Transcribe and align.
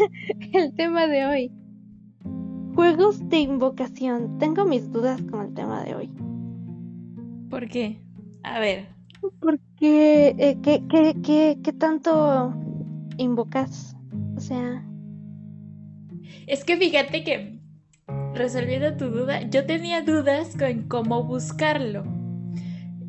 el 0.52 0.74
tema 0.74 1.06
de 1.06 1.24
hoy. 1.26 1.52
Juegos 2.74 3.28
de 3.28 3.38
invocación. 3.38 4.38
Tengo 4.38 4.64
mis 4.64 4.90
dudas 4.92 5.20
con 5.30 5.46
el 5.46 5.54
tema 5.54 5.82
de 5.84 5.94
hoy. 5.94 6.10
¿Por 7.50 7.68
qué? 7.68 8.00
A 8.44 8.60
ver. 8.60 8.86
Porque, 9.40 10.34
eh, 10.38 10.58
¿qué, 10.62 10.82
qué, 10.88 11.16
qué, 11.22 11.58
qué 11.62 11.72
tanto 11.72 12.54
invocas? 13.16 13.96
O 14.36 14.40
sea... 14.40 14.84
Es 16.46 16.64
que 16.64 16.76
fíjate 16.76 17.24
que, 17.24 17.58
resolviendo 18.34 18.96
tu 18.96 19.10
duda, 19.10 19.42
yo 19.50 19.66
tenía 19.66 20.02
dudas 20.02 20.56
con 20.56 20.84
cómo 20.88 21.24
buscarlo. 21.24 22.17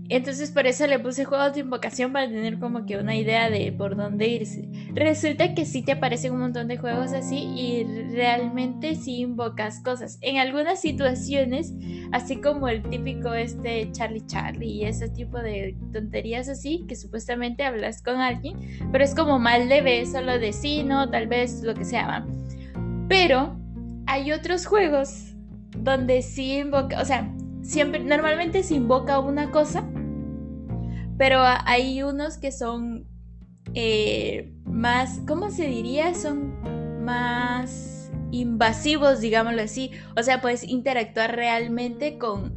Entonces 0.09 0.49
por 0.49 0.65
eso 0.65 0.87
le 0.87 0.97
puse 0.97 1.23
juegos 1.23 1.53
de 1.53 1.59
invocación 1.59 2.11
para 2.11 2.27
tener 2.27 2.57
como 2.57 2.87
que 2.87 2.97
una 2.97 3.15
idea 3.15 3.51
de 3.51 3.71
por 3.71 3.95
dónde 3.95 4.27
irse. 4.27 4.67
Resulta 4.95 5.54
que 5.54 5.65
sí 5.65 5.83
te 5.83 5.91
aparecen 5.91 6.33
un 6.33 6.39
montón 6.39 6.67
de 6.67 6.77
juegos 6.77 7.13
así 7.13 7.37
y 7.37 7.83
realmente 8.11 8.95
sí 8.95 9.19
invocas 9.19 9.81
cosas. 9.83 10.17
En 10.21 10.37
algunas 10.37 10.81
situaciones, 10.81 11.75
así 12.11 12.41
como 12.41 12.67
el 12.67 12.81
típico 12.81 13.36
este 13.36 13.91
Charlie 13.91 14.25
Charlie 14.25 14.71
y 14.71 14.86
ese 14.86 15.09
tipo 15.09 15.37
de 15.37 15.77
tonterías 15.93 16.50
así, 16.50 16.86
que 16.87 16.95
supuestamente 16.95 17.64
hablas 17.64 18.01
con 18.01 18.17
alguien, 18.17 18.57
pero 18.91 19.03
es 19.03 19.14
como 19.14 19.37
mal 19.37 19.69
de 19.69 19.81
vez, 19.81 20.11
solo 20.11 20.39
de 20.39 20.53
sí, 20.53 20.83
no, 20.83 21.11
tal 21.11 21.28
vez 21.28 21.61
lo 21.61 21.75
que 21.75 21.86
sea. 21.86 22.25
Pero 23.07 23.59
hay 24.07 24.31
otros 24.31 24.65
juegos 24.65 25.36
donde 25.78 26.23
sí 26.23 26.57
invoca, 26.57 27.00
o 27.00 27.05
sea, 27.05 27.31
siempre, 27.61 28.00
normalmente 28.00 28.64
se 28.64 28.73
invoca 28.73 29.19
una 29.19 29.51
cosa 29.51 29.87
pero 31.19 31.41
hay 31.43 32.02
unos 32.02 32.38
que 32.38 32.53
son 32.53 33.05
eh, 33.73 34.53
más, 34.64 35.20
¿cómo 35.28 35.52
se 35.52 35.67
diría? 35.67 36.14
Son 36.16 37.03
más 37.03 38.09
invasivos, 38.31 39.20
digámoslo 39.20 39.62
así. 39.62 39.92
O 40.16 40.23
sea, 40.23 40.40
puedes 40.40 40.64
interactuar 40.64 41.36
realmente 41.36 42.17
con, 42.17 42.56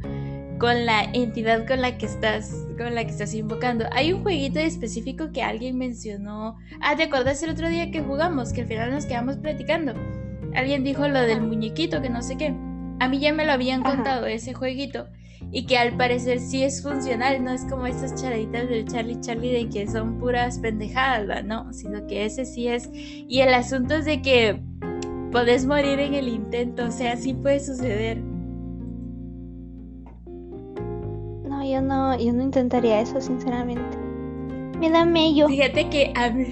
con 0.59 0.85
la 0.85 1.03
entidad 1.03 1.67
con 1.67 1.81
la 1.81 1.97
que 1.97 2.05
estás 2.05 2.65
con 2.77 2.95
la 2.95 3.03
que 3.03 3.11
estás 3.11 3.33
invocando. 3.33 3.85
Hay 3.91 4.13
un 4.13 4.23
jueguito 4.23 4.59
específico 4.59 5.33
que 5.33 5.43
alguien 5.43 5.77
mencionó. 5.77 6.55
Ah, 6.79 6.95
¿te 6.95 7.03
acordás 7.03 7.43
el 7.43 7.49
otro 7.49 7.67
día 7.67 7.91
que 7.91 8.01
jugamos? 8.01 8.53
Que 8.53 8.61
al 8.61 8.67
final 8.67 8.91
nos 8.91 9.05
quedamos 9.05 9.35
platicando. 9.35 9.93
Alguien 10.55 10.85
dijo 10.85 11.05
lo 11.09 11.19
del 11.19 11.41
muñequito, 11.41 12.01
que 12.01 12.09
no 12.09 12.21
sé 12.21 12.37
qué. 12.37 12.55
A 13.01 13.09
mí 13.09 13.19
ya 13.19 13.33
me 13.33 13.45
lo 13.45 13.51
habían 13.51 13.83
contado 13.83 14.25
ese 14.25 14.53
jueguito 14.53 15.09
y 15.51 15.65
que 15.65 15.77
al 15.77 15.95
parecer 15.95 16.39
sí 16.39 16.63
es 16.63 16.81
funcional, 16.81 17.43
no 17.43 17.51
es 17.51 17.65
como 17.65 17.85
esas 17.85 18.19
charaditas 18.19 18.69
del 18.69 18.85
Charlie 18.85 19.19
Charlie 19.21 19.51
de 19.51 19.69
que 19.69 19.87
son 19.87 20.17
puras 20.19 20.59
pendejadas, 20.59 21.45
¿no? 21.45 21.71
Sino 21.73 22.05
que 22.07 22.25
ese 22.25 22.45
sí 22.45 22.67
es. 22.67 22.89
Y 22.93 23.41
el 23.41 23.53
asunto 23.53 23.95
es 23.95 24.05
de 24.05 24.21
que 24.21 24.61
podés 25.31 25.65
morir 25.65 25.99
en 25.99 26.13
el 26.13 26.27
intento, 26.27 26.85
o 26.85 26.91
sea, 26.91 27.17
sí 27.17 27.33
puede 27.33 27.59
suceder. 27.59 28.17
No, 31.47 31.63
yo 31.63 31.81
no, 31.81 32.17
yo 32.19 32.33
no 32.33 32.43
intentaría 32.43 33.01
eso, 33.01 33.19
sinceramente. 33.19 33.97
Me 34.79 34.89
da 34.89 35.05
mello. 35.05 35.47
Fíjate 35.47 35.89
que 35.89 36.13
a 36.15 36.29
mí, 36.29 36.45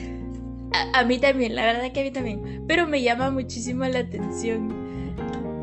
a 0.93 1.03
mí 1.03 1.19
también, 1.19 1.55
la 1.55 1.63
verdad 1.65 1.91
que 1.91 2.01
a 2.01 2.03
mí 2.03 2.11
también, 2.11 2.63
pero 2.67 2.87
me 2.87 3.01
llama 3.01 3.29
muchísimo 3.29 3.83
la 3.85 3.99
atención. 3.99 4.73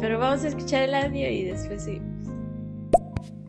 Pero 0.01 0.19
vamos 0.19 0.45
a 0.45 0.49
escuchar 0.49 0.83
el 0.83 0.95
audio 0.95 1.29
y 1.29 1.45
después 1.45 1.85
sí. 1.85 2.01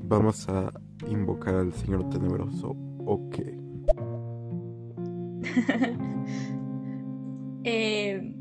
¿Vamos 0.10 0.50
a 0.50 0.74
invocar 1.08 1.54
al 1.54 1.72
Señor 1.72 2.10
Tenebroso 2.10 2.76
o? 3.06 3.30
Eh, 7.66 8.36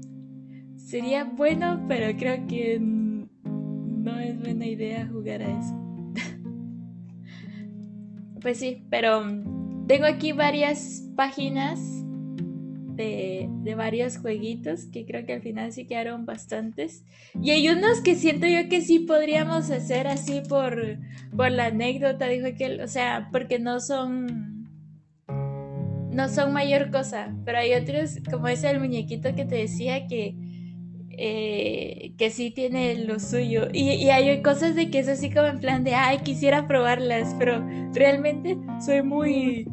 sería 0.76 1.24
bueno, 1.24 1.84
pero 1.88 2.16
creo 2.16 2.46
que 2.46 2.78
no 2.80 4.18
es 4.18 4.40
buena 4.40 4.64
idea 4.64 5.08
jugar 5.12 5.42
a 5.42 5.58
eso. 5.58 5.74
pues 8.40 8.58
sí, 8.58 8.86
pero 8.88 9.22
tengo 9.88 10.06
aquí 10.06 10.32
varias 10.32 11.10
páginas 11.16 11.97
de, 12.98 13.74
varios 13.76 14.18
jueguitos 14.18 14.86
que 14.86 15.06
creo 15.06 15.24
que 15.24 15.34
al 15.34 15.40
final 15.40 15.72
sí 15.72 15.86
quedaron 15.86 16.26
bastantes. 16.26 17.04
Y 17.40 17.50
hay 17.50 17.68
unos 17.68 18.00
que 18.00 18.14
siento 18.14 18.46
yo 18.46 18.68
que 18.68 18.80
sí 18.80 19.00
podríamos 19.00 19.70
hacer 19.70 20.08
así 20.08 20.42
por, 20.48 20.98
por 21.36 21.50
la 21.50 21.66
anécdota, 21.66 22.26
dijo 22.26 22.48
que, 22.58 22.82
o 22.82 22.88
sea, 22.88 23.28
porque 23.32 23.58
no 23.58 23.80
son 23.80 24.58
no 26.10 26.28
son 26.28 26.52
mayor 26.52 26.90
cosa, 26.90 27.32
pero 27.44 27.58
hay 27.58 27.74
otros, 27.74 28.18
como 28.28 28.48
ese 28.48 28.68
el 28.68 28.80
muñequito 28.80 29.36
que 29.36 29.44
te 29.44 29.54
decía 29.54 30.08
que, 30.08 30.34
eh, 31.10 32.12
que 32.18 32.30
sí 32.30 32.50
tiene 32.50 32.96
lo 33.04 33.20
suyo. 33.20 33.68
Y, 33.72 33.90
y, 33.90 34.10
hay 34.10 34.42
cosas 34.42 34.74
de 34.74 34.90
que 34.90 34.98
es 34.98 35.06
así 35.06 35.30
como 35.30 35.46
en 35.46 35.60
plan 35.60 35.84
de, 35.84 35.94
ay, 35.94 36.18
quisiera 36.24 36.66
probarlas, 36.66 37.36
pero 37.38 37.64
realmente 37.94 38.58
soy 38.84 39.04
muy, 39.04 39.68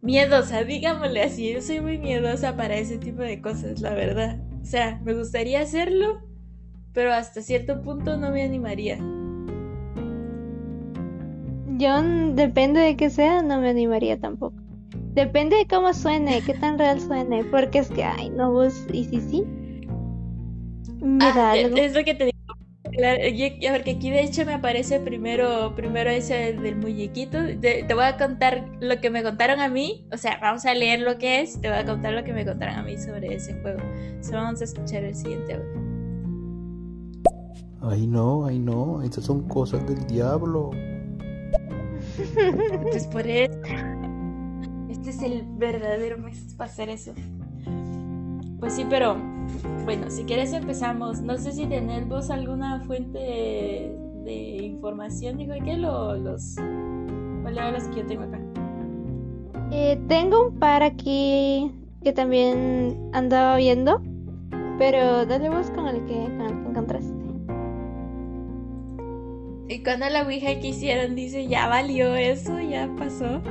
miedosa, 0.00 0.64
digámosle 0.64 1.22
así. 1.22 1.52
Yo 1.52 1.60
soy 1.60 1.80
muy 1.80 1.98
miedosa 1.98 2.56
para 2.56 2.76
ese 2.76 2.98
tipo 2.98 3.22
de 3.22 3.40
cosas, 3.40 3.80
la 3.80 3.94
verdad. 3.94 4.38
O 4.62 4.64
sea, 4.64 5.00
me 5.04 5.14
gustaría 5.14 5.60
hacerlo, 5.60 6.22
pero 6.92 7.12
hasta 7.12 7.42
cierto 7.42 7.82
punto 7.82 8.16
no 8.16 8.30
me 8.30 8.42
animaría. 8.42 8.98
Yo, 11.76 12.02
depende 12.34 12.80
de 12.80 12.96
qué 12.96 13.08
sea, 13.08 13.42
no 13.42 13.60
me 13.60 13.70
animaría 13.70 14.18
tampoco. 14.18 14.56
Depende 15.14 15.56
de 15.56 15.66
cómo 15.66 15.94
suene, 15.94 16.42
qué 16.42 16.54
tan 16.54 16.78
real 16.78 17.00
suene, 17.00 17.44
porque 17.44 17.78
es 17.78 17.88
que, 17.88 18.04
ay, 18.04 18.30
no, 18.30 18.52
vos, 18.52 18.86
y 18.92 19.04
si 19.04 19.20
sí, 19.20 19.44
me 21.00 21.24
ah, 21.24 21.56
Es 21.56 21.94
lo 21.94 22.04
que 22.04 22.14
te 22.14 22.24
digo 22.26 22.37
Claro, 22.98 23.22
porque 23.74 23.92
aquí 23.92 24.10
de 24.10 24.22
hecho 24.22 24.44
me 24.44 24.54
aparece 24.54 24.98
primero, 24.98 25.72
primero 25.76 26.10
ese 26.10 26.52
del 26.54 26.74
muñequito. 26.74 27.38
Te, 27.60 27.86
voy 27.94 28.02
a 28.02 28.16
contar 28.16 28.68
lo 28.80 29.00
que 29.00 29.08
me 29.08 29.22
contaron 29.22 29.60
a 29.60 29.68
mí. 29.68 30.04
O 30.12 30.16
sea, 30.16 30.40
vamos 30.42 30.66
a 30.66 30.74
leer 30.74 31.02
lo 31.02 31.16
que 31.16 31.40
es. 31.40 31.60
Te 31.60 31.68
voy 31.68 31.78
a 31.78 31.84
contar 31.84 32.12
lo 32.12 32.24
que 32.24 32.32
me 32.32 32.44
contaron 32.44 32.74
a 32.74 32.82
mí 32.82 32.98
sobre 32.98 33.32
ese 33.32 33.54
juego. 33.62 33.78
So, 34.20 34.32
vamos 34.32 34.60
a 34.62 34.64
escuchar 34.64 35.04
el 35.04 35.14
siguiente 35.14 35.54
audio. 35.54 35.88
Ay 37.82 38.08
no, 38.08 38.46
ay 38.46 38.58
no, 38.58 39.00
estas 39.04 39.26
son 39.26 39.46
cosas 39.46 39.86
del 39.86 40.04
diablo. 40.08 40.72
Entonces 42.36 43.06
por 43.06 43.24
eso. 43.24 43.60
Este 44.90 45.10
es 45.10 45.22
el 45.22 45.44
verdadero 45.56 46.18
mes 46.18 46.52
para 46.56 46.68
hacer 46.68 46.88
eso. 46.88 47.14
Pues 48.60 48.72
sí, 48.74 48.84
pero 48.88 49.16
bueno, 49.84 50.10
si 50.10 50.24
quieres 50.24 50.52
empezamos. 50.52 51.20
No 51.20 51.36
sé 51.38 51.52
si 51.52 51.66
tenés 51.66 52.08
vos 52.08 52.30
alguna 52.30 52.80
fuente 52.80 53.18
de, 54.24 54.56
información, 54.62 55.38
dijo 55.38 55.54
que 55.64 55.76
lo, 55.76 56.16
los... 56.16 56.56
¿Cuáles 57.42 57.88
que 57.88 58.00
yo 58.00 58.06
tengo 58.06 58.22
acá? 58.24 58.38
Eh, 59.70 59.98
tengo 60.08 60.48
un 60.48 60.58
par 60.58 60.82
aquí 60.82 61.72
que 62.02 62.12
también 62.12 63.10
andaba 63.12 63.56
viendo, 63.56 64.02
pero 64.78 65.24
dale 65.24 65.48
vos 65.48 65.70
con 65.70 65.86
el 65.86 66.04
que, 66.04 66.14
con 66.14 66.40
el 66.42 66.62
que 66.62 66.68
encontraste. 66.68 67.18
Y 69.68 69.82
cuando 69.82 70.08
la 70.08 70.22
Ouija 70.22 70.58
que 70.60 70.68
hicieron 70.68 71.14
dice, 71.14 71.46
ya 71.46 71.68
valió 71.68 72.14
eso, 72.14 72.58
ya 72.58 72.90
pasó. 72.96 73.42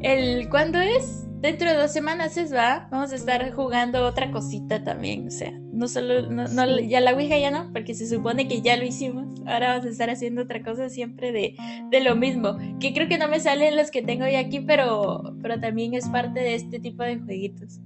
El, 0.00 0.48
¿Cuándo 0.48 0.78
es? 0.78 1.25
Dentro 1.40 1.70
de 1.70 1.76
dos 1.76 1.92
semanas 1.92 2.36
es, 2.36 2.52
va, 2.52 2.88
vamos 2.90 3.12
a 3.12 3.16
estar 3.16 3.52
jugando 3.52 4.04
otra 4.06 4.30
cosita 4.30 4.82
también, 4.82 5.28
o 5.28 5.30
sea, 5.30 5.52
no 5.72 5.88
solo, 5.88 6.30
no, 6.30 6.80
ya 6.80 7.00
la 7.00 7.14
Ouija 7.14 7.38
ya 7.38 7.50
no, 7.50 7.72
porque 7.72 7.94
se 7.94 8.08
supone 8.08 8.48
que 8.48 8.62
ya 8.62 8.76
lo 8.76 8.84
hicimos, 8.84 9.26
ahora 9.46 9.70
vamos 9.70 9.86
a 9.86 9.90
estar 9.90 10.10
haciendo 10.10 10.42
otra 10.42 10.62
cosa 10.62 10.88
siempre 10.88 11.32
de, 11.32 11.56
de 11.90 12.00
lo 12.00 12.16
mismo, 12.16 12.56
que 12.80 12.92
creo 12.94 13.08
que 13.08 13.18
no 13.18 13.28
me 13.28 13.40
salen 13.40 13.76
los 13.76 13.90
que 13.90 14.02
tengo 14.02 14.26
ya 14.26 14.40
aquí, 14.40 14.60
pero, 14.60 15.36
pero 15.42 15.60
también 15.60 15.94
es 15.94 16.08
parte 16.08 16.40
de 16.40 16.54
este 16.54 16.78
tipo 16.78 17.02
de 17.02 17.18
jueguitos. 17.18 17.80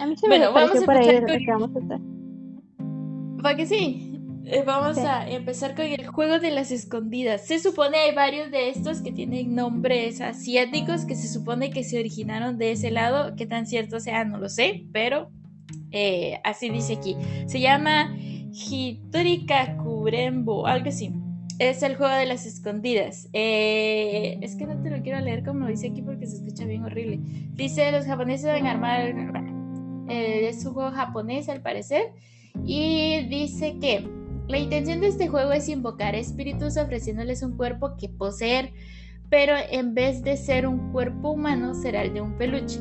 A 0.00 0.06
mí 0.06 0.16
se 0.16 0.28
me 0.28 0.38
bueno, 0.38 0.52
vamos 0.52 0.82
a 0.82 0.86
para 0.86 1.04
ir, 1.04 1.24
vamos 1.48 1.74
a 1.74 1.78
estar. 1.80 2.00
¿Para 3.42 3.56
que 3.56 3.66
sí? 3.66 4.07
Eh, 4.50 4.62
vamos 4.64 4.96
a 4.96 5.28
empezar 5.28 5.74
con 5.74 5.84
el 5.84 6.06
juego 6.06 6.38
de 6.38 6.50
las 6.50 6.70
escondidas. 6.70 7.46
Se 7.46 7.58
supone 7.58 7.98
hay 7.98 8.14
varios 8.14 8.50
de 8.50 8.70
estos 8.70 9.02
que 9.02 9.12
tienen 9.12 9.54
nombres 9.54 10.22
asiáticos 10.22 11.04
que 11.04 11.16
se 11.16 11.28
supone 11.28 11.68
que 11.68 11.84
se 11.84 11.98
originaron 11.98 12.56
de 12.56 12.72
ese 12.72 12.90
lado. 12.90 13.36
Qué 13.36 13.44
tan 13.44 13.66
cierto 13.66 14.00
sea, 14.00 14.24
no 14.24 14.38
lo 14.38 14.48
sé, 14.48 14.86
pero 14.90 15.30
eh, 15.90 16.40
así 16.44 16.70
dice 16.70 16.94
aquí. 16.94 17.14
Se 17.44 17.60
llama 17.60 18.16
Hitorika 18.50 19.76
Kurembo, 19.76 20.66
algo 20.66 20.88
así. 20.88 21.12
Es 21.58 21.82
el 21.82 21.96
juego 21.96 22.14
de 22.14 22.24
las 22.24 22.46
escondidas. 22.46 23.28
Eh, 23.34 24.38
es 24.40 24.56
que 24.56 24.64
no 24.64 24.80
te 24.80 24.88
lo 24.88 25.02
quiero 25.02 25.20
leer 25.20 25.44
como 25.44 25.66
lo 25.66 25.66
dice 25.66 25.88
aquí 25.88 26.00
porque 26.00 26.26
se 26.26 26.36
escucha 26.36 26.64
bien 26.64 26.84
horrible. 26.84 27.20
Dice: 27.52 27.92
Los 27.92 28.06
japoneses 28.06 28.46
deben 28.46 28.66
armar. 28.66 29.14
es 30.08 30.64
un 30.64 30.72
juego 30.72 30.90
japonés 30.90 31.50
al 31.50 31.60
parecer. 31.60 32.14
Y 32.64 33.26
dice 33.28 33.76
que 33.78 34.17
la 34.48 34.58
intención 34.58 35.00
de 35.00 35.08
este 35.08 35.28
juego 35.28 35.52
es 35.52 35.68
invocar 35.68 36.14
espíritus 36.14 36.78
ofreciéndoles 36.78 37.42
un 37.42 37.56
cuerpo 37.56 37.96
que 37.98 38.08
poseer, 38.08 38.72
pero 39.28 39.54
en 39.70 39.94
vez 39.94 40.22
de 40.22 40.38
ser 40.38 40.66
un 40.66 40.90
cuerpo 40.90 41.32
humano 41.32 41.74
será 41.74 42.02
el 42.02 42.14
de 42.14 42.22
un 42.22 42.38
peluche. 42.38 42.80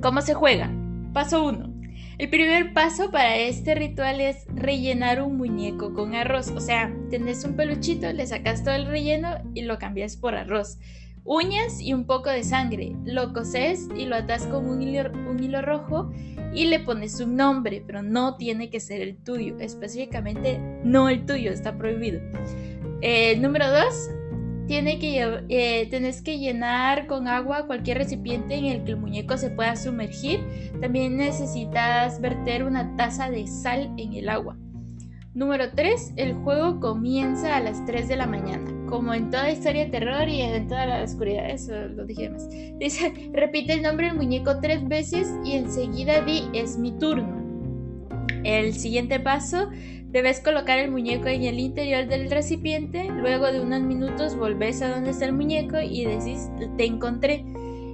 ¿Cómo 0.00 0.20
se 0.20 0.34
juega? 0.34 0.70
Paso 1.12 1.44
1. 1.44 1.74
El 2.18 2.30
primer 2.30 2.72
paso 2.72 3.10
para 3.10 3.36
este 3.36 3.74
ritual 3.74 4.20
es 4.20 4.46
rellenar 4.54 5.20
un 5.20 5.36
muñeco 5.36 5.92
con 5.92 6.14
arroz. 6.14 6.50
O 6.50 6.60
sea, 6.60 6.94
tenés 7.10 7.44
un 7.44 7.56
peluchito, 7.56 8.12
le 8.12 8.24
sacas 8.24 8.62
todo 8.62 8.74
el 8.74 8.86
relleno 8.86 9.30
y 9.54 9.62
lo 9.62 9.78
cambias 9.78 10.16
por 10.16 10.36
arroz. 10.36 10.78
Uñas 11.24 11.80
y 11.80 11.94
un 11.94 12.04
poco 12.04 12.30
de 12.30 12.44
sangre. 12.44 12.94
Lo 13.04 13.32
coses 13.32 13.88
y 13.96 14.04
lo 14.04 14.16
atas 14.16 14.46
con 14.46 14.68
un 14.68 14.82
hilo, 14.82 15.10
un 15.28 15.42
hilo 15.42 15.62
rojo 15.62 16.10
y 16.52 16.66
le 16.66 16.80
pones 16.80 17.18
un 17.20 17.36
nombre, 17.36 17.82
pero 17.86 18.02
no 18.02 18.36
tiene 18.36 18.68
que 18.68 18.78
ser 18.78 19.00
el 19.00 19.16
tuyo. 19.16 19.56
Específicamente, 19.58 20.60
no 20.84 21.08
el 21.08 21.24
tuyo, 21.24 21.50
está 21.50 21.76
prohibido. 21.78 22.20
Eh, 23.00 23.36
número 23.38 23.70
2 23.70 24.10
tiene 24.66 24.98
que, 24.98 25.44
eh, 25.48 25.86
tenés 25.90 26.22
que 26.22 26.38
llenar 26.38 27.06
con 27.06 27.28
agua 27.28 27.66
cualquier 27.66 27.98
recipiente 27.98 28.54
en 28.54 28.66
el 28.66 28.84
que 28.84 28.92
el 28.92 28.96
muñeco 28.96 29.36
se 29.36 29.50
pueda 29.50 29.76
sumergir. 29.76 30.40
También 30.80 31.16
necesitas 31.16 32.20
verter 32.20 32.64
una 32.64 32.96
taza 32.96 33.30
de 33.30 33.46
sal 33.46 33.92
en 33.96 34.14
el 34.14 34.28
agua. 34.28 34.56
Número 35.34 35.70
3. 35.74 36.14
El 36.16 36.34
juego 36.34 36.80
comienza 36.80 37.56
a 37.56 37.60
las 37.60 37.84
3 37.84 38.08
de 38.08 38.16
la 38.16 38.26
mañana. 38.26 38.64
Como 38.88 39.12
en 39.12 39.30
toda 39.30 39.50
historia 39.50 39.84
de 39.84 39.90
terror 39.90 40.28
y 40.28 40.40
en 40.40 40.68
toda 40.68 40.86
la 40.86 41.02
oscuridad, 41.02 41.50
eso 41.50 41.72
lo 41.88 42.04
dije 42.04 42.30
más. 42.30 42.48
Dice, 42.78 43.12
repite 43.32 43.72
el 43.72 43.82
nombre 43.82 44.06
del 44.06 44.16
muñeco 44.16 44.60
tres 44.60 44.86
veces 44.86 45.28
y 45.44 45.52
enseguida 45.52 46.20
di, 46.20 46.48
es 46.52 46.78
mi 46.78 46.92
turno. 46.92 47.42
El 48.44 48.74
siguiente 48.74 49.18
paso 49.20 49.70
Debes 50.14 50.38
colocar 50.38 50.78
el 50.78 50.92
muñeco 50.92 51.26
en 51.26 51.42
el 51.42 51.58
interior 51.58 52.06
del 52.06 52.30
recipiente, 52.30 53.08
luego 53.10 53.50
de 53.50 53.60
unos 53.60 53.82
minutos 53.82 54.36
volvés 54.36 54.80
a 54.80 54.94
donde 54.94 55.10
está 55.10 55.24
el 55.24 55.32
muñeco 55.32 55.80
y 55.80 56.04
decís 56.04 56.48
te 56.76 56.84
encontré 56.84 57.44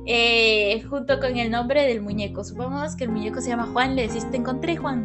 eh, 0.04 0.82
junto 0.82 1.18
con 1.18 1.38
el 1.38 1.50
nombre 1.50 1.86
del 1.86 2.02
muñeco. 2.02 2.44
Supongamos 2.44 2.94
que 2.94 3.04
el 3.04 3.10
muñeco 3.10 3.40
se 3.40 3.48
llama 3.48 3.70
Juan, 3.72 3.96
le 3.96 4.06
decís 4.06 4.30
te 4.30 4.36
encontré 4.36 4.76
Juan. 4.76 5.02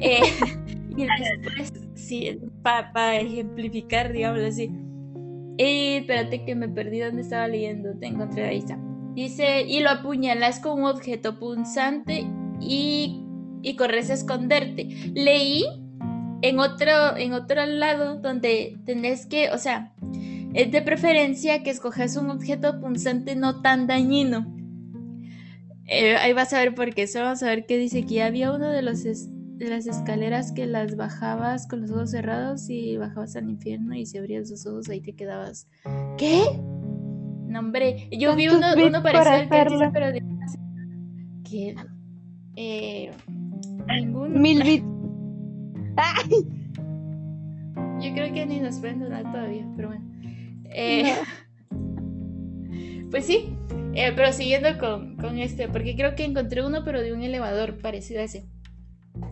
Eh, 0.00 0.22
y 0.96 1.06
después, 1.06 1.72
sí, 1.94 2.38
para 2.62 3.16
ejemplificar, 3.16 4.12
digámoslo 4.12 4.46
así. 4.46 4.70
Y 5.56 5.96
espérate 5.98 6.44
que 6.44 6.54
me 6.54 6.68
perdí 6.68 7.00
donde 7.00 7.22
estaba 7.22 7.48
leyendo, 7.48 7.96
te 7.98 8.06
encontré 8.06 8.44
ahí 8.44 8.58
está. 8.58 8.78
Dice, 9.14 9.62
y 9.62 9.80
lo 9.80 9.90
apuñalas 9.90 10.58
con 10.58 10.82
un 10.82 10.86
objeto 10.86 11.38
punzante 11.38 12.26
y, 12.60 13.24
y 13.62 13.76
corres 13.76 14.10
a 14.10 14.14
esconderte. 14.14 14.88
Leí 15.14 15.64
en 16.42 16.58
otro, 16.58 17.16
en 17.16 17.32
otro 17.32 17.64
lado 17.66 18.16
donde 18.20 18.78
tenés 18.84 19.26
que, 19.26 19.50
o 19.50 19.58
sea, 19.58 19.92
es 20.52 20.70
de 20.70 20.82
preferencia 20.82 21.62
que 21.62 21.70
escoges 21.70 22.16
un 22.16 22.30
objeto 22.30 22.80
punzante 22.80 23.34
no 23.36 23.62
tan 23.62 23.86
dañino. 23.86 24.52
Eh, 25.86 26.16
ahí 26.16 26.32
vas 26.32 26.52
a 26.52 26.58
ver 26.58 26.74
por 26.74 26.94
qué. 26.94 27.02
Eso 27.02 27.20
vamos 27.20 27.42
a 27.42 27.46
ver 27.46 27.66
qué 27.66 27.76
dice 27.76 28.00
aquí. 28.00 28.20
Había 28.20 28.52
uno 28.52 28.68
de, 28.68 28.82
los 28.82 29.02
de 29.02 29.16
las 29.58 29.86
escaleras 29.86 30.52
que 30.52 30.66
las 30.66 30.96
bajabas 30.96 31.66
con 31.66 31.82
los 31.82 31.90
ojos 31.90 32.10
cerrados 32.10 32.68
y 32.68 32.96
bajabas 32.96 33.36
al 33.36 33.48
infierno 33.48 33.94
y 33.94 34.06
si 34.06 34.18
abrías 34.18 34.50
los 34.50 34.66
ojos 34.66 34.88
ahí 34.88 35.00
te 35.00 35.14
quedabas. 35.14 35.68
¿Qué? 36.18 36.42
No, 37.46 37.60
hombre. 37.60 38.08
Yo 38.10 38.34
vi 38.34 38.48
uno, 38.48 38.66
uno 38.74 39.02
parecido 39.02 39.32
al 39.32 39.48
que 39.48 39.90
pero 39.92 40.12
de... 40.12 40.22
¿Qué? 41.48 41.74
Eh, 42.56 43.10
ningún... 43.86 44.40
Mil 44.40 44.62
bits 44.64 44.84
Yo 48.00 48.12
creo 48.14 48.32
que 48.32 48.46
ni 48.46 48.60
nos 48.60 48.78
pueden 48.78 49.00
donar 49.00 49.22
todavía, 49.30 49.66
pero 49.76 49.88
bueno. 49.88 50.04
Eh, 50.64 51.14
pues 53.10 53.24
sí, 53.24 53.56
eh, 53.94 54.12
pero 54.16 54.32
siguiendo 54.32 54.76
con, 54.78 55.16
con, 55.16 55.38
este, 55.38 55.68
porque 55.68 55.94
creo 55.94 56.16
que 56.16 56.24
encontré 56.24 56.66
uno, 56.66 56.82
pero 56.84 57.00
de 57.02 57.12
un 57.12 57.22
elevador 57.22 57.78
parecido 57.78 58.20
a 58.20 58.24
ese. 58.24 58.48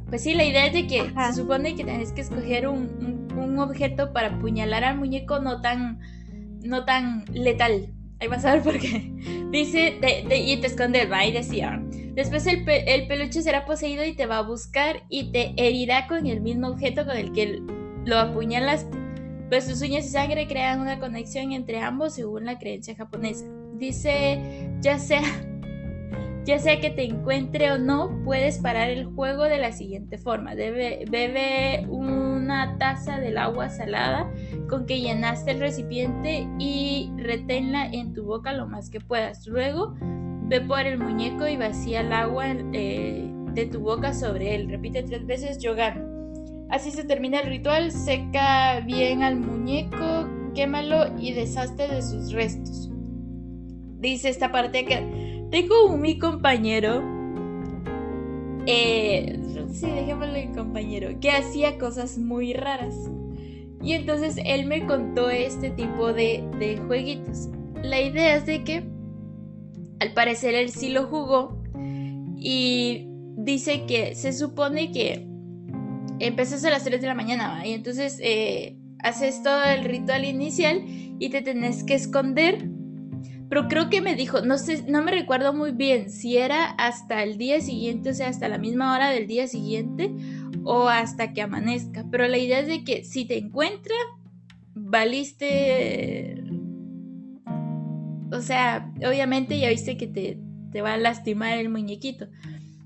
Pues 0.08 0.23
sí, 0.23 0.34
la 0.34 0.44
idea 0.44 0.67
es 0.67 0.73
de 0.73 0.87
que 0.87 1.11
se 1.11 1.32
supone 1.34 1.75
que 1.75 1.84
tenés 1.84 2.12
que 2.12 2.20
escoger 2.20 2.69
un, 2.69 3.29
un, 3.37 3.58
objeto 3.58 4.12
para 4.12 4.29
apuñalar 4.29 4.84
al 4.84 4.99
muñeco 4.99 5.40
no 5.40 5.61
tan, 5.61 6.00
no 6.62 6.84
tan 6.84 7.25
letal. 7.32 7.93
Ahí 8.20 8.29
vas 8.29 8.44
a 8.44 8.55
ver 8.55 8.62
por 8.62 8.79
qué. 8.79 9.12
Dice, 9.50 9.99
y 10.31 10.56
te 10.58 10.67
escondes, 10.67 11.11
va, 11.11 11.25
y 11.25 11.32
decía, 11.32 11.82
Después 12.14 12.46
el, 12.46 12.64
peluche 13.06 13.40
será 13.40 13.64
poseído 13.64 14.05
y 14.05 14.14
te 14.14 14.26
va 14.26 14.38
a 14.38 14.43
buscar 14.43 15.05
y 15.08 15.32
te 15.32 15.55
herirá 15.56 16.06
con 16.06 16.26
el 16.26 16.43
mismo 16.43 16.69
objeto 16.69 17.06
con 17.06 17.17
el 17.17 17.32
que 17.32 17.62
lo 18.05 18.19
apuñalaste. 18.19 18.99
Pues 19.49 19.67
sus 19.67 19.81
uñas 19.81 20.05
y 20.05 20.08
sangre 20.08 20.46
crean 20.46 20.81
una 20.81 20.99
conexión 20.99 21.52
entre 21.52 21.81
ambos 21.81 22.14
según 22.14 22.44
la 22.44 22.58
creencia 22.58 22.94
japonesa. 22.94 23.46
Dice, 23.75 24.70
ya 24.81 24.99
sea, 24.99 25.23
ya 26.44 26.58
sea 26.58 26.80
que 26.80 26.90
te 26.90 27.04
encuentre 27.04 27.70
o 27.72 27.78
no, 27.78 28.20
puedes 28.24 28.58
parar 28.58 28.90
el 28.90 29.06
juego 29.06 29.44
de 29.44 29.58
la 29.58 29.72
siguiente 29.72 30.18
forma. 30.18 30.54
Bebe 30.54 31.86
una 31.88 32.78
taza 32.78 33.20
del 33.20 33.38
agua 33.38 33.68
salada 33.68 34.30
con 34.68 34.86
que 34.86 35.00
llenaste 35.00 35.52
el 35.52 35.60
recipiente 35.60 36.48
y 36.58 37.10
reténla 37.16 37.86
en 37.86 38.12
tu 38.12 38.24
boca 38.24 38.52
lo 38.52 38.66
más 38.66 38.90
que 38.90 39.00
puedas. 39.00 39.46
Luego, 39.46 39.94
Ve 40.52 40.60
por 40.60 40.80
el 40.80 40.98
muñeco 40.98 41.48
y 41.48 41.56
vacía 41.56 42.00
el 42.00 42.12
agua 42.12 42.44
eh, 42.74 43.26
de 43.54 43.66
tu 43.66 43.80
boca 43.80 44.12
sobre 44.12 44.54
él. 44.54 44.68
Repite 44.68 45.02
tres 45.02 45.24
veces, 45.24 45.56
yo 45.56 45.74
gano. 45.74 46.04
Así 46.68 46.90
se 46.90 47.04
termina 47.04 47.40
el 47.40 47.48
ritual, 47.48 47.90
seca 47.90 48.80
bien 48.80 49.22
al 49.22 49.36
muñeco, 49.36 50.28
quémalo 50.54 51.18
y 51.18 51.32
deshazte 51.32 51.88
de 51.88 52.02
sus 52.02 52.32
restos. 52.32 52.90
Dice 53.98 54.28
esta 54.28 54.52
parte 54.52 54.84
que 54.84 55.31
tengo 55.52 55.96
mi 55.99 56.19
compañero, 56.19 57.02
eh, 58.66 59.38
sí, 59.70 59.87
dejémoslo 59.87 60.34
en 60.34 60.54
compañero, 60.54 61.20
que 61.20 61.31
hacía 61.31 61.78
cosas 61.78 62.16
muy 62.16 62.54
raras. 62.54 62.94
Y 63.82 63.93
entonces 63.93 64.38
él 64.44 64.64
me 64.64 64.87
contó 64.87 65.28
este 65.28 65.70
tipo 65.70 66.14
de, 66.14 66.43
de 66.58 66.78
jueguitos. 66.78 67.50
La 67.82 68.00
idea 68.00 68.37
es 68.37 68.46
de 68.46 68.64
que 68.64 68.84
al 70.00 70.14
parecer 70.14 70.54
él 70.54 70.70
sí 70.70 70.88
lo 70.88 71.04
jugó 71.04 71.62
y 72.38 73.06
dice 73.37 73.84
que 73.87 74.14
se 74.14 74.32
supone 74.32 74.90
que 74.90 75.28
empezás 76.19 76.64
a 76.64 76.70
las 76.70 76.84
3 76.84 76.99
de 77.00 77.06
la 77.06 77.14
mañana 77.14 77.66
y 77.66 77.72
entonces 77.72 78.19
eh, 78.22 78.78
haces 79.00 79.43
todo 79.43 79.62
el 79.64 79.84
ritual 79.84 80.25
inicial 80.25 80.82
y 80.87 81.28
te 81.28 81.43
tenés 81.43 81.84
que 81.84 81.94
esconder. 81.94 82.71
Pero 83.52 83.69
creo 83.69 83.90
que 83.90 84.00
me 84.00 84.14
dijo, 84.14 84.40
no 84.40 84.56
sé, 84.56 84.82
no 84.88 85.02
me 85.02 85.11
recuerdo 85.11 85.52
muy 85.52 85.73
bien 85.73 86.09
si 86.09 86.38
era 86.38 86.71
hasta 86.71 87.23
el 87.23 87.37
día 87.37 87.61
siguiente, 87.61 88.09
o 88.09 88.14
sea, 88.14 88.28
hasta 88.28 88.49
la 88.49 88.56
misma 88.56 88.94
hora 88.94 89.11
del 89.11 89.26
día 89.26 89.47
siguiente 89.47 90.11
o 90.64 90.88
hasta 90.88 91.35
que 91.35 91.42
amanezca. 91.42 92.06
Pero 92.11 92.26
la 92.28 92.38
idea 92.38 92.61
es 92.61 92.66
de 92.66 92.82
que 92.82 93.04
si 93.04 93.26
te 93.26 93.37
encuentra, 93.37 93.94
valiste 94.75 96.42
o 98.32 98.40
sea, 98.40 98.90
obviamente 99.06 99.59
ya 99.59 99.68
viste 99.68 99.99
que 99.99 100.06
te, 100.06 100.80
va 100.80 100.94
a 100.94 100.97
lastimar 100.97 101.59
el 101.59 101.68
muñequito. 101.68 102.28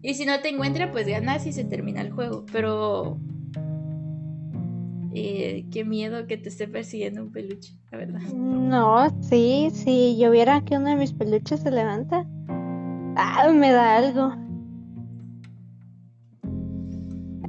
Y 0.03 0.15
si 0.15 0.27
no 0.27 0.41
te 0.41 0.49
encuentra, 0.49 0.91
pues 0.91 1.07
ganas 1.07 1.47
y 1.47 1.53
se 1.53 1.63
termina 1.63 2.01
el 2.01 2.11
juego. 2.11 2.45
Pero 2.51 3.21
eh, 5.19 5.65
qué 5.73 5.83
miedo 5.83 6.27
que 6.27 6.37
te 6.37 6.51
esté 6.51 6.69
persiguiendo 6.69 7.23
un 7.23 7.33
peluche, 7.33 7.73
la 7.91 7.97
verdad. 7.97 8.21
No, 8.35 9.09
sí, 9.23 9.71
si 9.73 10.19
yo 10.19 10.31
viera 10.31 10.63
que 10.63 10.77
uno 10.77 10.91
de 10.91 10.97
mis 10.97 11.15
peluches 11.15 11.61
se 11.61 11.71
levanta, 11.71 12.27
ah, 13.17 13.51
me 13.51 13.73
da 13.73 13.97
algo. 13.97 14.35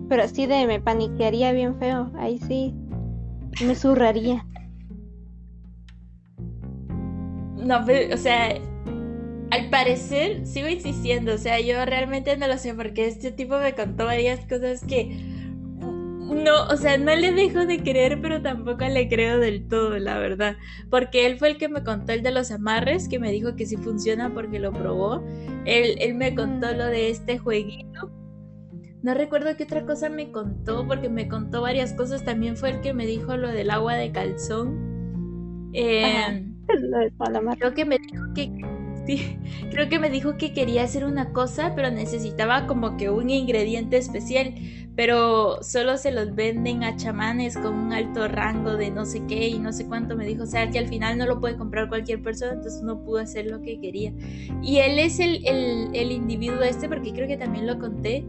Pero 0.08 0.24
así 0.24 0.46
de 0.46 0.66
me 0.66 0.80
paniquearía 0.80 1.52
bien 1.52 1.78
feo, 1.78 2.10
ahí 2.18 2.40
sí, 2.40 2.74
me 3.66 3.76
zurraría. 3.76 4.46
No, 7.58 7.84
o 8.14 8.18
sea, 8.18 8.56
al 9.52 9.70
parecer, 9.70 10.48
sigo 10.48 10.70
insistiendo, 10.70 11.34
o 11.34 11.38
sea, 11.38 11.60
yo 11.60 11.84
realmente 11.84 12.38
no 12.38 12.48
lo 12.48 12.58
sé 12.58 12.74
porque 12.74 13.08
este 13.08 13.34
tipo 13.34 13.58
me 13.60 13.76
contó 13.76 14.06
varias 14.06 14.40
cosas 14.46 14.86
que 14.86 15.27
no, 16.28 16.68
o 16.68 16.78
sea, 16.78 16.98
no 16.98 17.16
le 17.16 17.32
dejo 17.32 17.66
de 17.66 17.82
creer, 17.82 18.20
pero 18.22 18.42
tampoco 18.42 18.86
le 18.86 19.08
creo 19.08 19.40
del 19.40 19.68
todo, 19.68 19.98
la 19.98 20.20
verdad. 20.20 20.58
Porque 20.90 21.26
él 21.26 21.38
fue 21.38 21.50
el 21.50 21.58
que 21.58 21.70
me 21.70 21.84
contó 21.84 22.12
el 22.12 22.24
de 22.24 22.32
los 22.32 22.52
amarres, 22.52 23.08
que 23.08 23.20
me 23.20 23.32
dijo 23.32 23.56
que 23.56 23.66
sí 23.66 23.78
funciona 23.78 24.34
porque 24.34 24.60
lo 24.60 24.72
probó. 24.74 25.24
Él, 25.66 25.96
él 26.00 26.16
me 26.16 26.36
contó 26.36 26.74
lo 26.74 26.86
de 26.86 27.10
este 27.10 27.38
jueguito. 27.38 28.12
No 29.02 29.14
recuerdo 29.14 29.56
qué 29.56 29.64
otra 29.64 29.86
cosa 29.86 30.10
me 30.10 30.32
contó, 30.32 30.86
porque 30.86 31.10
me 31.10 31.30
contó 31.30 31.62
varias 31.62 31.94
cosas. 31.94 32.26
También 32.26 32.58
fue 32.58 32.72
el 32.72 32.82
que 32.82 32.94
me 32.94 33.06
dijo 33.06 33.38
lo 33.38 33.50
del 33.50 33.70
agua 33.70 33.96
de 33.96 34.12
calzón. 34.12 35.70
Eh, 35.74 36.46
Creo 37.60 37.74
que 37.74 37.86
me 37.86 37.98
dijo 38.00 38.26
que 38.36 38.52
Creo 39.72 39.90
que 39.90 40.00
me 40.00 40.10
dijo 40.10 40.38
que 40.38 40.54
quería 40.54 40.84
hacer 40.84 41.06
una 41.06 41.32
cosa, 41.32 41.74
pero 41.76 41.92
necesitaba 41.92 42.68
como 42.68 42.98
que 42.98 43.10
un 43.10 43.30
ingrediente 43.30 43.98
especial, 43.98 44.54
pero 44.96 45.64
solo 45.64 45.98
se 45.98 46.12
los 46.12 46.36
venden 46.36 46.84
a 46.84 46.96
chamanes 46.98 47.58
con 47.58 47.74
un 47.74 47.94
alto 47.94 48.28
rango 48.28 48.76
de 48.76 48.92
no 48.92 49.06
sé 49.06 49.22
qué 49.28 49.48
y 49.48 49.60
no 49.60 49.72
sé 49.72 49.86
cuánto 49.86 50.16
me 50.16 50.26
dijo, 50.26 50.44
o 50.44 50.48
sea, 50.48 50.70
que 50.70 50.80
al 50.80 50.88
final 50.88 51.18
no 51.18 51.26
lo 51.26 51.40
puede 51.40 51.56
comprar 51.56 51.88
cualquier 51.88 52.22
persona, 52.22 52.54
entonces 52.54 52.82
no 52.82 53.04
pudo 53.04 53.20
hacer 53.20 53.46
lo 53.48 53.62
que 53.62 53.80
quería. 53.80 54.12
Y 54.62 54.78
él 54.78 55.00
es 55.00 55.20
el, 55.20 55.46
el, 55.46 56.12
individuo 56.12 56.62
este, 56.62 56.90
porque 56.90 57.14
creo 57.14 57.28
que 57.28 57.38
también 57.38 57.68
lo 57.68 57.80
conté, 57.80 58.26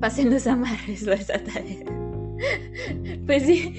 pasen 0.00 0.30
los 0.30 0.46
amarres 0.46 1.06
a 1.08 1.14
esa 1.14 1.38
tarea. 1.38 1.84
pues 3.26 3.42
sí, 3.44 3.74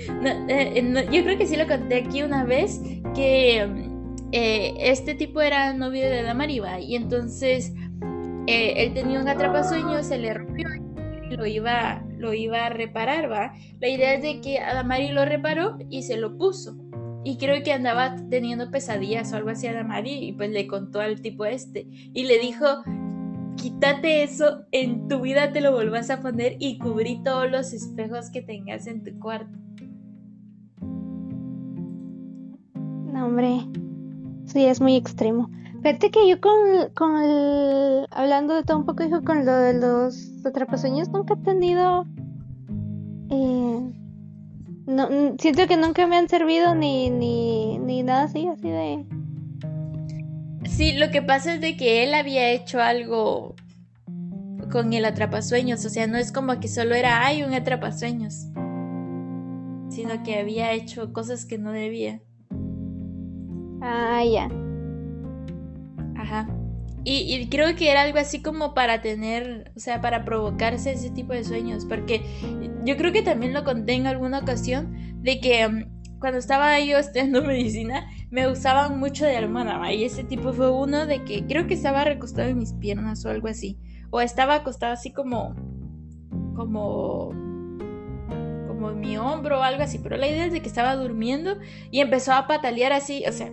eh, 0.49 1.05
yo 1.11 1.23
creo 1.23 1.37
que 1.37 1.47
sí 1.47 1.55
lo 1.55 1.67
conté 1.67 1.95
aquí 1.95 2.23
una 2.23 2.43
vez, 2.43 2.81
que 3.15 3.92
eh, 4.35 4.73
este 4.79 5.13
tipo 5.13 5.41
era 5.41 5.73
novio 5.73 6.09
de 6.09 6.23
Damariba 6.23 6.79
y 6.79 6.95
entonces 6.95 7.71
eh, 8.47 8.73
él 8.77 8.95
tenía 8.95 9.21
un 9.21 9.27
atrapasueño, 9.27 10.01
se 10.01 10.17
le 10.17 10.33
rompió 10.33 10.67
y 11.29 11.35
lo 11.35 11.45
iba, 11.45 12.03
lo 12.17 12.33
iba 12.33 12.65
a 12.65 12.69
reparar, 12.69 13.31
¿va? 13.31 13.53
La 13.79 13.89
idea 13.89 14.15
es 14.15 14.23
de 14.23 14.41
que 14.41 14.57
Adamari 14.57 15.09
lo 15.09 15.23
reparó 15.23 15.77
y 15.87 16.01
se 16.01 16.17
lo 16.17 16.35
puso. 16.35 16.75
Y 17.23 17.37
creo 17.37 17.61
que 17.61 17.73
andaba 17.73 18.15
teniendo 18.31 18.71
pesadillas 18.71 19.31
o 19.31 19.35
algo 19.35 19.51
así 19.51 19.67
a 19.67 19.69
Adamari 19.69 20.13
y 20.25 20.33
pues 20.33 20.49
le 20.49 20.65
contó 20.65 20.99
al 20.99 21.21
tipo 21.21 21.45
este 21.45 21.85
y 21.91 22.23
le 22.23 22.39
dijo, 22.39 22.65
quítate 23.55 24.23
eso, 24.23 24.65
en 24.71 25.07
tu 25.07 25.21
vida 25.21 25.51
te 25.51 25.61
lo 25.61 25.73
volvás 25.73 26.09
a 26.09 26.21
poner 26.21 26.55
y 26.57 26.79
cubrí 26.79 27.21
todos 27.23 27.51
los 27.51 27.71
espejos 27.71 28.31
que 28.31 28.41
tengas 28.41 28.87
en 28.87 29.03
tu 29.03 29.19
cuarto. 29.19 29.59
No, 33.13 33.27
hombre, 33.27 33.59
Sí, 34.53 34.65
es 34.65 34.79
muy 34.79 34.95
extremo. 34.95 35.49
Fíjate 35.81 36.11
que 36.11 36.29
yo 36.29 36.39
con, 36.39 36.53
con 36.93 37.17
el... 37.23 38.07
Hablando 38.11 38.53
de 38.53 38.63
todo 38.63 38.77
un 38.77 38.85
poco, 38.85 39.03
dijo, 39.03 39.23
con 39.23 39.45
lo 39.45 39.57
de 39.57 39.73
los 39.73 40.45
atrapasueños, 40.45 41.09
nunca 41.09 41.33
he 41.33 41.37
tenido... 41.37 42.05
Eh, 43.31 43.79
no, 44.85 45.09
siento 45.39 45.65
que 45.67 45.75
nunca 45.75 46.05
me 46.05 46.17
han 46.17 46.29
servido 46.29 46.75
ni, 46.75 47.09
ni, 47.09 47.79
ni 47.79 48.03
nada 48.03 48.23
así, 48.23 48.47
así 48.47 48.69
de... 48.69 49.05
Sí, 50.69 50.93
lo 50.93 51.09
que 51.09 51.23
pasa 51.23 51.55
es 51.55 51.61
de 51.61 51.75
que 51.75 52.03
él 52.03 52.13
había 52.13 52.51
hecho 52.51 52.79
algo 52.79 53.55
con 54.71 54.93
el 54.93 55.03
atrapasueños, 55.05 55.83
o 55.83 55.89
sea, 55.89 56.05
no 56.05 56.17
es 56.17 56.31
como 56.31 56.59
que 56.59 56.67
solo 56.67 56.93
era, 56.93 57.25
hay 57.25 57.43
un 57.43 57.53
atrapasueños, 57.53 58.35
sino 59.89 60.23
que 60.23 60.37
había 60.37 60.73
hecho 60.73 61.11
cosas 61.11 61.45
que 61.45 61.57
no 61.57 61.71
debía. 61.71 62.21
Ah, 63.85 64.23
ya. 64.23 64.49
Ajá. 66.15 66.47
Y, 67.03 67.49
creo 67.49 67.75
que 67.75 67.91
era 67.91 68.03
algo 68.03 68.17
así 68.17 68.41
como 68.41 68.73
para 68.73 69.01
tener, 69.01 69.73
o 69.75 69.79
sea, 69.79 69.99
para 69.99 70.23
provocarse 70.23 70.93
ese 70.93 71.09
tipo 71.09 71.33
de 71.33 71.43
sueños, 71.43 71.83
porque 71.83 72.23
yo 72.85 72.95
creo 72.95 73.11
que 73.11 73.21
también 73.21 73.53
lo 73.53 73.65
conté 73.65 73.93
en 73.93 74.07
alguna 74.07 74.39
ocasión, 74.39 75.21
de 75.21 75.41
que 75.41 75.67
mm, 75.67 76.19
cuando 76.19 76.39
estaba 76.39 76.79
yo 76.79 76.97
estudiando 76.97 77.43
medicina, 77.43 78.09
me 78.31 78.47
usaban 78.47 78.99
mucho 78.99 79.25
de 79.25 79.35
almohada, 79.35 79.91
y 79.91 80.05
ese 80.05 80.23
tipo 80.23 80.53
fue 80.53 80.71
uno 80.71 81.05
de 81.05 81.25
que 81.25 81.45
creo 81.45 81.67
que 81.67 81.73
estaba 81.73 82.05
recostado 82.05 82.47
en 82.47 82.59
mis 82.59 82.71
piernas 82.71 83.25
o 83.25 83.29
algo 83.29 83.49
así, 83.49 83.77
o 84.09 84.21
estaba 84.21 84.55
acostado 84.55 84.93
así 84.93 85.11
como, 85.11 85.55
como 86.55 87.31
como 88.67 88.91
en 88.91 88.99
mi 89.01 89.17
hombro 89.17 89.59
o 89.59 89.63
algo 89.63 89.83
así, 89.83 89.99
pero 89.99 90.15
la 90.15 90.27
idea 90.27 90.45
es 90.45 90.53
de 90.53 90.61
que 90.61 90.67
estaba 90.67 90.95
durmiendo 90.95 91.57
y 91.91 91.99
empezó 91.99 92.31
a 92.31 92.47
patalear 92.47 92.91
así, 92.93 93.23
o 93.27 93.31
sea, 93.31 93.51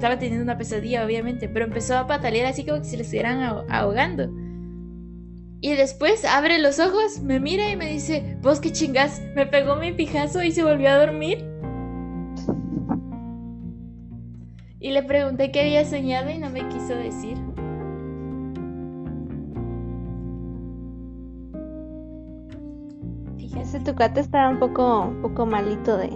estaba 0.00 0.18
teniendo 0.18 0.42
una 0.42 0.56
pesadilla, 0.56 1.04
obviamente, 1.04 1.46
pero 1.46 1.66
empezó 1.66 1.94
a 1.98 2.06
patalear 2.06 2.46
así 2.46 2.64
como 2.64 2.82
si 2.82 2.96
le 2.96 3.02
estuvieran 3.02 3.42
ahogando. 3.68 4.30
Y 5.60 5.74
después 5.74 6.24
abre 6.24 6.58
los 6.58 6.78
ojos, 6.78 7.20
me 7.20 7.38
mira 7.38 7.70
y 7.70 7.76
me 7.76 7.92
dice, 7.92 8.38
vos 8.40 8.60
qué 8.60 8.72
chingas, 8.72 9.20
me 9.36 9.44
pegó 9.44 9.76
mi 9.76 9.92
pijazo 9.92 10.42
y 10.42 10.52
se 10.52 10.64
volvió 10.64 10.88
a 10.88 11.04
dormir. 11.04 11.44
Y 14.80 14.90
le 14.92 15.02
pregunté 15.02 15.52
qué 15.52 15.60
había 15.60 15.84
soñado 15.84 16.30
y 16.30 16.38
no 16.38 16.48
me 16.48 16.66
quiso 16.68 16.94
decir. 16.94 17.36
Fíjese, 23.36 23.80
tu 23.80 23.94
cata 23.94 24.20
estaba 24.20 24.48
un 24.48 24.58
poco, 24.58 25.08
un 25.08 25.20
poco 25.20 25.44
malito 25.44 25.98
de, 25.98 26.10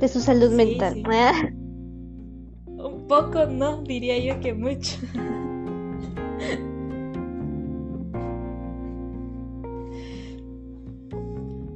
de 0.00 0.08
su 0.08 0.20
salud 0.20 0.52
mental. 0.52 1.02
Un 2.82 3.06
poco 3.06 3.46
no, 3.46 3.82
diría 3.82 4.18
yo 4.18 4.40
que 4.40 4.54
mucho. 4.54 4.98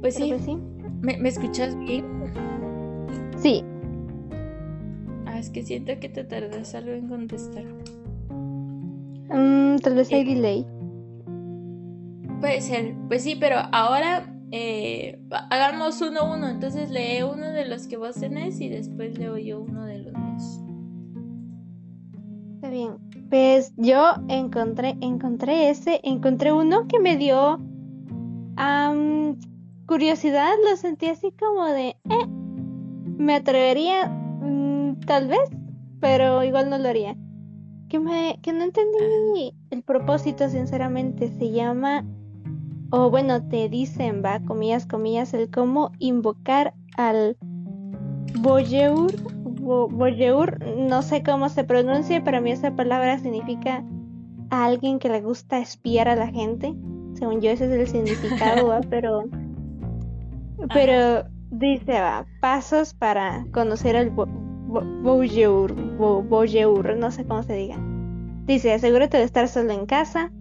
Pues 0.01 0.15
sí. 0.15 0.29
Pues 0.29 0.41
sí. 0.43 0.57
¿Me, 1.01 1.17
¿Me, 1.17 1.29
escuchas 1.29 1.77
bien? 1.77 2.05
Sí. 3.37 3.63
Ah, 5.25 5.37
es 5.37 5.49
que 5.49 5.63
siento 5.63 5.99
que 5.99 6.07
te 6.07 6.23
tardas 6.23 6.75
algo 6.75 6.91
en 6.91 7.07
contestar. 7.09 7.65
Mm, 9.29 9.77
tal 9.77 9.95
vez 9.95 10.11
hay 10.13 10.21
eh, 10.21 10.35
delay. 10.35 10.65
Puede 12.39 12.61
ser. 12.61 12.93
Pues 13.07 13.23
sí, 13.23 13.35
pero 13.37 13.57
ahora 13.71 14.33
eh, 14.51 15.19
hagamos 15.49 16.01
uno 16.01 16.21
a 16.21 16.35
uno. 16.35 16.47
Entonces 16.49 16.89
lee 16.89 17.23
uno 17.23 17.51
de 17.51 17.65
los 17.65 17.87
que 17.87 17.97
vos 17.97 18.15
tenés 18.15 18.61
y 18.61 18.69
después 18.69 19.17
leo 19.17 19.37
yo 19.37 19.59
uno 19.59 19.83
bien. 22.77 22.97
Pues 23.29 23.73
yo 23.77 24.13
encontré, 24.27 24.97
encontré 25.01 25.69
ese, 25.69 25.99
encontré 26.03 26.53
uno 26.53 26.87
que 26.87 26.99
me 26.99 27.17
dio 27.17 27.59
curiosidad, 29.85 30.51
lo 30.69 30.75
sentí 30.77 31.07
así 31.07 31.31
como 31.31 31.65
de, 31.65 31.89
eh, 31.89 32.27
me 33.17 33.35
atrevería, 33.35 34.07
mm, 34.07 34.99
tal 35.05 35.27
vez, 35.27 35.49
pero 35.99 36.43
igual 36.43 36.69
no 36.69 36.77
lo 36.77 36.89
haría. 36.89 37.15
Que, 37.89 37.99
me, 37.99 38.39
que 38.41 38.51
no 38.53 38.63
entendí 38.63 39.55
el 39.69 39.81
propósito, 39.81 40.49
sinceramente. 40.49 41.29
Se 41.29 41.51
llama, 41.51 42.05
o 42.91 43.09
bueno, 43.09 43.47
te 43.47 43.69
dicen, 43.69 44.21
va, 44.23 44.41
comillas, 44.41 44.85
comillas, 44.85 45.33
el 45.33 45.49
cómo 45.49 45.91
invocar 45.99 46.73
al 46.97 47.37
Boyeur 48.39 49.13
Boyeur, 49.67 50.65
no 50.77 51.01
sé 51.01 51.23
cómo 51.23 51.49
se 51.49 51.65
pronuncia, 51.65 52.23
pero 52.23 52.37
a 52.37 52.41
mí 52.41 52.51
esa 52.51 52.75
palabra 52.75 53.19
significa 53.19 53.83
a 54.49 54.65
alguien 54.65 54.97
que 54.97 55.09
le 55.09 55.21
gusta 55.21 55.59
espiar 55.59 56.07
a 56.07 56.15
la 56.15 56.27
gente. 56.27 56.73
Según 57.15 57.41
yo, 57.41 57.51
ese 57.51 57.65
es 57.65 57.71
el 57.71 57.87
significado, 57.87 58.73
Pero, 58.89 59.25
pero 60.73 61.25
dice, 61.51 61.99
va, 61.99 62.25
pasos 62.39 62.93
para 62.93 63.45
conocer 63.51 63.97
al 63.97 64.09
Boyeur, 64.09 65.73
Boyeur, 65.73 66.95
no 66.97 67.11
sé 67.11 67.25
cómo 67.25 67.43
se 67.43 67.53
diga. 67.53 67.77
Dice, 68.45 68.73
asegúrate 68.73 69.17
de 69.17 69.23
estar 69.23 69.49
solo 69.49 69.73
en 69.73 69.85
casa, 69.85 70.31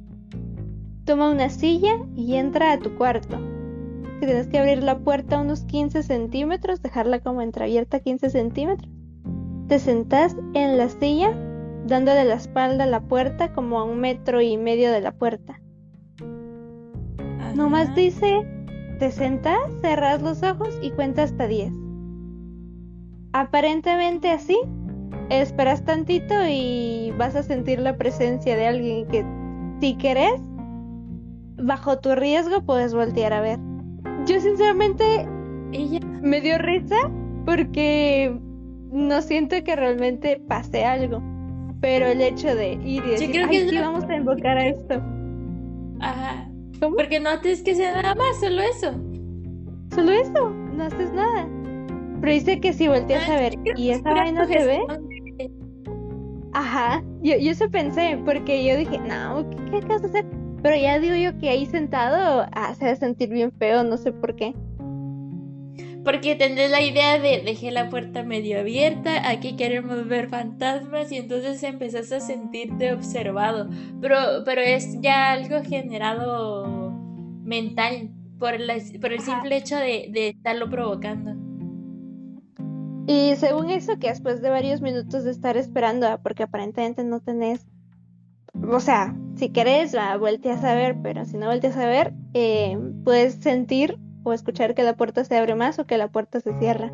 toma 1.04 1.30
una 1.30 1.50
silla 1.50 1.96
y 2.14 2.36
entra 2.36 2.72
a 2.72 2.78
tu 2.78 2.94
cuarto. 2.94 3.38
Tienes 4.20 4.46
que 4.46 4.58
abrir 4.58 4.82
la 4.82 4.98
puerta 5.00 5.40
unos 5.40 5.64
15 5.64 6.04
centímetros, 6.04 6.80
dejarla 6.80 7.20
como 7.20 7.42
entreabierta 7.42 8.00
15 8.00 8.30
centímetros 8.30 8.95
te 9.68 9.78
sentás 9.78 10.36
en 10.54 10.78
la 10.78 10.88
silla 10.88 11.32
dándole 11.86 12.24
la 12.24 12.34
espalda 12.34 12.84
a 12.84 12.88
la 12.88 13.00
puerta 13.00 13.52
como 13.52 13.78
a 13.78 13.84
un 13.84 14.00
metro 14.00 14.40
y 14.40 14.56
medio 14.56 14.90
de 14.90 15.00
la 15.00 15.12
puerta. 15.12 15.60
Nomás 17.54 17.94
dice, 17.94 18.46
te 18.98 19.10
sentás, 19.10 19.58
cerrás 19.80 20.20
los 20.20 20.42
ojos 20.42 20.78
y 20.82 20.90
cuentas 20.90 21.30
hasta 21.30 21.46
10. 21.46 21.72
Aparentemente 23.32 24.30
así, 24.30 24.58
esperas 25.30 25.84
tantito 25.84 26.34
y 26.48 27.12
vas 27.18 27.34
a 27.34 27.42
sentir 27.42 27.78
la 27.80 27.96
presencia 27.96 28.56
de 28.56 28.66
alguien 28.66 29.06
que 29.06 29.24
si 29.80 29.94
querés, 29.96 30.40
bajo 31.56 31.98
tu 31.98 32.14
riesgo 32.14 32.62
puedes 32.62 32.94
voltear 32.94 33.32
a 33.32 33.40
ver. 33.40 33.58
Yo 34.26 34.40
sinceramente 34.40 35.26
ella 35.72 36.00
me 36.22 36.40
dio 36.40 36.58
risa 36.58 36.96
porque 37.44 38.38
no 38.96 39.20
siento 39.20 39.62
que 39.62 39.76
realmente 39.76 40.40
pase 40.48 40.84
algo. 40.84 41.22
Pero 41.80 42.06
el 42.06 42.22
hecho 42.22 42.54
de 42.54 42.72
ir 42.72 43.04
y 43.04 43.10
decir, 43.10 43.30
creo 43.30 43.48
que 43.48 43.80
vamos 43.80 44.04
a 44.04 44.16
invocar 44.16 44.56
a 44.56 44.68
esto. 44.68 45.02
Ajá. 46.00 46.50
Porque 46.80 47.20
no 47.20 47.28
haces 47.30 47.62
que 47.62 47.74
sea 47.74 48.02
nada 48.02 48.14
más, 48.14 48.40
solo 48.40 48.62
eso. 48.62 48.92
Solo 49.94 50.12
eso, 50.12 50.50
no 50.50 50.84
haces 50.84 51.12
nada. 51.12 51.46
Pero 52.20 52.32
dice 52.32 52.60
que 52.60 52.72
si 52.72 52.88
volteas 52.88 53.28
a 53.28 53.36
ver 53.36 53.54
y 53.76 53.90
esa 53.90 54.10
vaina 54.10 54.46
se 54.46 54.64
ve. 54.64 54.80
Ajá, 56.54 57.04
yo, 57.20 57.36
yo 57.36 57.50
eso 57.50 57.70
pensé, 57.70 58.18
porque 58.24 58.64
yo 58.64 58.78
dije, 58.78 58.98
no, 58.98 59.48
¿qué, 59.50 59.70
qué 59.70 59.76
acaso 59.76 60.06
hacer? 60.06 60.24
Pero 60.62 60.76
ya 60.76 60.98
digo 60.98 61.14
yo 61.14 61.38
que 61.38 61.50
ahí 61.50 61.66
sentado 61.66 62.46
ah, 62.52 62.74
se 62.74 62.86
va 62.86 62.92
a 62.92 62.96
sentir 62.96 63.28
bien 63.28 63.52
feo, 63.52 63.84
no 63.84 63.98
sé 63.98 64.12
por 64.12 64.34
qué. 64.34 64.54
Porque 66.06 66.36
tendrás 66.36 66.70
la 66.70 66.82
idea 66.82 67.18
de 67.18 67.42
dejé 67.44 67.72
la 67.72 67.90
puerta 67.90 68.22
medio 68.22 68.60
abierta, 68.60 69.28
aquí 69.28 69.56
queremos 69.56 70.06
ver 70.06 70.28
fantasmas 70.28 71.10
y 71.10 71.16
entonces 71.16 71.60
empezás 71.64 72.12
a 72.12 72.20
sentirte 72.20 72.92
observado. 72.92 73.68
Pero, 74.00 74.16
pero 74.44 74.60
es 74.60 75.00
ya 75.00 75.32
algo 75.32 75.64
generado 75.64 76.92
mental 77.42 78.10
por, 78.38 78.52
por 79.00 79.12
el 79.12 79.20
simple 79.20 79.56
hecho 79.56 79.74
de, 79.74 80.08
de 80.12 80.28
estarlo 80.28 80.70
provocando. 80.70 81.34
Y 83.08 83.34
según 83.34 83.70
eso, 83.70 83.98
que 83.98 84.10
después 84.10 84.40
de 84.42 84.50
varios 84.50 84.80
minutos 84.80 85.24
de 85.24 85.32
estar 85.32 85.56
esperando, 85.56 86.06
ah, 86.06 86.20
porque 86.22 86.44
aparentemente 86.44 87.02
no 87.02 87.18
tenés, 87.18 87.66
o 88.62 88.78
sea, 88.78 89.16
si 89.34 89.48
querés, 89.48 89.92
va, 89.92 90.16
volteas 90.16 90.62
a 90.62 90.76
ver, 90.76 90.98
pero 91.02 91.24
si 91.24 91.36
no 91.36 91.48
volteas 91.48 91.76
a 91.76 91.86
ver, 91.86 92.14
eh, 92.32 92.78
puedes 93.02 93.34
sentir 93.34 93.98
o 94.26 94.32
escuchar 94.32 94.74
que 94.74 94.82
la 94.82 94.96
puerta 94.96 95.24
se 95.24 95.36
abre 95.36 95.54
más 95.54 95.78
o 95.78 95.86
que 95.86 95.98
la 95.98 96.08
puerta 96.08 96.40
se 96.40 96.58
cierra. 96.58 96.92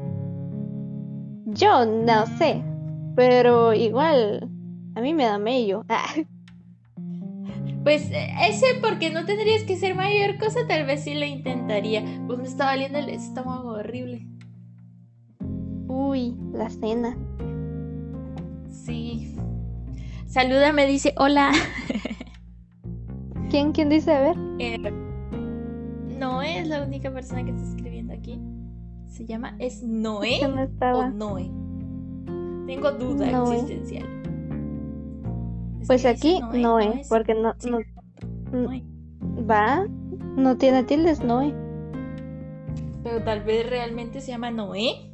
Yo 1.47 1.87
no 1.87 2.27
sé, 2.39 2.63
pero 3.17 3.73
igual 3.73 4.51
a 4.95 5.01
mí 5.01 5.15
me 5.15 5.25
da 5.25 5.39
mello. 5.39 5.85
Pues 7.85 8.11
ese 8.13 8.67
porque 8.81 9.11
no 9.11 9.25
tendrías 9.25 9.65
que 9.65 9.77
ser 9.77 9.97
mayor 9.97 10.39
cosa, 10.39 10.61
tal 10.69 10.87
vez 10.87 11.03
sí 11.03 11.15
lo 11.15 11.25
intentaría. 11.25 12.05
Pues 12.29 12.39
me 12.39 12.45
está 12.45 12.67
valiendo 12.67 13.01
el 13.01 13.09
estómago 13.09 13.71
horrible. 13.71 14.25
Uy, 15.89 16.37
la 16.53 16.71
cena. 16.71 17.19
Sí. 18.71 19.35
Saluda, 20.29 20.73
me 20.73 20.87
dice 20.87 21.13
hola. 21.17 21.51
¿Quién, 23.51 23.73
quién 23.73 23.89
dice? 23.89 24.13
A 24.13 24.21
ver. 24.21 24.37
Eh, 24.61 24.79
no 26.23 26.41
es 26.41 26.69
la 26.69 26.85
única 26.85 27.13
persona 27.13 27.45
que 27.45 27.51
está 27.51 27.65
escribiendo 27.65 28.15
aquí. 28.15 28.41
Se 29.09 29.27
llama, 29.27 29.57
¿es 29.59 29.83
Noé 29.83 30.39
o 30.81 31.09
Noé? 31.09 31.51
Tengo 32.65 32.93
duda 32.93 33.27
existencial. 33.53 34.07
pues 35.85 36.07
aquí 36.07 36.41
Noé, 36.55 37.03
porque 37.09 37.35
no, 37.35 37.53
va, 39.51 39.85
no 40.37 40.57
tiene 40.57 40.85
tildes 40.85 41.25
Noé. 41.25 41.53
Pero 43.03 43.21
tal 43.25 43.43
vez 43.43 43.69
realmente 43.69 44.21
se 44.21 44.31
llama 44.31 44.53
Noé. 44.53 45.13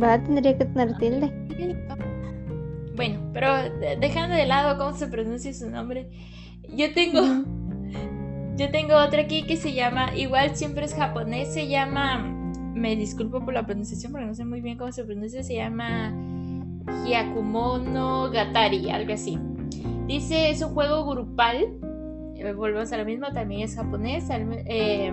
Va, 0.00 0.22
tendría 0.22 0.58
que 0.58 0.66
tener 0.66 0.98
tilde. 0.98 1.32
Bueno, 2.94 3.20
pero 3.32 3.54
dejando 3.98 4.36
de 4.36 4.44
lado 4.44 4.76
cómo 4.76 4.94
se 4.94 5.06
pronuncia 5.06 5.54
su 5.54 5.70
nombre, 5.70 6.10
yo 6.68 6.92
tengo 6.92 7.22
yo 8.58 8.70
tengo 8.72 8.96
otra 8.96 9.22
aquí 9.22 9.44
que 9.44 9.56
se 9.56 9.72
llama, 9.72 10.12
igual 10.16 10.56
siempre 10.56 10.84
es 10.84 10.92
japonés, 10.92 11.54
se 11.54 11.68
llama, 11.68 12.18
me 12.74 12.96
disculpo 12.96 13.44
por 13.44 13.54
la 13.54 13.64
pronunciación 13.64 14.10
porque 14.10 14.26
no 14.26 14.34
sé 14.34 14.44
muy 14.44 14.60
bien 14.60 14.76
cómo 14.76 14.90
se 14.90 15.04
pronuncia, 15.04 15.44
se 15.44 15.54
llama 15.54 16.12
Hyakumono 17.06 18.30
Gatari, 18.32 18.90
algo 18.90 19.12
así. 19.12 19.38
Dice, 20.08 20.50
es 20.50 20.60
un 20.60 20.74
juego 20.74 21.06
grupal, 21.06 21.68
eh, 22.34 22.52
volvemos 22.52 22.90
a 22.92 22.96
lo 22.96 23.04
mismo, 23.04 23.32
también 23.32 23.62
es 23.62 23.76
japonés, 23.76 24.28
eh, 24.28 25.12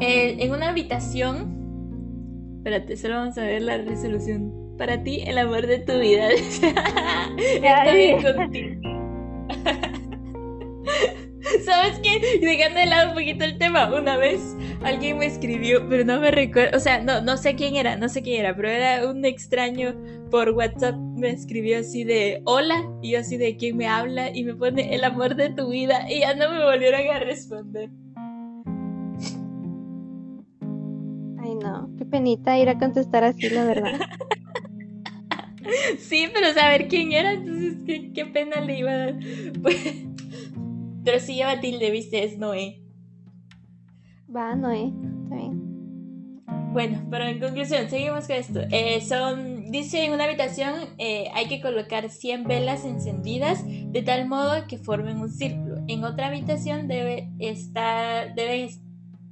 eh, 0.00 0.36
en 0.40 0.52
una 0.52 0.68
habitación, 0.68 2.58
espérate, 2.58 2.98
solo 2.98 3.14
vamos 3.14 3.38
a 3.38 3.44
ver 3.44 3.62
la 3.62 3.78
resolución. 3.78 4.60
Para 4.76 5.02
ti, 5.02 5.22
el 5.26 5.38
amor 5.38 5.66
de 5.66 5.78
tu 5.78 5.98
vida. 5.98 6.28
Está 7.38 7.92
bien 7.92 8.22
contigo. 8.22 8.91
¿Sabes 11.64 11.98
qué? 12.00 12.38
Dejando 12.40 12.80
de 12.80 12.86
lado 12.86 13.08
un 13.08 13.14
poquito 13.14 13.44
el 13.44 13.58
tema, 13.58 13.92
una 13.92 14.16
vez 14.16 14.40
alguien 14.84 15.18
me 15.18 15.26
escribió, 15.26 15.88
pero 15.88 16.04
no 16.04 16.20
me 16.20 16.30
recuerdo, 16.30 16.76
o 16.76 16.80
sea, 16.80 17.00
no, 17.02 17.20
no 17.20 17.36
sé 17.36 17.54
quién 17.54 17.76
era, 17.76 17.96
no 17.96 18.08
sé 18.08 18.22
quién 18.22 18.40
era, 18.40 18.54
pero 18.54 18.68
era 18.68 19.08
un 19.08 19.24
extraño 19.24 19.94
por 20.30 20.50
WhatsApp, 20.50 20.96
me 21.16 21.30
escribió 21.30 21.80
así 21.80 22.04
de 22.04 22.42
hola, 22.44 22.88
y 23.02 23.12
yo 23.12 23.20
así 23.20 23.36
de 23.36 23.56
quién 23.56 23.76
me 23.76 23.86
habla, 23.86 24.30
y 24.34 24.44
me 24.44 24.54
pone 24.54 24.94
el 24.94 25.04
amor 25.04 25.34
de 25.34 25.50
tu 25.50 25.70
vida, 25.70 26.10
y 26.10 26.20
ya 26.20 26.34
no 26.34 26.50
me 26.50 26.64
volvieron 26.64 27.08
a 27.10 27.18
responder. 27.20 27.90
Ay, 31.40 31.54
no, 31.56 31.90
qué 31.98 32.04
penita 32.04 32.58
ir 32.58 32.68
a 32.68 32.78
contestar 32.78 33.24
así, 33.24 33.50
la 33.50 33.64
verdad. 33.64 34.00
sí, 35.98 36.28
pero 36.32 36.52
saber 36.54 36.88
quién 36.88 37.12
era, 37.12 37.32
entonces 37.32 37.76
qué, 37.84 38.12
qué 38.12 38.26
pena 38.26 38.60
le 38.60 38.78
iba 38.78 38.92
a 38.92 38.96
dar. 38.96 39.14
Pues, 39.62 40.11
pero 41.04 41.18
si 41.20 41.34
lleva 41.34 41.60
tilde, 41.60 41.90
viste, 41.90 42.24
es 42.24 42.38
Noé. 42.38 42.82
Va, 44.34 44.54
Noé, 44.54 44.90
bien. 45.30 45.72
Bueno, 46.72 47.06
pero 47.10 47.24
en 47.24 47.38
conclusión, 47.38 47.90
seguimos 47.90 48.26
con 48.26 48.36
esto. 48.36 48.60
Eh, 48.70 49.02
son, 49.02 49.70
dice 49.70 50.04
en 50.04 50.12
una 50.12 50.24
habitación 50.24 50.72
eh, 50.96 51.26
hay 51.34 51.46
que 51.46 51.60
colocar 51.60 52.08
100 52.08 52.44
velas 52.44 52.86
encendidas 52.86 53.62
de 53.66 54.02
tal 54.02 54.26
modo 54.26 54.66
que 54.66 54.78
formen 54.78 55.18
un 55.18 55.30
círculo. 55.30 55.82
En 55.86 56.02
otra 56.04 56.28
habitación 56.28 56.88
debe 56.88 57.28
estar, 57.38 58.34
debes, 58.34 58.80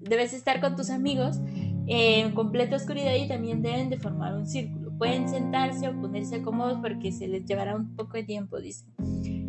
debes 0.00 0.34
estar 0.34 0.60
con 0.60 0.76
tus 0.76 0.90
amigos 0.90 1.38
en 1.86 2.32
completa 2.32 2.76
oscuridad 2.76 3.14
y 3.14 3.26
también 3.26 3.62
deben 3.62 3.88
de 3.88 3.96
formar 3.96 4.34
un 4.34 4.46
círculo. 4.46 4.92
Pueden 4.98 5.26
sentarse 5.26 5.88
o 5.88 5.98
ponerse 5.98 6.42
cómodos 6.42 6.78
porque 6.82 7.10
se 7.10 7.26
les 7.26 7.46
llevará 7.46 7.74
un 7.74 7.96
poco 7.96 8.18
de 8.18 8.24
tiempo, 8.24 8.60
dice. 8.60 8.84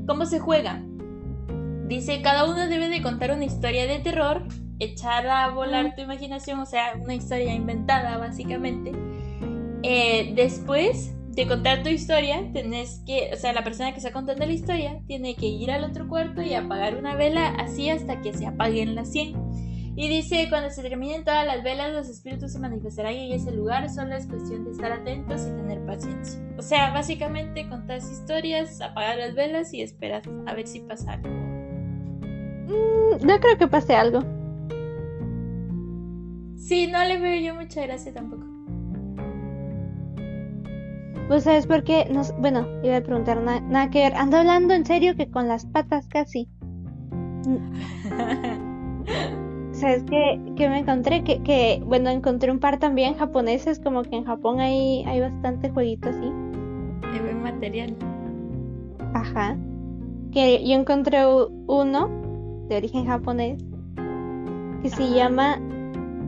¿Cómo 0.08 0.26
se 0.26 0.40
juega? 0.40 0.82
Dice, 1.88 2.22
cada 2.22 2.46
uno 2.46 2.68
debe 2.68 2.90
de 2.90 3.02
contar 3.02 3.32
una 3.32 3.46
historia 3.46 3.86
de 3.86 4.00
terror, 4.00 4.48
echar 4.80 5.28
a 5.28 5.50
volar 5.50 5.96
tu 5.96 6.02
imaginación, 6.02 6.60
o 6.60 6.66
sea, 6.66 6.94
una 7.02 7.14
historia 7.14 7.54
inventada 7.54 8.18
básicamente. 8.18 8.92
Eh, 9.84 10.34
después 10.36 11.14
de 11.30 11.48
contar 11.48 11.84
tu 11.84 11.90
historia, 11.90 12.52
tenés 12.54 13.02
que, 13.06 13.32
o 13.34 13.38
sea, 13.38 13.54
la 13.54 13.64
persona 13.64 13.92
que 13.92 13.98
está 13.98 14.12
contando 14.12 14.46
la 14.46 14.52
historia 14.52 15.02
tiene 15.08 15.36
que 15.36 15.48
ir 15.48 15.72
al 15.72 15.84
otro 15.84 16.08
cuarto 16.08 16.42
y 16.42 16.54
apagar 16.54 16.98
una 16.98 17.16
vela 17.16 17.50
así 17.58 17.90
hasta 17.90 18.22
que 18.22 18.34
se 18.34 18.46
apaguen 18.46 18.96
las 18.96 19.12
100. 19.12 19.72
Y 19.96 20.08
dice, 20.08 20.48
cuando 20.50 20.70
se 20.70 20.82
terminen 20.82 21.26
todas 21.26 21.46
las 21.46 21.64
velas, 21.64 21.94
los 21.94 22.10
espíritus 22.10 22.54
se 22.54 22.60
manifestarán 22.60 23.14
en 23.14 23.34
ese 23.34 23.52
lugar, 23.52 23.90
solo 23.90 24.16
es 24.16 24.26
cuestión 24.26 24.64
de 24.64 24.72
estar 24.72 24.92
atentos 24.92 25.42
y 25.42 25.56
tener 25.58 25.86
paciencia. 25.86 26.40
O 26.58 26.62
sea, 26.62 26.92
básicamente 26.94 27.68
contas 27.68 28.10
historias, 28.10 28.80
apagar 28.80 29.18
las 29.18 29.36
velas 29.36 29.74
y 29.74 29.82
esperas 29.82 30.24
a 30.48 30.54
ver 30.54 30.68
si 30.68 30.80
pasa 30.80 31.14
algo. 31.14 31.51
Mm, 32.72 33.26
no 33.26 33.40
creo 33.40 33.58
que 33.58 33.68
pase 33.68 33.96
algo. 33.96 34.22
Sí, 36.56 36.88
no 36.88 37.04
le 37.04 37.20
veo 37.20 37.42
yo 37.42 37.56
mucha 37.56 37.82
gracia 37.82 38.14
tampoco. 38.14 38.44
Pues 41.28 41.44
sabes 41.44 41.66
por 41.66 41.84
qué, 41.84 42.08
bueno, 42.40 42.68
iba 42.84 42.98
a 42.98 43.02
preguntar 43.02 43.42
nada 43.42 43.90
que 43.90 44.00
ver. 44.00 44.16
Ando 44.16 44.38
hablando 44.38 44.74
en 44.74 44.86
serio 44.86 45.16
que 45.16 45.30
con 45.30 45.48
las 45.48 45.66
patas 45.66 46.08
casi. 46.08 46.50
¿Sabes 49.72 50.04
qué, 50.04 50.40
qué 50.56 50.70
me 50.70 50.80
encontré? 50.80 51.24
Que, 51.24 51.42
que, 51.42 51.82
bueno, 51.86 52.10
encontré 52.10 52.52
un 52.52 52.60
par 52.60 52.80
también 52.80 53.16
japoneses, 53.16 53.80
como 53.80 54.04
que 54.04 54.16
en 54.16 54.26
Japón 54.26 54.60
hay, 54.60 55.04
hay 55.06 55.22
bastante 55.22 55.70
jueguito 55.70 56.10
así. 56.10 56.32
Hay 57.14 57.20
buen 57.20 57.42
material. 57.42 57.96
Ajá. 59.14 59.58
Que 60.32 60.66
yo 60.68 60.76
encontré 60.76 61.26
uno 61.26 62.31
de 62.68 62.78
origen 62.78 63.06
japonés 63.06 63.64
que 64.82 64.90
se 64.90 65.10
llama 65.12 65.60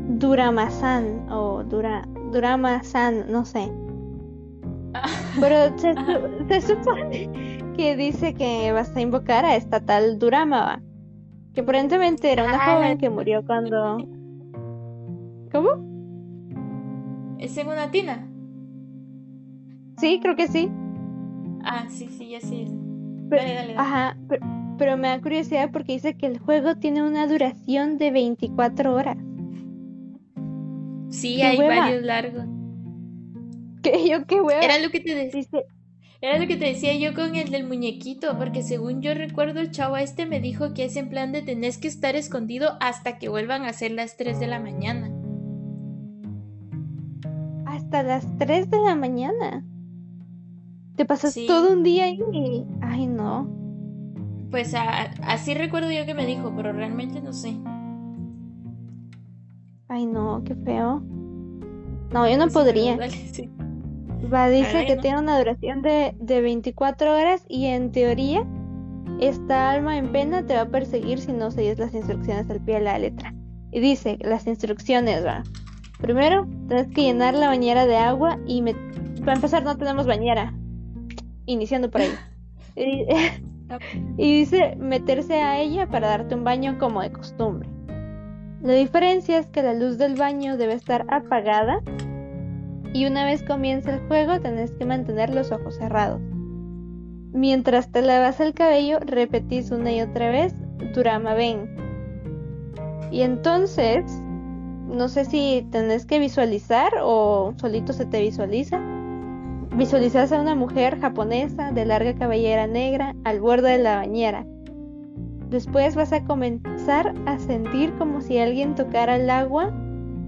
Duramasan 0.07 1.27
o 1.31 1.63
Dura, 1.63 2.07
Duramasan, 2.31 3.31
no 3.31 3.45
sé. 3.45 3.71
Pero 5.39 5.77
se, 6.49 6.61
supone 6.61 7.29
que 7.75 7.95
dice 7.95 8.33
que 8.33 8.71
vas 8.71 8.95
a 8.95 9.01
invocar 9.01 9.45
a 9.45 9.55
esta 9.55 9.79
tal 9.79 10.19
Durama, 10.19 10.81
que 11.53 11.61
aparentemente 11.61 12.31
era 12.31 12.43
una 12.43 12.59
ah, 12.63 12.75
joven 12.75 12.97
que 12.97 13.09
murió 13.09 13.43
cuando... 13.45 13.97
¿Cómo? 15.51 15.93
¿Es 17.39 17.57
en 17.57 17.67
una 17.67 17.89
tina? 17.91 18.27
Sí, 19.97 20.19
creo 20.21 20.35
que 20.35 20.47
sí. 20.47 20.71
Ah, 21.63 21.85
sí, 21.89 22.07
sí, 22.09 22.29
ya 22.29 22.41
sí. 22.41 22.67
dale, 23.29 23.53
dale, 23.53 23.75
Ajá, 23.77 24.17
pero, 24.27 24.45
pero 24.77 24.97
me 24.97 25.07
da 25.07 25.21
curiosidad 25.21 25.69
porque 25.71 25.93
dice 25.93 26.15
que 26.15 26.25
el 26.25 26.39
juego 26.39 26.75
tiene 26.75 27.03
una 27.03 27.27
duración 27.27 27.97
de 27.97 28.11
24 28.11 28.93
horas. 28.93 29.17
Sí, 31.09 31.41
hay 31.41 31.57
varios 31.57 32.03
largos. 32.03 32.45
¿Qué? 33.83 34.09
Yo 34.09 34.25
qué 34.25 34.41
hueva. 34.41 34.61
Era 34.61 34.79
lo 34.79 34.89
que 34.89 34.99
te 34.99 35.13
decía. 35.13 35.45
Era 36.21 36.39
lo 36.39 36.47
que 36.47 36.55
te 36.55 36.65
decía 36.65 36.95
yo 36.95 37.13
con 37.13 37.35
el 37.35 37.51
del 37.51 37.67
muñequito, 37.67 38.37
porque 38.37 38.63
según 38.63 39.01
yo 39.01 39.13
recuerdo 39.13 39.59
el 39.59 39.71
chavo 39.71 39.97
este 39.97 40.25
me 40.25 40.39
dijo 40.39 40.73
que 40.73 40.85
es 40.85 40.95
en 40.95 41.09
plan 41.09 41.33
de 41.33 41.41
tenés 41.41 41.77
que 41.77 41.89
estar 41.89 42.15
escondido 42.15 42.77
hasta 42.79 43.19
que 43.19 43.27
vuelvan 43.27 43.65
a 43.65 43.73
ser 43.73 43.91
las 43.91 44.15
3 44.15 44.39
de 44.39 44.47
la 44.47 44.61
mañana. 44.61 45.11
Hasta 47.65 48.03
las 48.03 48.25
3 48.37 48.71
de 48.71 48.77
la 48.77 48.95
mañana. 48.95 49.65
Te 50.95 51.03
pasas 51.03 51.35
todo 51.45 51.73
un 51.73 51.83
día 51.83 52.05
ahí. 52.05 52.23
Ay, 52.79 53.05
no. 53.07 53.62
Pues 54.53 54.71
así 54.75 55.55
recuerdo 55.55 55.89
yo 55.89 56.05
que 56.05 56.13
me 56.13 56.27
dijo, 56.27 56.53
pero 56.55 56.71
realmente 56.73 57.19
no 57.23 57.33
sé. 57.33 57.55
Ay, 59.87 60.05
no, 60.05 60.43
qué 60.45 60.53
feo. 60.53 61.01
No, 62.11 62.29
yo 62.29 62.37
no 62.37 62.47
Sí, 62.49 62.53
podría. 62.53 62.95
dale, 62.95 63.09
sí. 63.09 63.49
Va, 64.31 64.49
dice 64.49 64.77
Ay, 64.77 64.85
que 64.85 64.95
no. 64.97 65.01
tiene 65.01 65.17
una 65.21 65.39
duración 65.39 65.81
de, 65.81 66.15
de 66.19 66.41
24 66.41 67.15
horas 67.15 67.43
y 67.49 67.65
en 67.65 67.91
teoría 67.91 68.45
esta 69.19 69.71
alma 69.71 69.97
en 69.97 70.11
pena 70.11 70.45
te 70.45 70.53
va 70.53 70.61
a 70.61 70.69
perseguir 70.69 71.17
si 71.19 71.33
no 71.33 71.49
sigues 71.49 71.79
las 71.79 71.95
instrucciones 71.95 72.47
al 72.51 72.61
pie 72.63 72.75
de 72.75 72.81
la 72.81 72.99
letra. 72.99 73.33
Y 73.71 73.79
dice, 73.79 74.19
las 74.21 74.45
instrucciones, 74.45 75.25
va. 75.25 75.41
Primero, 75.99 76.47
tienes 76.67 76.89
que 76.89 77.01
llenar 77.01 77.33
la 77.33 77.47
bañera 77.47 77.87
de 77.87 77.97
agua 77.97 78.37
y 78.45 78.61
me... 78.61 78.75
para 79.21 79.33
empezar 79.33 79.63
no 79.63 79.75
tenemos 79.79 80.05
bañera. 80.05 80.53
Iniciando 81.47 81.89
por 81.89 82.01
ahí. 82.01 82.19
Y, 84.17 84.39
dice 84.39 84.75
meterse 84.77 85.41
a 85.41 85.59
ella 85.59 85.87
para 85.87 86.09
darte 86.09 86.35
un 86.35 86.43
baño 86.43 86.77
como 86.79 87.01
de 87.01 87.11
costumbre. 87.11 87.69
La 88.61 88.73
diferencia 88.73 89.39
es 89.39 89.47
que 89.47 89.63
la 89.63 89.73
luz 89.73 89.97
del 89.97 90.15
baño 90.15 90.57
debe 90.57 90.73
estar 90.73 91.05
apagada 91.09 91.81
y 92.93 93.05
una 93.05 93.25
vez 93.25 93.43
comienza 93.43 93.93
el 93.93 94.07
juego 94.07 94.39
tenés 94.39 94.71
que 94.71 94.85
mantener 94.85 95.33
los 95.33 95.51
ojos 95.51 95.75
cerrados. 95.75 96.21
Mientras 97.33 97.91
te 97.91 98.03
lavas 98.03 98.39
el 98.39 98.53
cabello, 98.53 98.99
repetís 98.99 99.71
una 99.71 99.91
y 99.91 100.01
otra 100.01 100.29
vez 100.29 100.53
Durama 100.93 101.33
ven. 101.33 101.75
Y 103.11 103.21
entonces, 103.21 104.05
no 104.87 105.07
sé 105.07 105.25
si 105.25 105.67
tenés 105.71 106.05
que 106.05 106.19
visualizar 106.19 106.93
o 107.01 107.53
solito 107.57 107.91
se 107.91 108.05
te 108.05 108.21
visualiza. 108.21 108.79
Visualizas 109.75 110.31
a 110.31 110.39
una 110.39 110.53
mujer 110.53 110.99
japonesa 110.99 111.71
de 111.71 111.85
larga 111.85 112.13
cabellera 112.13 112.67
negra 112.67 113.15
al 113.23 113.41
borde 113.41 113.71
de 113.71 113.79
la 113.79 113.95
bañera. 113.95 114.45
Después 115.49 115.95
vas 115.95 116.13
a 116.13 116.23
comenzar 116.25 117.15
a 117.25 117.39
sentir 117.39 117.91
como 117.97 118.21
si 118.21 118.37
alguien 118.37 118.75
tocara 118.75 119.15
el 119.15 119.31
agua 119.31 119.71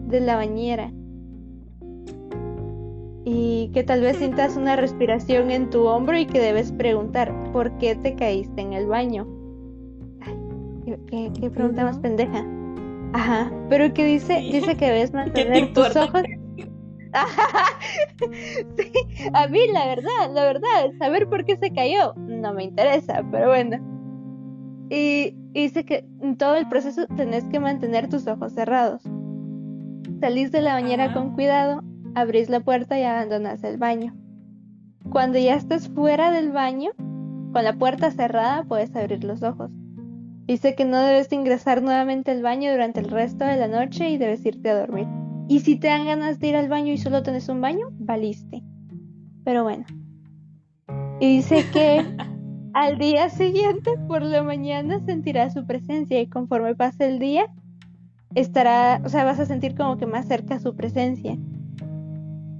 de 0.07 0.19
la 0.19 0.35
bañera. 0.35 0.91
Y 3.23 3.69
que 3.71 3.83
tal 3.83 4.01
vez 4.01 4.17
sientas 4.17 4.57
una 4.57 4.75
respiración 4.75 5.51
en 5.51 5.69
tu 5.69 5.85
hombro 5.85 6.17
y 6.17 6.25
que 6.25 6.39
debes 6.39 6.71
preguntar, 6.71 7.31
¿por 7.51 7.77
qué 7.77 7.95
te 7.95 8.15
caíste 8.15 8.61
en 8.61 8.73
el 8.73 8.87
baño? 8.87 9.27
Ay, 10.21 11.31
qué, 11.39 11.49
pregunta 11.51 11.83
más 11.83 11.99
pendeja. 11.99 12.43
Ajá, 13.13 13.51
pero 13.69 13.93
que 13.93 14.05
dice, 14.05 14.37
dice 14.51 14.75
que 14.75 14.85
debes 14.85 15.11
¿Qué 15.11 15.17
te 15.17 15.45
mantener 15.45 15.73
tus 15.73 15.95
ojos. 15.95 16.23
Sí, 18.77 18.91
a 19.33 19.47
mí 19.47 19.59
la 19.71 19.87
verdad, 19.87 20.31
la 20.33 20.43
verdad, 20.45 20.91
saber 20.99 21.27
por 21.27 21.45
qué 21.45 21.57
se 21.57 21.71
cayó 21.71 22.13
no 22.15 22.53
me 22.53 22.63
interesa, 22.63 23.23
pero 23.31 23.49
bueno. 23.49 23.77
Y 24.89 25.35
y 25.55 25.61
dice 25.61 25.85
que 25.85 26.05
en 26.19 26.35
todo 26.35 26.57
el 26.57 26.67
proceso 26.67 27.07
tenés 27.07 27.45
que 27.45 27.61
mantener 27.61 28.09
tus 28.09 28.27
ojos 28.27 28.51
cerrados. 28.51 29.01
Salís 30.19 30.51
de 30.51 30.61
la 30.61 30.73
bañera 30.73 31.13
con 31.13 31.33
cuidado, 31.33 31.81
abrís 32.13 32.49
la 32.49 32.59
puerta 32.59 32.99
y 32.99 33.03
abandonas 33.03 33.63
el 33.63 33.77
baño. 33.77 34.13
Cuando 35.09 35.39
ya 35.39 35.55
estés 35.55 35.87
fuera 35.87 36.29
del 36.31 36.51
baño, 36.51 36.91
con 37.53 37.63
la 37.63 37.71
puerta 37.71 38.11
cerrada, 38.11 38.65
puedes 38.65 38.93
abrir 38.97 39.23
los 39.23 39.43
ojos. 39.43 39.71
Dice 40.45 40.75
que 40.75 40.83
no 40.83 40.99
debes 40.99 41.31
ingresar 41.31 41.81
nuevamente 41.81 42.31
al 42.31 42.41
baño 42.41 42.69
durante 42.69 42.99
el 42.99 43.09
resto 43.09 43.45
de 43.45 43.55
la 43.55 43.69
noche 43.69 44.09
y 44.09 44.17
debes 44.17 44.45
irte 44.45 44.69
a 44.69 44.79
dormir. 44.79 45.07
Y 45.47 45.59
si 45.59 45.77
te 45.77 45.87
dan 45.87 46.05
ganas 46.05 46.39
de 46.39 46.47
ir 46.47 46.55
al 46.55 46.69
baño 46.69 46.91
y 46.91 46.97
solo 46.97 47.21
tenés 47.21 47.49
un 47.49 47.61
baño, 47.61 47.87
valiste. 47.91 48.63
Pero 49.43 49.63
bueno. 49.63 49.85
Y 51.19 51.37
dice 51.37 51.63
que 51.71 52.03
al 52.73 52.97
día 52.97 53.29
siguiente, 53.29 53.91
por 54.07 54.23
la 54.23 54.41
mañana, 54.41 54.99
sentirás 55.05 55.53
su 55.53 55.65
presencia 55.65 56.19
y 56.19 56.27
conforme 56.27 56.75
pase 56.75 57.07
el 57.07 57.19
día, 57.19 57.45
estará, 58.33 59.01
o 59.05 59.09
sea, 59.09 59.23
vas 59.23 59.39
a 59.39 59.45
sentir 59.45 59.75
como 59.75 59.97
que 59.97 60.07
más 60.07 60.27
cerca 60.27 60.59
su 60.59 60.75
presencia. 60.75 61.37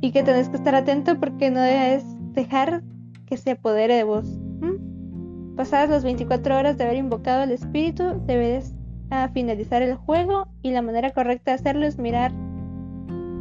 Y 0.02 0.12
que 0.12 0.24
tenés 0.24 0.50
que 0.50 0.58
estar 0.58 0.76
atento 0.76 1.20
porque 1.20 1.50
no 1.50 1.62
debes 1.62 2.04
dejar 2.34 2.84
que 3.26 3.38
se 3.38 3.52
apodere 3.52 3.96
de 3.96 4.04
vos. 4.04 4.28
¿m? 4.62 4.78
Pasadas 5.56 5.90
las 5.90 6.04
24 6.04 6.56
horas 6.56 6.78
de 6.78 6.84
haber 6.84 6.98
invocado 6.98 7.42
al 7.42 7.52
espíritu, 7.52 8.22
debes 8.28 8.76
a 9.10 9.30
finalizar 9.30 9.82
el 9.82 9.96
juego 9.96 10.48
y 10.62 10.72
la 10.72 10.82
manera 10.82 11.12
correcta 11.12 11.52
de 11.52 11.56
hacerlo 11.56 11.86
es 11.86 11.98
mirar. 11.98 12.32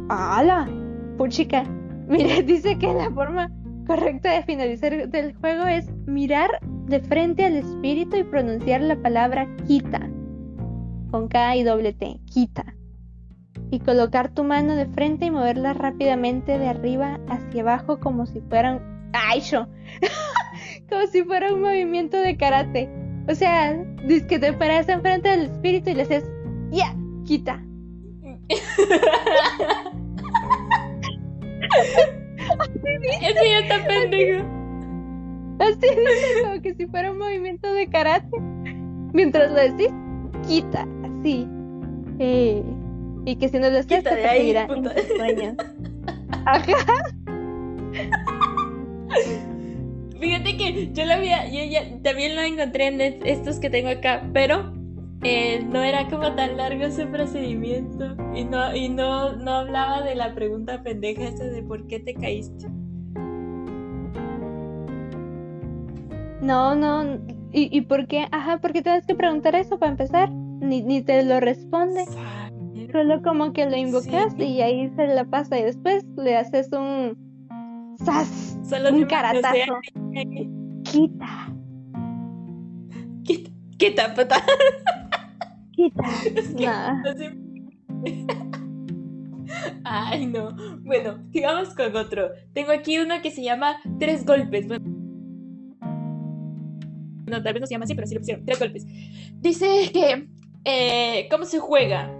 ¡Hala! 0.09 0.69
Puchica. 1.17 1.63
Mire, 2.07 2.43
dice 2.43 2.77
que 2.77 2.93
la 2.93 3.09
forma 3.11 3.51
correcta 3.87 4.31
de 4.31 4.43
finalizar 4.43 4.93
el 4.93 5.35
juego 5.35 5.65
es 5.65 5.91
mirar 6.05 6.59
de 6.87 6.99
frente 6.99 7.45
al 7.45 7.55
espíritu 7.55 8.17
y 8.17 8.23
pronunciar 8.23 8.81
la 8.81 8.95
palabra 9.01 9.47
quita. 9.67 10.09
Con 11.11 11.27
K 11.27 11.55
y 11.55 11.63
doble 11.63 11.93
T. 11.93 12.19
Quita. 12.25 12.75
Y 13.71 13.79
colocar 13.79 14.29
tu 14.29 14.43
mano 14.43 14.75
de 14.75 14.85
frente 14.87 15.25
y 15.25 15.31
moverla 15.31 15.73
rápidamente 15.73 16.59
de 16.59 16.67
arriba 16.67 17.19
hacia 17.27 17.61
abajo 17.61 17.99
como 17.99 18.25
si 18.25 18.41
fueran. 18.41 19.09
¡Ay, 19.13 19.41
yo! 19.41 19.67
como 20.89 21.07
si 21.07 21.23
fuera 21.23 21.53
un 21.53 21.61
movimiento 21.61 22.17
de 22.17 22.37
karate. 22.37 22.89
O 23.27 23.33
sea, 23.33 23.73
dices 24.05 24.27
que 24.27 24.39
te 24.39 24.53
paras 24.53 24.87
enfrente 24.87 25.29
del 25.29 25.45
espíritu 25.45 25.89
y 25.89 25.95
le 25.95 26.03
haces. 26.03 26.25
¡Ya! 26.71 26.95
¡Quita! 27.23 27.63
Ya 33.21 33.59
está 33.59 33.87
pendejo. 33.87 34.43
Así 35.59 35.79
dice, 35.81 36.41
como 36.43 36.61
que 36.61 36.73
si 36.75 36.85
fuera 36.87 37.11
un 37.11 37.17
movimiento 37.17 37.71
de 37.73 37.87
karate. 37.87 38.37
Mientras 39.13 39.51
lo 39.51 39.57
decís, 39.57 39.89
quita, 40.47 40.87
así. 41.03 41.47
Eh, 42.19 42.63
y 43.25 43.35
que 43.37 43.49
si 43.49 43.57
no 43.59 43.69
lo 43.69 43.79
haces, 43.79 43.87
te 43.87 44.09
perseguirá 44.09 44.67
en 44.69 44.83
tus 44.83 44.93
sueños. 45.15 45.55
Ajá. 46.45 46.75
Fíjate 50.19 50.57
que 50.57 50.91
yo 50.93 51.05
lo 51.05 51.13
había, 51.13 51.45
yo 51.49 51.63
ya 51.69 51.81
también 52.03 52.35
lo 52.35 52.41
encontré 52.41 52.87
en 52.87 53.01
es- 53.01 53.15
estos 53.23 53.59
que 53.59 53.69
tengo 53.69 53.89
acá, 53.89 54.23
pero 54.33 54.73
eh, 55.27 55.65
no 55.67 55.81
era 55.83 56.07
como 56.07 56.33
tan 56.35 56.55
largo 56.57 56.83
ese 56.85 57.07
procedimiento 57.07 58.15
y 58.35 58.43
no 58.43 58.75
y 58.75 58.89
no 58.89 59.35
no 59.35 59.51
hablaba 59.51 60.01
de 60.03 60.15
la 60.15 60.33
pregunta 60.35 60.83
pendeja 60.83 61.23
esa 61.23 61.45
de 61.45 61.63
por 61.63 61.87
qué 61.87 61.99
te 61.99 62.13
caíste. 62.13 62.67
No, 66.41 66.75
no. 66.75 67.03
¿Y, 67.51 67.75
¿Y 67.75 67.81
por 67.81 68.05
qué? 68.07 68.27
Ajá, 68.31 68.59
¿por 68.59 68.71
qué 68.73 68.81
tienes 68.81 69.05
que 69.07 69.15
preguntar 69.15 69.55
eso 69.55 69.79
para 69.79 69.91
empezar? 69.91 70.29
Ni, 70.31 70.81
ni 70.83 71.01
te 71.01 71.23
lo 71.23 71.39
responde. 71.39 72.05
Solo 72.91 73.21
como 73.23 73.51
que 73.51 73.65
lo 73.65 73.75
invocas 73.75 74.33
Sí. 74.37 74.43
y 74.43 74.61
ahí 74.61 74.89
se 74.95 75.07
la 75.07 75.25
pasa 75.25 75.57
y 75.59 75.63
después 75.63 76.05
le 76.17 76.37
haces 76.37 76.69
un 76.71 77.17
¡Sas! 78.03 78.57
Solo 78.69 78.89
un 78.95 79.05
caratazo. 79.05 79.79
Quita, 80.83 81.47
Quita, 83.23 83.51
quita, 83.77 84.13
puta. 84.13 84.35
Quita. 85.75 86.03
Es 86.35 86.53
que 86.55 86.65
Nah. 86.65 87.01
así- 87.03 88.35
Ay, 89.83 90.25
no. 90.27 90.55
Bueno, 90.83 91.19
sigamos 91.31 91.73
con 91.75 91.95
otro. 91.95 92.29
Tengo 92.53 92.71
aquí 92.71 92.97
uno 92.97 93.15
que 93.21 93.31
se 93.31 93.43
llama 93.43 93.75
Tres 93.99 94.25
Golpes. 94.25 94.67
Bueno, 94.67 94.85
no, 97.27 97.41
tal 97.41 97.53
vez 97.53 97.61
no 97.61 97.67
se 97.67 97.73
llama 97.73 97.85
así, 97.85 97.95
pero 97.95 98.07
sí 98.07 98.13
lo 98.15 98.21
pusieron. 98.21 98.45
Tres 98.45 98.59
Golpes. 98.59 98.85
Dice 99.41 99.89
que. 99.93 100.27
eh, 100.65 101.27
¿Cómo 101.29 101.45
se 101.45 101.59
juega? 101.59 102.11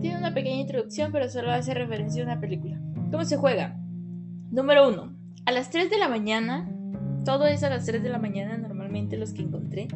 Tiene 0.00 0.18
una 0.18 0.34
pequeña 0.34 0.60
introducción, 0.60 1.10
pero 1.12 1.28
solo 1.28 1.50
hace 1.52 1.72
referencia 1.74 2.22
a 2.22 2.26
una 2.26 2.40
película. 2.40 2.78
¿Cómo 3.10 3.24
se 3.24 3.36
juega? 3.36 3.76
Número 4.50 4.88
uno. 4.88 5.14
A 5.46 5.52
las 5.52 5.70
3 5.70 5.90
de 5.90 5.98
la 5.98 6.08
mañana. 6.08 6.68
Todo 7.24 7.46
es 7.46 7.62
a 7.64 7.70
las 7.70 7.86
3 7.86 8.02
de 8.02 8.08
la 8.08 8.18
mañana, 8.18 8.56
normalmente 8.58 9.16
los 9.16 9.32
que 9.32 9.42
encontré. 9.42 9.88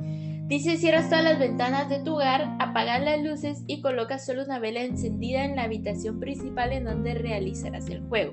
Dice, 0.50 0.78
cierras 0.78 1.08
todas 1.08 1.22
las 1.22 1.38
ventanas 1.38 1.88
de 1.88 2.00
tu 2.00 2.16
hogar, 2.16 2.56
apagas 2.58 3.00
las 3.04 3.22
luces 3.22 3.62
y 3.68 3.80
colocas 3.80 4.26
solo 4.26 4.42
una 4.42 4.58
vela 4.58 4.82
encendida 4.82 5.44
en 5.44 5.54
la 5.54 5.62
habitación 5.62 6.18
principal 6.18 6.72
en 6.72 6.86
donde 6.86 7.14
realizarás 7.14 7.88
el 7.88 8.00
juego. 8.08 8.32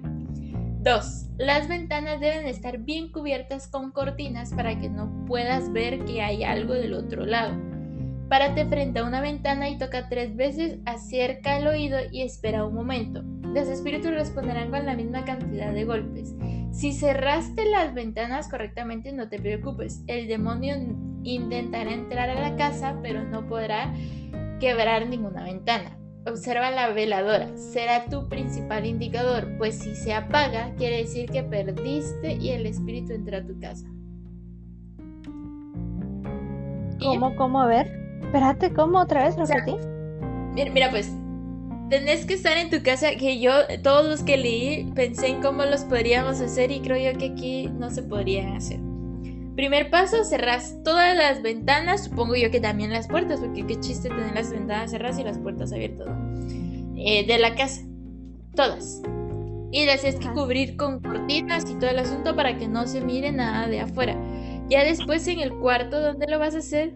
2. 0.81 1.29
Las 1.37 1.67
ventanas 1.67 2.19
deben 2.19 2.47
estar 2.47 2.79
bien 2.79 3.11
cubiertas 3.11 3.67
con 3.67 3.91
cortinas 3.91 4.51
para 4.51 4.79
que 4.79 4.89
no 4.89 5.25
puedas 5.27 5.71
ver 5.71 6.05
que 6.05 6.23
hay 6.23 6.43
algo 6.43 6.73
del 6.73 6.95
otro 6.95 7.23
lado. 7.23 7.53
Párate 8.29 8.65
frente 8.65 8.97
a 8.97 9.03
una 9.03 9.21
ventana 9.21 9.69
y 9.69 9.77
toca 9.77 10.09
tres 10.09 10.35
veces, 10.35 10.79
acerca 10.87 11.59
el 11.59 11.67
oído 11.67 11.99
y 12.11 12.23
espera 12.23 12.65
un 12.65 12.73
momento. 12.73 13.21
Los 13.43 13.67
espíritus 13.67 14.09
responderán 14.09 14.71
con 14.71 14.87
la 14.87 14.95
misma 14.95 15.23
cantidad 15.23 15.71
de 15.71 15.85
golpes. 15.85 16.33
Si 16.71 16.93
cerraste 16.93 17.69
las 17.69 17.93
ventanas 17.93 18.49
correctamente, 18.49 19.11
no 19.13 19.29
te 19.29 19.39
preocupes. 19.39 20.03
El 20.07 20.27
demonio 20.27 20.75
intentará 21.35 21.91
entrar 21.93 22.29
a 22.29 22.39
la 22.39 22.55
casa, 22.55 22.97
pero 23.01 23.23
no 23.23 23.47
podrá 23.47 23.93
quebrar 24.59 25.07
ninguna 25.07 25.43
ventana. 25.43 25.97
Observa 26.25 26.71
la 26.71 26.89
veladora, 26.89 27.55
será 27.55 28.05
tu 28.05 28.27
principal 28.27 28.85
indicador, 28.85 29.47
pues 29.57 29.79
si 29.79 29.95
se 29.95 30.13
apaga, 30.13 30.73
quiere 30.75 30.97
decir 30.97 31.29
que 31.29 31.41
perdiste 31.41 32.33
y 32.33 32.49
el 32.49 32.65
espíritu 32.65 33.13
entra 33.13 33.37
a 33.37 33.45
tu 33.45 33.57
casa. 33.59 33.87
¿Cómo, 36.99 37.35
cómo? 37.35 37.61
A 37.61 37.67
ver. 37.67 37.87
Espérate, 38.23 38.73
¿cómo? 38.73 38.99
¿Otra 38.99 39.23
vez? 39.23 39.35
sea, 39.35 39.45
¿Repetí? 39.45 39.77
Mira, 40.53 40.71
mira, 40.71 40.89
pues, 40.89 41.13
tenés 41.89 42.25
que 42.25 42.33
estar 42.33 42.57
en 42.57 42.69
tu 42.69 42.83
casa, 42.83 43.11
que 43.17 43.39
yo, 43.39 43.51
todos 43.83 44.05
los 44.05 44.23
que 44.23 44.37
leí, 44.37 44.91
pensé 44.95 45.27
en 45.27 45.41
cómo 45.41 45.63
los 45.63 45.85
podríamos 45.85 46.41
hacer 46.41 46.71
y 46.71 46.81
creo 46.81 47.11
yo 47.11 47.17
que 47.17 47.27
aquí 47.27 47.69
no 47.69 47.89
se 47.89 48.03
podrían 48.03 48.55
hacer. 48.55 48.79
Primer 49.57 49.89
paso, 49.89 50.23
cerrás 50.23 50.77
todas 50.83 51.17
las 51.17 51.41
ventanas, 51.41 52.03
supongo 52.03 52.35
yo 52.35 52.51
que 52.51 52.59
también 52.59 52.91
las 52.91 53.07
puertas, 53.07 53.39
porque 53.39 53.65
qué 53.65 53.79
chiste 53.79 54.07
tener 54.07 54.35
las 54.35 54.51
ventanas 54.51 54.91
cerradas 54.91 55.17
y 55.17 55.23
las 55.23 55.39
puertas 55.39 55.73
abiertas, 55.73 56.07
eh, 56.95 57.25
de 57.25 57.39
la 57.39 57.55
casa, 57.55 57.81
todas. 58.55 59.01
Y 59.71 59.87
las 59.87 60.01
tienes 60.01 60.19
que 60.19 60.29
cubrir 60.29 60.77
con 60.77 60.99
cortinas 61.01 61.67
y 61.71 61.73
todo 61.73 61.89
el 61.89 61.97
asunto 61.97 62.35
para 62.35 62.55
que 62.59 62.67
no 62.67 62.85
se 62.85 63.01
mire 63.01 63.31
nada 63.31 63.67
de 63.67 63.79
afuera. 63.79 64.15
Ya 64.69 64.83
después 64.83 65.27
en 65.27 65.39
el 65.39 65.51
cuarto, 65.55 66.01
¿dónde 66.01 66.27
lo 66.27 66.37
vas 66.37 66.53
a 66.53 66.59
hacer? 66.59 66.93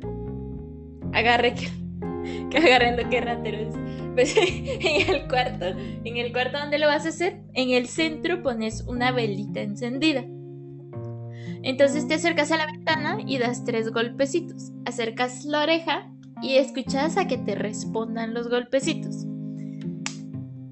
Agarre 1.13 1.55
que, 1.55 1.67
que 2.51 2.57
agarren 2.59 2.95
lo 2.95 3.09
que 3.09 3.21
rateros. 3.21 3.73
Pues 4.13 4.37
en 4.37 5.09
el 5.09 5.27
cuarto, 5.27 5.65
en 5.65 6.17
el 6.17 6.31
cuarto 6.31 6.59
¿dónde 6.59 6.77
lo 6.77 6.85
vas 6.85 7.07
a 7.07 7.09
hacer? 7.09 7.41
En 7.55 7.71
el 7.71 7.87
centro 7.87 8.43
pones 8.43 8.83
una 8.87 9.11
velita 9.11 9.61
encendida. 9.61 10.23
Entonces 11.63 12.07
te 12.07 12.15
acercas 12.15 12.51
a 12.51 12.57
la 12.57 12.65
ventana 12.65 13.17
y 13.25 13.37
das 13.37 13.63
tres 13.63 13.91
golpecitos. 13.91 14.71
Acercas 14.85 15.45
la 15.45 15.63
oreja 15.63 16.11
y 16.41 16.55
escuchas 16.55 17.17
a 17.17 17.27
que 17.27 17.37
te 17.37 17.55
respondan 17.55 18.33
los 18.33 18.49
golpecitos. 18.49 19.25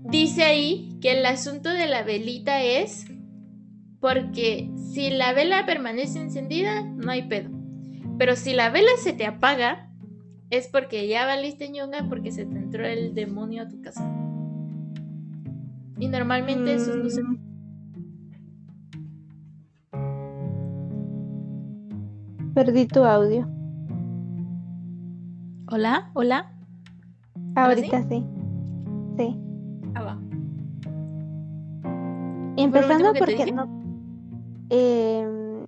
Dice 0.10 0.43
ahí 0.43 0.97
que 1.02 1.12
el 1.12 1.25
asunto 1.25 1.69
de 1.69 1.86
la 1.86 2.04
velita 2.04 2.63
es 2.63 3.06
porque 3.99 4.71
si 4.91 5.12
la 5.12 5.34
vela 5.34 5.65
permanece 5.65 6.19
encendida, 6.19 6.82
no 6.82 7.12
hay 7.12 7.23
pedo. 7.23 7.49
Pero 8.17 8.36
si 8.36 8.54
la 8.54 8.69
vela 8.69 8.89
se 9.02 9.13
te 9.13 9.25
apaga, 9.25 9.91
es 10.49 10.67
porque 10.67 11.08
ya 11.08 11.25
valiste 11.25 11.69
ñonga 11.69 12.08
porque 12.10 12.32
se 12.32 12.45
te 12.45 12.58
entró 12.58 12.88
el 12.88 13.13
demonio 13.13 13.63
a 13.63 13.67
tu 13.67 13.82
casa. 13.82 14.04
Y 15.99 16.08
normalmente 16.08 16.73
eso 16.73 16.95
no 16.95 17.10
se... 17.10 17.21
Perdí 22.54 22.88
tu 22.88 23.04
audio. 23.04 23.48
Hola, 25.72 26.10
hola. 26.14 26.52
¿Ahora 27.56 27.76
Ahorita 27.76 28.04
sí. 28.10 28.26
Sí. 29.18 29.40
Ah, 29.94 30.04
va. 30.04 30.20
Empezando 32.58 33.14
porque 33.18 33.52
no. 33.52 33.64
em, 34.70 35.66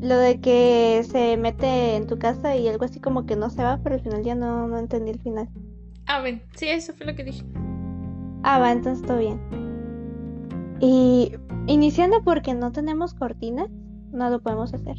lo 0.00 0.16
de 0.16 0.40
que 0.40 1.02
se 1.04 1.36
mete 1.36 1.96
en 1.96 2.06
tu 2.06 2.18
casa 2.18 2.56
y 2.56 2.68
algo 2.68 2.84
así 2.84 3.00
como 3.00 3.26
que 3.26 3.34
no 3.34 3.50
se 3.50 3.62
va, 3.62 3.80
pero 3.82 3.96
al 3.96 4.00
final 4.00 4.22
ya 4.22 4.34
no, 4.34 4.68
no 4.68 4.78
entendí 4.78 5.10
el 5.10 5.20
final. 5.20 5.48
Ah, 6.06 6.20
bueno, 6.20 6.40
sí, 6.54 6.68
eso 6.68 6.92
fue 6.94 7.06
lo 7.06 7.14
que 7.14 7.24
dije. 7.24 7.44
Ah, 8.44 8.58
va, 8.60 8.72
entonces 8.72 9.04
todo 9.04 9.18
bien. 9.18 9.40
Y 10.80 11.32
iniciando 11.66 12.22
porque 12.22 12.54
no 12.54 12.72
tenemos 12.72 13.14
cortinas, 13.14 13.68
no 14.12 14.30
lo 14.30 14.40
podemos 14.40 14.72
hacer. 14.72 14.96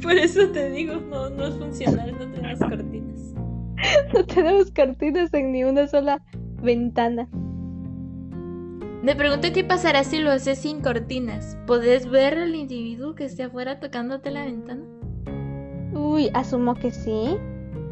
Por 0.00 0.12
eso 0.12 0.48
te 0.48 0.70
digo, 0.70 0.96
no, 0.96 1.28
no 1.30 1.46
es 1.46 1.54
funcional, 1.56 2.12
no 2.18 2.30
tenemos 2.30 2.58
cortinas. 2.58 3.34
No 4.14 4.24
tenemos 4.24 4.70
cortinas 4.70 5.34
en 5.34 5.50
ni 5.50 5.64
una 5.64 5.88
sola 5.88 6.22
ventana. 6.62 7.28
Me 9.02 9.16
pregunto 9.16 9.48
qué 9.52 9.64
pasará 9.64 10.04
si 10.04 10.20
lo 10.20 10.30
haces 10.30 10.58
sin 10.58 10.80
cortinas. 10.80 11.58
¿Podés 11.66 12.08
ver 12.08 12.38
al 12.38 12.54
individuo 12.54 13.16
que 13.16 13.24
esté 13.24 13.42
afuera 13.42 13.80
tocándote 13.80 14.30
la 14.30 14.44
ventana? 14.44 14.84
Uy, 15.92 16.30
asumo 16.34 16.74
que 16.74 16.92
sí. 16.92 17.36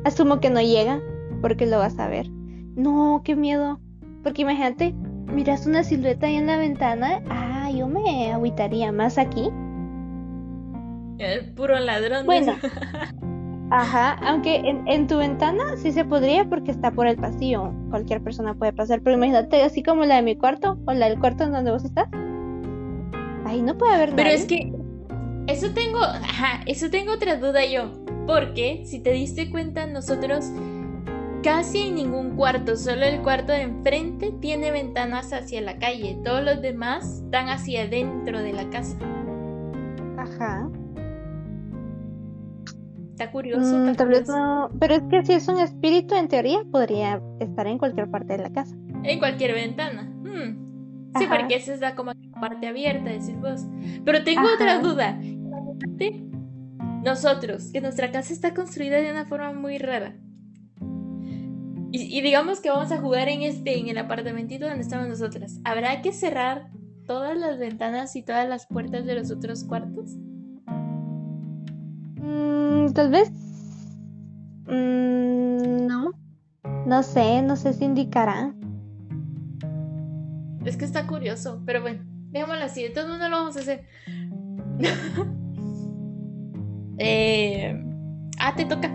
Asumo 0.04 0.38
que 0.38 0.50
no 0.50 0.60
llega, 0.60 1.02
porque 1.42 1.66
lo 1.66 1.78
vas 1.78 1.98
a 1.98 2.06
ver. 2.06 2.30
No, 2.30 3.22
qué 3.24 3.34
miedo. 3.34 3.80
Porque 4.22 4.42
imagínate, 4.42 4.94
miras 5.26 5.66
una 5.66 5.82
silueta 5.82 6.26
ahí 6.26 6.36
en 6.36 6.46
la 6.46 6.58
ventana. 6.58 7.20
Ah, 7.28 7.70
yo 7.70 7.88
me 7.88 8.32
agüitaría 8.32 8.92
más 8.92 9.18
aquí. 9.18 9.50
El 11.20 11.52
puro 11.52 11.78
ladrón. 11.78 12.24
Bueno. 12.26 12.54
Ajá, 13.70 14.14
aunque 14.22 14.56
en, 14.56 14.86
en 14.88 15.06
tu 15.06 15.18
ventana 15.18 15.76
sí 15.76 15.92
se 15.92 16.04
podría 16.04 16.44
porque 16.48 16.72
está 16.72 16.90
por 16.90 17.06
el 17.06 17.16
pasillo. 17.16 17.72
Cualquier 17.90 18.20
persona 18.22 18.54
puede 18.54 18.72
pasar. 18.72 19.00
Pero 19.02 19.16
imagínate 19.16 19.62
así 19.62 19.82
como 19.82 20.04
la 20.04 20.16
de 20.16 20.22
mi 20.22 20.36
cuarto 20.36 20.80
o 20.86 20.92
la 20.92 21.08
del 21.08 21.20
cuarto 21.20 21.44
en 21.44 21.52
donde 21.52 21.70
vos 21.70 21.84
estás. 21.84 22.08
Ahí 23.44 23.62
no 23.62 23.76
puede 23.78 23.94
haber 23.94 24.14
Pero 24.14 24.30
nadie. 24.30 24.34
es 24.34 24.46
que 24.46 24.72
eso 25.46 25.72
tengo, 25.72 25.98
ajá, 26.00 26.62
eso 26.66 26.90
tengo 26.90 27.12
otra 27.12 27.36
duda 27.36 27.64
yo. 27.64 27.92
Porque 28.26 28.82
si 28.86 29.00
te 29.00 29.12
diste 29.12 29.50
cuenta, 29.50 29.86
nosotros 29.86 30.46
casi 31.42 31.88
en 31.88 31.94
ningún 31.96 32.36
cuarto, 32.36 32.76
solo 32.76 33.04
el 33.04 33.22
cuarto 33.22 33.52
de 33.52 33.62
enfrente 33.62 34.32
tiene 34.40 34.70
ventanas 34.70 35.32
hacia 35.32 35.60
la 35.60 35.78
calle. 35.78 36.18
Todos 36.24 36.42
los 36.44 36.60
demás 36.60 37.22
están 37.24 37.48
hacia 37.48 37.82
adentro 37.82 38.42
de 38.42 38.52
la 38.52 38.68
casa. 38.70 38.96
Ajá. 40.16 40.68
Está 43.20 43.32
curioso. 43.32 43.76
Mm, 43.76 43.96
tal 43.96 44.08
vez 44.08 44.26
no. 44.28 44.70
Pero 44.80 44.94
es 44.94 45.02
que 45.10 45.22
si 45.26 45.34
es 45.34 45.46
un 45.46 45.60
espíritu, 45.60 46.14
en 46.14 46.28
teoría, 46.28 46.64
podría 46.72 47.20
estar 47.38 47.66
en 47.66 47.76
cualquier 47.76 48.10
parte 48.10 48.32
de 48.32 48.44
la 48.44 48.50
casa. 48.50 48.74
En 49.02 49.18
cualquier 49.18 49.52
ventana. 49.52 50.04
Hmm. 50.04 51.12
Sí, 51.18 51.24
Ajá. 51.26 51.36
porque 51.36 51.56
esa 51.56 51.74
es 51.74 51.80
la 51.80 51.94
como 51.94 52.12
parte 52.40 52.66
abierta, 52.66 53.10
decís 53.10 53.38
vos. 53.38 53.66
Pero 54.06 54.24
tengo 54.24 54.40
Ajá. 54.40 54.54
otra 54.54 54.78
duda. 54.78 55.20
Nosotros, 57.04 57.70
que 57.70 57.82
nuestra 57.82 58.10
casa 58.10 58.32
está 58.32 58.54
construida 58.54 58.96
de 58.96 59.10
una 59.10 59.26
forma 59.26 59.52
muy 59.52 59.76
rara. 59.76 60.16
Y, 61.92 62.18
y 62.18 62.22
digamos 62.22 62.60
que 62.60 62.70
vamos 62.70 62.90
a 62.90 63.02
jugar 63.02 63.28
en 63.28 63.42
este, 63.42 63.78
en 63.78 63.88
el 63.88 63.98
apartamentito 63.98 64.66
donde 64.66 64.80
estamos 64.80 65.08
nosotras. 65.08 65.60
¿Habrá 65.64 66.00
que 66.00 66.12
cerrar 66.12 66.70
todas 67.06 67.36
las 67.36 67.58
ventanas 67.58 68.16
y 68.16 68.22
todas 68.22 68.48
las 68.48 68.66
puertas 68.66 69.04
de 69.04 69.14
los 69.14 69.30
otros 69.30 69.64
cuartos? 69.64 70.16
Mm, 72.30 72.92
tal 72.92 73.10
vez. 73.10 73.30
mm, 74.66 75.86
no. 75.86 76.12
No 76.86 77.02
sé, 77.02 77.42
no 77.42 77.56
sé 77.56 77.72
si 77.72 77.84
indicará. 77.84 78.54
Es 80.64 80.76
que 80.76 80.84
está 80.84 81.06
curioso, 81.06 81.60
pero 81.66 81.80
bueno, 81.82 82.02
dejémoslo 82.30 82.64
así. 82.64 82.86
Modos 82.94 83.18
no 83.18 83.28
lo 83.28 83.36
vamos 83.36 83.56
a 83.56 83.60
hacer. 83.60 83.84
Eh, 87.02 87.82
Ah, 88.38 88.54
te 88.54 88.66
toca. 88.66 88.88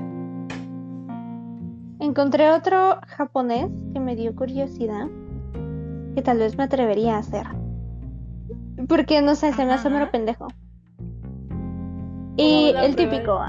Encontré 2.00 2.52
otro 2.52 3.00
japonés 3.08 3.72
que 3.94 4.00
me 4.00 4.16
dio 4.16 4.36
curiosidad. 4.36 5.08
Que 6.14 6.22
tal 6.22 6.38
vez 6.38 6.56
me 6.56 6.66
atrevería 6.66 7.16
a 7.16 7.20
hacer. 7.20 7.48
Porque 8.88 9.22
no 9.24 9.34
sé, 9.34 9.54
se 9.54 9.66
me 9.66 9.74
hace 9.74 9.88
Ajá. 9.88 9.98
mero 9.98 10.12
pendejo. 10.12 10.48
Y 12.38 12.74
el 12.76 12.96
típico. 12.96 13.40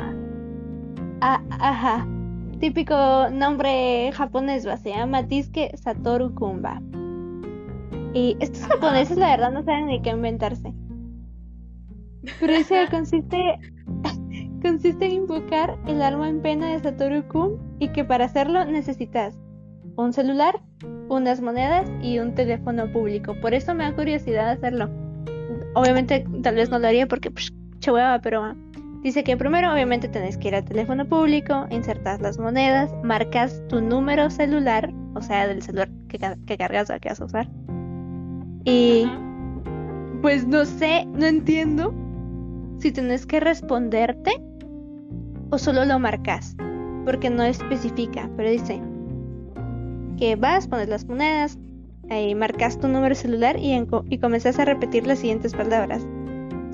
ah, 1.21 1.43
ajá. 1.51 2.07
Típico 2.61 3.29
nombre 3.31 4.11
japonés, 4.13 4.67
va, 4.67 4.77
se 4.77 4.91
llama 4.91 5.23
Disque 5.23 5.73
Satoru 5.77 6.35
Kumba. 6.35 6.81
Y 8.15 8.37
estos 8.41 8.63
japoneses, 8.69 9.19
la 9.19 9.31
verdad, 9.31 9.53
no 9.53 9.63
saben 9.63 9.87
ni 9.87 10.01
qué 10.01 10.11
inventarse. 10.11 10.73
Pero 12.41 12.53
dice, 12.55 12.87
consiste, 12.91 13.59
consiste 14.63 15.07
en 15.07 15.13
invocar 15.13 15.77
el 15.87 16.01
alma 16.01 16.29
en 16.29 16.41
pena 16.41 16.69
de 16.69 16.81
Satoru 16.81 17.27
Kun 17.29 17.59
y 17.79 17.89
que 17.89 18.05
para 18.05 18.25
hacerlo 18.25 18.65
necesitas 18.65 19.39
un 19.97 20.13
celular, 20.13 20.61
unas 21.09 21.41
monedas 21.41 21.91
y 22.03 22.19
un 22.19 22.35
teléfono 22.35 22.91
público. 22.93 23.35
Por 23.41 23.53
eso 23.53 23.75
me 23.75 23.85
da 23.85 23.95
curiosidad 23.95 24.51
hacerlo. 24.51 24.89
Obviamente, 25.75 26.27
tal 26.43 26.55
vez 26.55 26.71
no 26.71 26.79
lo 26.79 26.87
haría 26.87 27.07
porque, 27.07 27.31
pues, 27.31 27.53
che 27.81 27.93
hueva, 27.93 28.21
pero 28.21 28.55
dice 29.07 29.23
que 29.23 29.37
primero, 29.37 29.73
obviamente, 29.73 30.09
tenés 30.09 30.37
que 30.37 30.49
ir 30.49 30.57
al 30.57 30.65
teléfono 30.65 31.09
público, 31.09 31.67
insertas 31.71 32.21
las 32.21 32.41
monedas, 32.41 32.93
marcas 33.05 33.63
tu 33.69 33.81
número 33.81 34.29
celular, 34.31 34.93
o 35.15 35.23
sea, 35.23 35.47
del 35.47 35.63
celular 35.63 35.89
que, 36.09 36.19
ca- 36.19 36.37
que 36.45 36.59
cargas 36.59 36.91
o 36.91 36.99
que 36.99 37.11
vas 37.11 37.21
a 37.21 37.25
usar. 37.25 37.49
Y 38.65 39.07
pues 40.23 40.45
no 40.49 40.65
sé, 40.65 41.07
no 41.13 41.25
entiendo 41.25 41.95
si 42.79 42.91
tenés 42.91 43.27
que 43.27 43.39
responderte 43.39 44.33
o 45.51 45.59
solo 45.59 45.85
lo 45.85 46.01
marcas, 46.01 46.57
porque 47.05 47.31
no 47.31 47.45
especifica, 47.45 48.29
pero 48.37 48.51
dice 48.51 48.83
que 50.19 50.35
vas, 50.35 50.67
pones 50.67 50.89
las 50.89 51.05
monedas, 51.05 51.57
ahí 52.11 52.35
marcas 52.35 52.77
tu 52.81 52.89
número 52.89 53.15
celular 53.15 53.57
y, 53.57 53.73
y 54.11 54.19
comenzás 54.19 54.59
a 54.59 54.65
repetir 54.65 55.07
las 55.07 55.21
siguientes 55.21 55.55
palabras. 55.55 56.05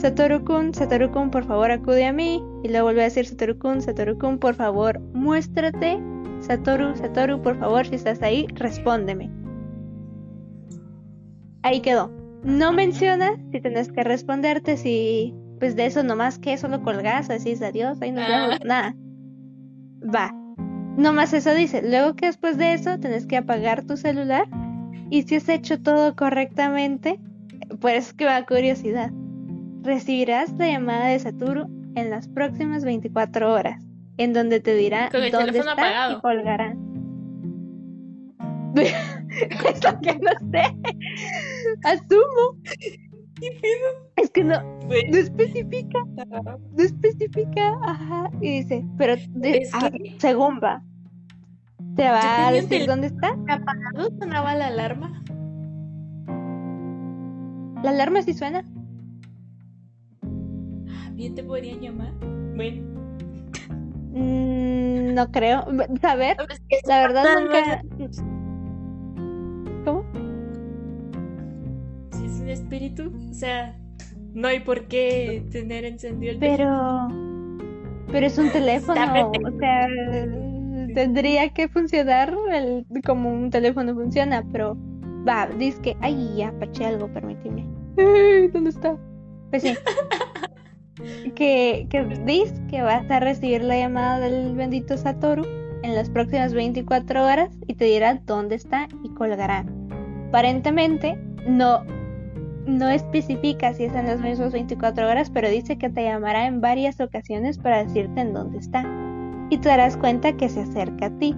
Satoru-kun, 0.03 0.75
Satoru-kun, 0.75 1.31
por 1.31 1.45
favor 1.45 1.71
acude 1.71 2.05
a 2.05 2.13
mí. 2.13 2.43
Y 2.65 2.69
luego 2.69 2.87
vuelve 2.87 3.03
a 3.03 3.05
decir 3.05 3.25
Satoru-kun, 3.25 3.81
Satoru-kun, 3.81 4.39
por 4.39 4.55
favor 4.57 4.99
muéstrate. 5.15 6.01
Satoru, 6.41 6.97
Satoru, 6.97 7.41
por 7.41 7.57
favor, 7.57 7.87
si 7.87 7.95
estás 7.95 8.21
ahí, 8.21 8.49
respóndeme. 8.55 9.31
Ahí 11.63 11.81
quedó. 11.81 12.11
No 12.43 12.73
menciona 12.73 13.37
si 13.53 13.61
tenés 13.61 13.93
que 13.93 14.03
responderte, 14.03 14.77
si 14.77 15.33
pues 15.61 15.77
de 15.77 15.87
eso 15.87 16.03
nomás 16.03 16.41
que 16.41 16.57
solo 16.59 16.83
colgás 16.83 17.31
o 17.31 17.35
decís 17.35 17.63
adiós, 17.63 18.03
ahí 18.03 18.11
nos 18.11 18.25
Ah. 18.27 18.59
nada. 18.65 18.97
Va. 20.03 20.35
Nomás 20.97 21.33
eso 21.33 21.55
dice. 21.55 21.81
Luego 21.89 22.17
que 22.17 22.27
después 22.27 22.59
de 22.59 22.73
eso 22.73 22.99
tenés 22.99 23.27
que 23.27 23.37
apagar 23.37 23.85
tu 23.85 23.97
celular 23.97 24.49
Y 25.11 25.23
si 25.25 25.37
has 25.37 25.49
hecho 25.51 25.81
todo 25.81 26.17
correctamente, 26.17 27.21
pues 27.81 28.15
que 28.15 28.25
va 28.25 28.47
curiosidad. 28.47 29.13
Recibirás 29.83 30.53
la 30.59 30.69
llamada 30.69 31.07
de 31.07 31.19
Saturo 31.19 31.67
en 31.95 32.11
las 32.11 32.29
próximas 32.29 32.85
24 32.85 33.53
horas, 33.53 33.83
en 34.17 34.33
donde 34.33 34.61
te 34.61 34.75
dirá 34.75 35.09
Con 35.11 35.23
el 35.23 35.31
dónde 35.33 35.47
teléfono 35.53 35.71
está 35.71 35.83
apagado. 35.83 36.19
y 36.19 36.21
colgará. 36.21 36.77
es 38.77 39.85
lo 39.85 40.01
que 40.01 40.15
no 40.19 40.31
sé. 40.51 40.63
Asumo. 41.85 42.59
Es 44.17 44.31
que 44.31 44.45
no, 44.45 44.63
no 44.63 45.17
especifica, 45.19 45.99
no 46.77 46.83
especifica, 46.83 47.75
ajá, 47.83 48.31
y 48.41 48.61
dice, 48.61 48.85
pero 48.97 49.17
de- 49.31 49.59
Es 49.59 49.71
ah, 49.75 49.91
según 50.19 50.61
va, 50.63 50.83
te 51.97 52.05
va 52.05 52.49
a 52.49 52.53
decir 52.53 52.87
dónde 52.87 53.09
está. 53.09 53.37
apagado 53.49 54.11
sonaba 54.21 54.55
la 54.55 54.69
alarma. 54.69 55.23
La 57.83 57.91
alarma 57.91 58.23
sí 58.23 58.33
suena. 58.33 58.65
Bien 61.15 61.35
te 61.35 61.43
podrían 61.43 61.81
llamar. 61.81 62.13
Bueno, 62.55 62.91
Mm, 64.15 65.15
no 65.15 65.31
creo. 65.31 65.65
Saber, 66.03 66.37
es 66.51 66.61
que 66.69 66.81
la 66.87 67.01
verdad 67.01 67.25
nunca. 67.41 67.83
¿Cómo? 69.87 70.05
si 72.13 72.27
es 72.27 72.41
un 72.41 72.49
espíritu, 72.51 73.11
o 73.31 73.35
sea, 73.35 73.75
no 74.35 74.49
hay 74.49 74.61
por 74.61 74.87
qué 74.87 75.45
tener 75.51 75.85
encendido 75.87 76.33
el 76.35 76.39
teléfono. 76.41 77.09
Pero, 77.09 78.07
pero 78.13 78.27
es 78.27 78.37
un 78.39 78.51
teléfono, 78.53 79.31
o 79.31 79.59
sea, 79.59 79.89
tendría 80.95 81.49
que 81.51 81.69
funcionar 81.69 82.35
el- 82.53 82.85
como 83.07 83.33
un 83.33 83.49
teléfono 83.51 83.95
funciona, 83.95 84.45
pero 84.53 84.77
va, 85.27 85.47
dice 85.59 85.81
que, 85.81 85.97
ay, 86.03 86.35
ya, 86.37 86.53
paché 86.61 86.85
algo, 86.85 87.09
permíteme. 87.09 87.67
¿Dónde 88.53 88.69
está? 88.71 88.97
Pues 89.51 89.63
sí. 89.63 89.75
que, 91.35 91.87
que 91.91 92.05
dice 92.25 92.55
que 92.69 92.83
vas 92.83 93.11
a 93.11 93.21
recibir 93.21 93.63
la 93.63 93.77
llamada 93.77 94.21
del 94.21 94.55
bendito 94.55 94.97
Satoru 94.97 95.45
en 95.83 95.95
las 95.95 96.11
próximas 96.11 96.55
24 96.55 97.25
horas 97.25 97.51
y 97.67 97.75
te 97.75 97.85
dirá 97.85 98.21
dónde 98.27 98.57
está 98.57 98.89
y 99.03 99.09
colgará. 99.11 99.65
Aparentemente, 100.29 101.19
no, 101.47 101.85
no 102.67 102.89
especifica 102.89 103.75
si 103.75 103.85
es 103.85 103.95
en 103.95 104.07
las 104.07 104.21
mismas 104.21 104.53
24 104.53 105.09
horas, 105.09 105.31
pero 105.31 105.51
dice 105.51 105.77
que 105.77 105.91
te 105.91 106.05
llamará 106.05 106.47
en 106.47 106.61
varias 106.61 107.01
ocasiones 107.01 107.59
para 107.59 107.85
decirte 107.85 108.21
en 108.21 108.33
dónde 108.33 108.59
está. 108.59 108.85
Y 109.51 109.59
te 109.59 109.69
darás 109.69 109.97
cuenta 109.97 110.37
que 110.37 110.49
se 110.49 110.61
acerca 110.61 111.07
a 111.07 111.19
ti. 111.19 111.37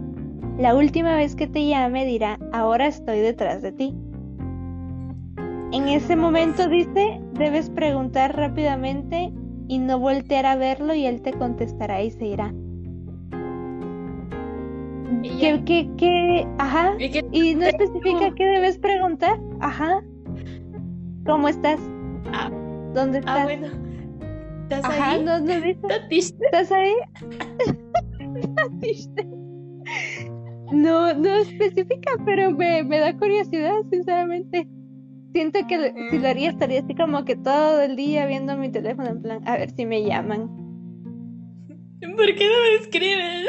La 0.59 0.77
última 0.77 1.17
vez 1.17 1.35
que 1.35 1.49
te 1.49 1.67
llame 1.67 2.07
dirá, 2.07 2.39
ahora 2.53 2.87
estoy 2.87 3.19
detrás 3.19 3.63
de 3.63 3.73
ti. 3.73 3.95
En 5.73 5.89
ese 5.89 6.15
momento 6.15 6.69
dice, 6.69 7.21
debes 7.33 7.69
preguntar 7.71 8.37
rápidamente 8.37 9.33
y 9.75 9.79
no 9.79 9.99
voltear 9.99 10.47
a 10.47 10.55
verlo 10.55 10.95
y 10.95 11.05
él 11.05 11.21
te 11.21 11.33
contestará 11.33 12.01
y 12.01 12.11
se 12.13 12.27
irá. 12.27 12.55
Y 15.23 15.31
¿Qué, 15.41 15.63
qué, 15.65 15.91
qué? 15.97 16.47
Ajá. 16.59 16.95
¿Y 16.99 17.11
qué- 17.11 17.25
Y 17.33 17.55
no 17.57 17.67
especifica 17.67 18.33
qué 18.37 18.45
debes 18.47 18.79
preguntar. 18.79 19.41
Ajá. 19.61 20.01
¿Cómo 21.27 21.49
estás? 21.49 21.81
Ah, 22.33 22.51
¿Dónde 22.95 23.19
estás? 23.19 23.41
ah, 23.41 23.45
bueno. 23.45 23.67
¿Estás 24.63 24.85
Ajá, 24.85 25.11
ahí? 25.13 25.25
no, 25.25 25.41
no. 25.41 25.53
¿Estás 25.53 26.71
ahí? 26.73 26.95
No, 30.73 31.13
no 31.15 31.35
especifica, 31.37 32.13
pero 32.25 32.51
me, 32.51 32.83
me 32.85 32.99
da 32.99 33.17
curiosidad, 33.17 33.75
sinceramente. 33.91 34.67
Siento 35.35 35.67
que 35.67 35.79
lo- 35.79 36.11
si 36.11 36.19
lo 36.21 36.29
haría 36.29 36.51
estaría 36.51 36.79
así 36.81 36.95
como 36.95 37.25
que 37.25 37.35
todo 37.35 37.83
el 37.83 37.97
día 37.97 38.25
viendo 38.27 38.57
mi 38.57 38.71
teléfono 38.71 39.09
en 39.11 39.21
plan, 39.21 39.41
a 39.49 39.57
ver 39.57 39.73
si 39.75 39.85
me 39.85 40.05
llaman. 40.05 40.47
¿Por 42.17 42.35
qué 42.37 42.49
no 42.49 42.55
me 42.63 42.75
escribes? 42.81 43.49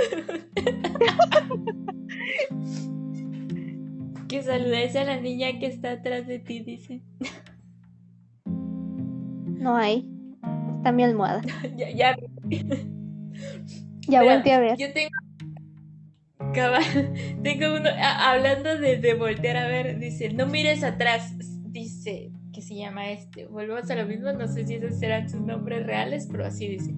que 4.28 4.42
saludes 4.42 4.96
a 4.96 5.04
la 5.04 5.22
niña 5.22 5.60
que 5.60 5.68
está 5.68 5.92
atrás 5.92 6.26
de 6.26 6.40
ti, 6.40 6.62
dice. 6.62 7.04
No 8.46 9.76
hay. 9.76 10.10
Está 10.78 10.92
mi 10.92 11.04
almohada. 11.04 11.44
ya, 11.78 11.92
ya. 11.92 12.16
Ya 14.08 14.24
volteé 14.24 14.54
a 14.54 14.60
ver. 14.60 14.76
Yo 14.78 14.92
tengo. 14.92 15.12
Cabal, 16.54 16.84
tengo 17.44 17.76
uno. 17.76 17.90
a- 17.90 18.32
hablando 18.32 18.76
de, 18.80 18.98
de 18.98 19.14
voltear 19.14 19.58
a 19.58 19.68
ver, 19.68 20.00
dice: 20.00 20.34
No 20.34 20.48
mires 20.48 20.84
atrás. 20.84 21.36
Que 22.54 22.62
se 22.62 22.76
llama 22.76 23.10
este. 23.10 23.48
Volvemos 23.48 23.90
a 23.90 23.96
lo 23.96 24.06
mismo. 24.06 24.32
No 24.34 24.48
sé 24.48 24.66
si 24.66 24.76
esos 24.76 25.00
serán 25.00 25.30
sus 25.30 25.42
nombres 25.42 25.86
reales, 25.86 26.28
pero 26.32 26.46
así 26.46 26.68
dice. 26.68 26.94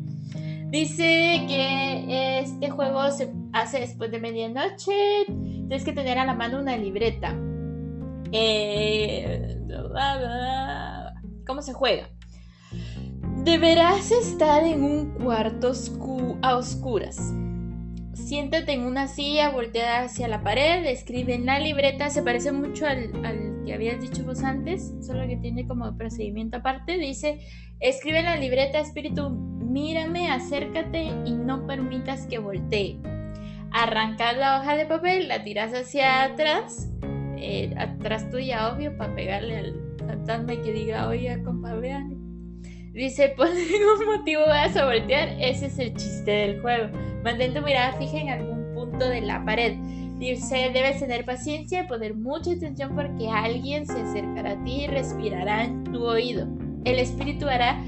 Dice 0.70 1.46
que 1.48 2.40
este 2.40 2.70
juego 2.70 3.10
se 3.12 3.32
hace 3.54 3.80
después 3.80 4.12
de 4.12 4.20
medianoche. 4.20 5.26
Tienes 5.28 5.84
que 5.86 5.94
tener 5.94 6.18
a 6.18 6.26
la 6.26 6.34
mano 6.34 6.60
una 6.60 6.76
libreta. 6.76 7.34
Eh, 8.32 9.58
¿Cómo 11.46 11.62
se 11.62 11.74
juega? 11.74 12.10
Deberás 13.44 14.12
estar 14.12 14.64
en 14.64 14.84
un 14.84 15.12
cuarto 15.14 15.72
oscu- 15.72 16.38
a 16.42 16.58
oscuras. 16.58 17.34
Siéntate 18.14 18.74
en 18.74 18.82
una 18.82 19.08
silla 19.08 19.52
volteada 19.52 20.02
hacia 20.04 20.28
la 20.28 20.44
pared, 20.44 20.86
escribe 20.86 21.36
en 21.36 21.46
la 21.46 21.60
libreta, 21.60 22.10
se 22.10 22.22
parece 22.24 22.52
mucho 22.52 22.86
al, 22.86 23.26
al 23.26 23.47
que 23.68 23.74
habías 23.74 24.02
dicho 24.02 24.24
vos 24.24 24.44
antes, 24.44 24.94
solo 25.02 25.28
que 25.28 25.36
tiene 25.36 25.68
como 25.68 25.96
procedimiento 25.98 26.58
aparte. 26.58 26.98
Dice, 26.98 27.40
escribe 27.80 28.20
en 28.20 28.26
la 28.26 28.38
libreta, 28.38 28.80
espíritu, 28.80 29.30
mírame, 29.30 30.32
acércate 30.32 31.12
y 31.26 31.34
no 31.34 31.68
permitas 31.68 32.26
que 32.28 32.40
voltee. 32.40 32.98
Arrancas 33.72 34.38
la 34.38 34.60
hoja 34.60 34.78
de 34.78 34.86
papel, 34.86 35.28
la 35.28 35.44
tiras 35.44 35.74
hacia 35.74 36.24
atrás, 36.24 36.90
eh, 37.36 37.76
atrás 37.78 38.32
tuya, 38.32 38.74
obvio, 38.74 38.98
para 38.98 39.14
pegarle 39.14 39.58
al 39.58 39.76
fantasma 40.08 40.54
y 40.54 40.58
que 40.62 40.72
diga, 40.72 41.08
oiga, 41.10 41.44
compa, 41.44 41.74
vean. 41.76 42.16
Dice, 42.94 43.30
por 43.38 43.50
ningún 43.50 44.06
motivo 44.18 44.44
vas 44.48 44.78
a 44.78 44.86
voltear, 44.86 45.36
ese 45.40 45.66
es 45.66 45.78
el 45.78 45.94
chiste 45.94 46.32
del 46.32 46.62
juego. 46.62 46.98
Mantén 47.24 47.54
tu 47.54 47.62
mirada 47.62 47.92
fija 47.98 48.18
en 48.18 48.30
algún 48.30 48.74
punto 48.74 49.10
de 49.10 49.22
la 49.22 49.44
pared. 49.44 49.76
Dice, 50.20 50.72
debes 50.74 51.00
tener 51.00 51.26
paciencia 51.26 51.84
y 51.84 51.88
poner 51.88 52.16
mucha 52.16 52.52
atención 52.52 52.96
porque 52.96 53.30
alguien 53.30 53.86
se 53.86 54.02
acercará 54.02 54.52
a 54.52 54.64
ti 54.64 54.84
y 54.84 54.88
respirará 54.88 55.64
en 55.64 55.84
tu 55.84 56.04
oído. 56.04 56.48
El 56.86 57.00
espíritu 57.00 57.48
hará 57.48 57.84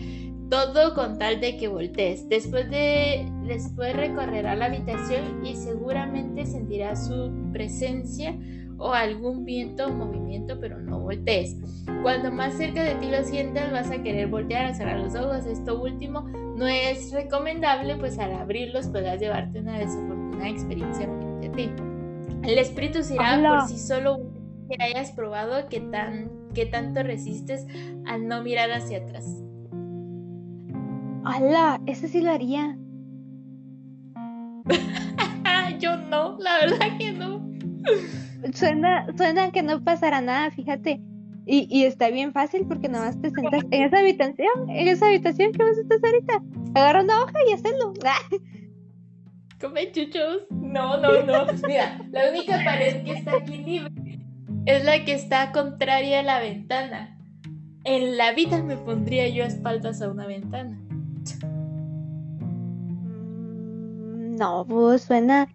todo 0.49 0.93
con 0.93 1.17
tal 1.17 1.39
de 1.41 1.57
que 1.57 1.67
voltees. 1.67 2.27
Después 2.29 2.69
de 2.69 3.31
después 3.45 3.95
recorrerá 3.95 4.55
la 4.55 4.65
habitación 4.65 5.45
y 5.45 5.55
seguramente 5.55 6.45
sentirá 6.45 6.95
su 6.95 7.31
presencia 7.51 8.35
o 8.77 8.93
algún 8.93 9.43
viento 9.43 9.87
o 9.87 9.89
movimiento, 9.89 10.59
pero 10.59 10.79
no 10.79 10.99
voltees. 10.99 11.57
Cuando 12.01 12.31
más 12.31 12.53
cerca 12.53 12.83
de 12.83 12.95
ti 12.95 13.07
lo 13.09 13.23
sientas, 13.23 13.71
vas 13.71 13.91
a 13.91 14.01
querer 14.01 14.27
voltear 14.27 14.65
a 14.65 14.73
cerrar 14.73 14.99
los 14.99 15.15
ojos. 15.15 15.45
Esto 15.45 15.81
último 15.81 16.21
no 16.55 16.67
es 16.67 17.11
recomendable, 17.11 17.95
pues 17.97 18.17
al 18.19 18.33
abrirlos 18.33 18.87
podrás 18.87 19.19
llevarte 19.19 19.59
una 19.59 19.79
desafortunada 19.79 20.47
experiencia 20.47 21.07
frente 21.07 21.47
a 21.47 21.51
ti. 21.51 21.98
El 22.43 22.57
espíritu 22.57 23.03
se 23.03 23.15
irá 23.15 23.33
¡Hala! 23.33 23.49
por 23.49 23.67
sí 23.67 23.77
solo 23.77 24.19
que 24.69 24.83
hayas 24.83 25.11
probado 25.11 25.67
que, 25.67 25.81
tan, 25.81 26.29
que 26.53 26.65
tanto 26.65 27.03
resistes 27.03 27.65
al 28.05 28.27
no 28.27 28.43
mirar 28.43 28.71
hacia 28.71 28.99
atrás. 28.99 29.25
¡Hala! 31.25 31.81
Ese 31.85 32.07
sí 32.07 32.21
lo 32.21 32.31
haría. 32.31 32.77
Yo 35.79 35.95
no, 35.97 36.37
la 36.39 36.59
verdad 36.59 36.97
que 36.97 37.13
no. 37.13 37.47
Suena, 38.53 39.05
suena 39.15 39.51
que 39.51 39.63
no 39.63 39.83
pasará 39.83 40.21
nada, 40.21 40.51
fíjate. 40.51 41.01
Y, 41.45 41.67
y 41.69 41.85
está 41.85 42.09
bien 42.09 42.31
fácil 42.31 42.65
porque 42.67 42.89
nada 42.89 43.05
más 43.05 43.21
te 43.21 43.31
sentas 43.31 43.63
en 43.71 43.83
esa 43.83 43.99
habitación, 43.99 44.69
en 44.69 44.87
esa 44.87 45.07
habitación 45.07 45.51
que 45.51 45.63
vos 45.63 45.77
estás 45.77 45.99
ahorita. 46.03 46.43
Agarra 46.75 47.03
una 47.03 47.23
hoja 47.23 47.33
y 47.49 47.53
hazlo. 47.53 47.93
Come 49.59 49.91
chuchos. 49.91 50.43
No, 50.49 50.97
no, 50.97 51.23
no. 51.23 51.45
Mira, 51.67 51.99
la 52.11 52.29
única 52.29 52.61
pared 52.63 53.03
que 53.03 53.11
está 53.11 53.35
aquí 53.37 53.57
libre 53.57 54.19
es 54.65 54.85
la 54.85 55.03
que 55.03 55.13
está 55.13 55.51
contraria 55.51 56.21
a 56.21 56.23
la 56.23 56.39
ventana. 56.39 57.17
En 57.83 58.17
la 58.17 58.31
vida 58.33 58.63
me 58.63 58.77
pondría 58.77 59.27
yo 59.29 59.43
a 59.43 59.47
espaldas 59.47 60.01
a 60.01 60.09
una 60.09 60.27
ventana. 60.27 60.79
Mm, 63.91 64.35
No, 64.35 64.65
pues 64.67 65.03
suena. 65.03 65.47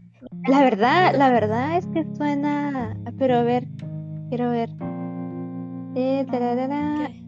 La 0.48 0.60
verdad, 0.62 1.14
la 1.16 1.30
verdad 1.30 1.78
es 1.78 1.86
que 1.86 2.04
suena. 2.16 2.96
Pero 3.18 3.36
a 3.36 3.42
ver, 3.42 3.66
quiero 4.28 4.50
ver. 4.50 4.70
Eh, 5.94 6.26
tararara. 6.30 7.08
¿Qué? 7.08 7.24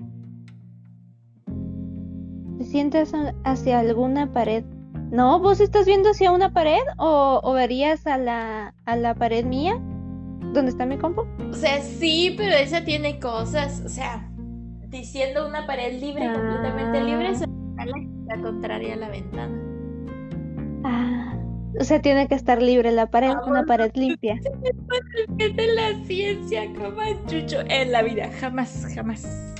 ¿Te 2.58 2.64
sientes 2.64 3.12
hacia 3.44 3.78
alguna 3.78 4.32
pared? 4.32 4.64
No, 5.10 5.38
¿vos 5.40 5.60
estás 5.60 5.86
viendo 5.86 6.10
hacia 6.10 6.32
una 6.32 6.52
pared 6.52 6.82
o, 6.98 7.40
o 7.42 7.52
verías 7.52 8.06
a 8.06 8.18
la, 8.18 8.74
a 8.84 8.96
la 8.96 9.14
pared 9.14 9.44
mía? 9.44 9.74
¿Dónde 10.52 10.70
está 10.70 10.86
mi 10.86 10.98
compu? 10.98 11.22
O 11.50 11.54
sea, 11.54 11.80
sí, 11.80 12.34
pero 12.36 12.56
esa 12.56 12.84
tiene 12.84 13.20
cosas. 13.20 13.82
O 13.84 13.88
sea, 13.88 14.28
diciendo 14.88 15.46
una 15.46 15.66
pared 15.66 16.00
libre, 16.00 16.32
completamente 16.32 17.04
libre, 17.04 17.34
se 17.36 17.46
la, 17.46 18.36
la 18.36 18.42
contraria 18.42 18.94
a 18.94 18.96
la 18.96 19.08
ventana. 19.08 19.62
Ah, 20.84 21.34
o 21.78 21.84
sea, 21.84 22.00
tiene 22.00 22.26
que 22.26 22.34
estar 22.34 22.62
libre 22.62 22.90
la 22.90 23.06
pared, 23.06 23.34
una 23.46 23.64
pared 23.64 23.90
limpia. 23.94 24.38
Es 25.38 25.74
la 25.74 26.04
ciencia, 26.04 26.62
jamás, 26.78 27.14
Chucho, 27.26 27.60
en 27.68 27.92
la 27.92 28.02
vida, 28.02 28.30
jamás, 28.40 28.86
jamás. 28.94 29.55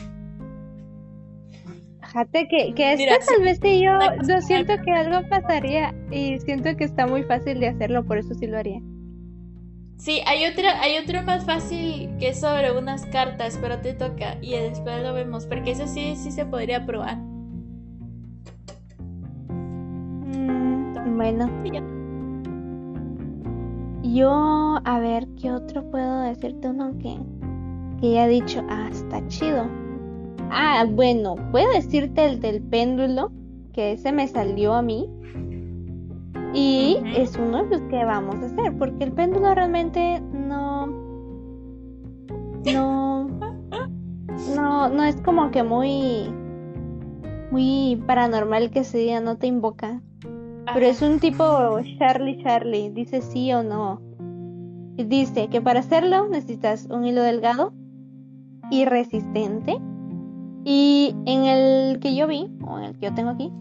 Fíjate 2.16 2.48
que, 2.48 2.72
que 2.72 2.92
esto 2.94 3.04
Mira, 3.04 3.18
tal 3.28 3.42
vez 3.42 3.58
si 3.62 3.82
yo, 3.82 4.40
siento 4.40 4.72
que 4.82 4.90
algo 4.90 5.28
pasaría 5.28 5.94
y 6.10 6.38
siento 6.38 6.74
que 6.74 6.84
está 6.84 7.06
muy 7.06 7.22
fácil 7.24 7.60
de 7.60 7.68
hacerlo, 7.68 8.06
por 8.06 8.16
eso 8.16 8.32
sí 8.32 8.46
lo 8.46 8.56
haría. 8.56 8.80
Sí, 9.98 10.22
hay 10.24 10.46
otra, 10.46 10.80
hay 10.80 10.96
otro 10.96 11.22
más 11.24 11.44
fácil 11.44 12.08
que 12.18 12.28
es 12.28 12.40
sobre 12.40 12.72
unas 12.72 13.04
cartas, 13.04 13.58
pero 13.60 13.80
te 13.80 13.92
toca 13.92 14.38
y 14.40 14.52
después 14.52 15.02
lo 15.02 15.12
vemos, 15.12 15.44
porque 15.44 15.72
eso 15.72 15.86
sí, 15.86 16.16
sí 16.16 16.30
se 16.30 16.46
podría 16.46 16.86
probar. 16.86 17.18
Mm, 20.24 21.16
bueno, 21.18 21.50
Sí, 21.64 21.70
yo, 24.14 24.80
a 24.82 24.98
ver, 25.00 25.28
¿qué 25.38 25.52
otro 25.52 25.90
puedo 25.90 26.22
decirte? 26.22 26.68
Uno 26.68 26.96
que, 26.98 27.18
que 28.00 28.12
ya 28.14 28.24
he 28.24 28.28
dicho, 28.30 28.64
ah, 28.70 28.88
está 28.90 29.20
chido. 29.28 29.68
Ah, 30.50 30.84
bueno, 30.88 31.36
puedo 31.50 31.70
decirte 31.72 32.24
el 32.24 32.40
del 32.40 32.62
péndulo, 32.62 33.32
que 33.72 33.92
ese 33.92 34.12
me 34.12 34.26
salió 34.28 34.74
a 34.74 34.82
mí. 34.82 35.08
Y 36.54 36.98
es 37.16 37.36
uno 37.36 37.64
de 37.64 37.70
los 37.70 37.82
que 37.82 38.04
vamos 38.04 38.36
a 38.36 38.46
hacer, 38.46 38.76
porque 38.78 39.04
el 39.04 39.12
péndulo 39.12 39.54
realmente 39.54 40.20
no. 40.32 40.86
No. 42.72 43.28
No, 44.54 44.88
no 44.88 45.04
es 45.04 45.20
como 45.22 45.50
que 45.50 45.62
muy. 45.62 46.32
Muy 47.50 48.02
paranormal 48.06 48.70
que 48.70 48.80
ese 48.80 48.98
día 48.98 49.20
no 49.20 49.36
te 49.36 49.46
invoca. 49.46 50.02
Pero 50.72 50.86
es 50.86 51.00
un 51.00 51.20
tipo 51.20 51.44
Charlie 51.98 52.42
Charlie, 52.42 52.90
dice 52.90 53.20
sí 53.20 53.52
o 53.52 53.62
no. 53.62 54.00
Dice 54.96 55.48
que 55.48 55.60
para 55.60 55.80
hacerlo 55.80 56.26
necesitas 56.28 56.86
un 56.90 57.04
hilo 57.04 57.22
delgado 57.22 57.72
y 58.70 58.84
resistente. 58.84 59.78
Y 60.68 61.14
en 61.26 61.44
el 61.44 62.00
que 62.00 62.16
yo 62.16 62.26
vi, 62.26 62.50
o 62.66 62.78
en 62.78 62.84
el 62.84 62.98
que 62.98 63.06
yo 63.06 63.14
tengo 63.14 63.30
aquí, 63.30 63.52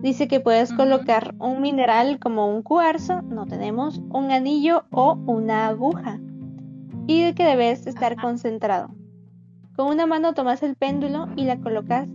dice 0.00 0.26
que 0.26 0.40
puedes 0.40 0.72
colocar 0.72 1.34
un 1.38 1.60
mineral 1.60 2.18
como 2.18 2.48
un 2.48 2.62
cuarzo, 2.62 3.20
no 3.20 3.44
tenemos, 3.46 3.98
un 4.10 4.30
anillo 4.30 4.86
o 4.90 5.18
una 5.26 5.68
aguja. 5.68 6.18
Y 7.06 7.34
que 7.34 7.44
debes 7.44 7.86
estar 7.86 8.16
concentrado. 8.16 8.88
Con 9.76 9.88
una 9.88 10.06
mano 10.06 10.32
tomas 10.32 10.62
el 10.62 10.76
péndulo 10.76 11.28
y 11.36 11.44
la 11.44 11.58
colocas 11.58 12.08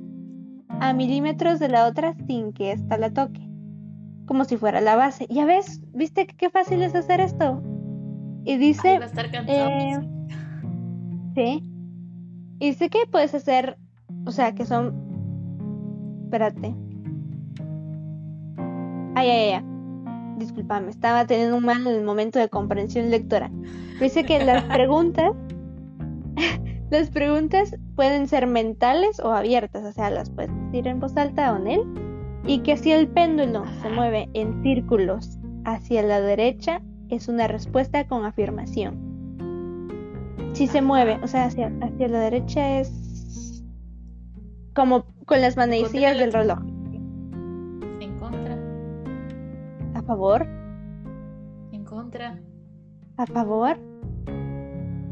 a 0.79 0.91
milímetros 0.93 1.59
de 1.59 1.69
la 1.69 1.85
otra 1.85 2.15
sin 2.25 2.51
que 2.51 2.71
ésta 2.71 2.97
la 2.97 3.11
toque 3.13 3.51
como 4.31 4.45
si 4.45 4.55
fuera 4.55 4.79
la 4.79 4.95
base. 4.95 5.27
Ya 5.29 5.43
ves, 5.43 5.81
¿viste 5.93 6.25
qué 6.25 6.49
fácil 6.49 6.81
es 6.83 6.95
hacer 6.95 7.19
esto? 7.19 7.61
Y 8.45 8.51
Ay, 8.51 8.57
dice, 8.57 8.97
va 8.97 9.03
a 9.03 9.07
estar 9.07 9.29
cansado. 9.29 9.69
eh, 9.69 9.99
sí. 11.35 11.63
Y 12.59 12.67
dice 12.67 12.89
que 12.89 12.99
puedes 13.11 13.35
hacer, 13.35 13.77
o 14.25 14.31
sea, 14.31 14.53
que 14.53 14.65
son, 14.65 14.93
espérate. 16.23 16.75
Ay, 19.15 19.29
ay, 19.29 19.49
ay. 19.53 19.65
Disculpame, 20.37 20.89
estaba 20.89 21.25
teniendo 21.25 21.57
un 21.57 21.65
mal 21.65 21.85
en 21.85 21.95
el 21.95 22.03
momento 22.03 22.39
de 22.39 22.49
comprensión 22.49 23.11
lectora. 23.11 23.51
Dice 23.99 24.23
que 24.23 24.43
las 24.43 24.63
preguntas, 24.73 25.33
las 26.89 27.09
preguntas 27.09 27.75
pueden 27.95 28.27
ser 28.27 28.47
mentales 28.47 29.19
o 29.19 29.31
abiertas, 29.31 29.83
o 29.83 29.91
sea, 29.91 30.09
las 30.09 30.29
puedes 30.29 30.51
decir 30.65 30.87
en 30.87 30.99
voz 30.99 31.15
alta 31.17 31.53
o 31.53 31.57
en 31.57 31.67
él. 31.67 31.81
Y 32.47 32.59
que 32.59 32.75
si 32.75 32.91
el 32.91 33.07
péndulo 33.07 33.65
se 33.81 33.89
mueve 33.89 34.29
en 34.33 34.63
círculos 34.63 35.37
hacia 35.63 36.01
la 36.01 36.19
derecha, 36.21 36.81
es 37.09 37.27
una 37.27 37.47
respuesta 37.47 38.07
con 38.07 38.25
afirmación. 38.25 39.11
Si 40.53 40.65
se 40.65 40.81
mueve, 40.81 41.19
o 41.21 41.27
sea, 41.27 41.45
hacia, 41.45 41.71
hacia 41.81 42.07
la 42.07 42.19
derecha 42.21 42.79
es 42.79 43.00
como 44.73 45.05
con 45.25 45.41
las 45.41 45.57
manecillas 45.57 46.17
del 46.17 46.33
reloj. 46.33 46.59
En 47.99 48.17
contra, 48.19 48.57
A 49.95 50.01
favor, 50.03 50.47
en 51.71 51.83
contra, 51.85 52.39
a 53.17 53.25
favor, 53.27 53.77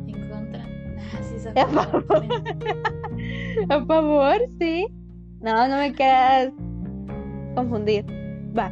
en 0.08 0.30
contra. 0.30 0.64
Ah, 0.64 1.24
sí, 1.24 1.48
A 1.60 1.66
favor. 1.68 2.06
a 3.70 3.86
favor, 3.86 4.38
sí. 4.60 4.88
No, 5.42 5.68
no 5.68 5.78
me 5.78 5.94
quedas 5.94 6.52
confundir. 7.56 8.06
Va, 8.58 8.72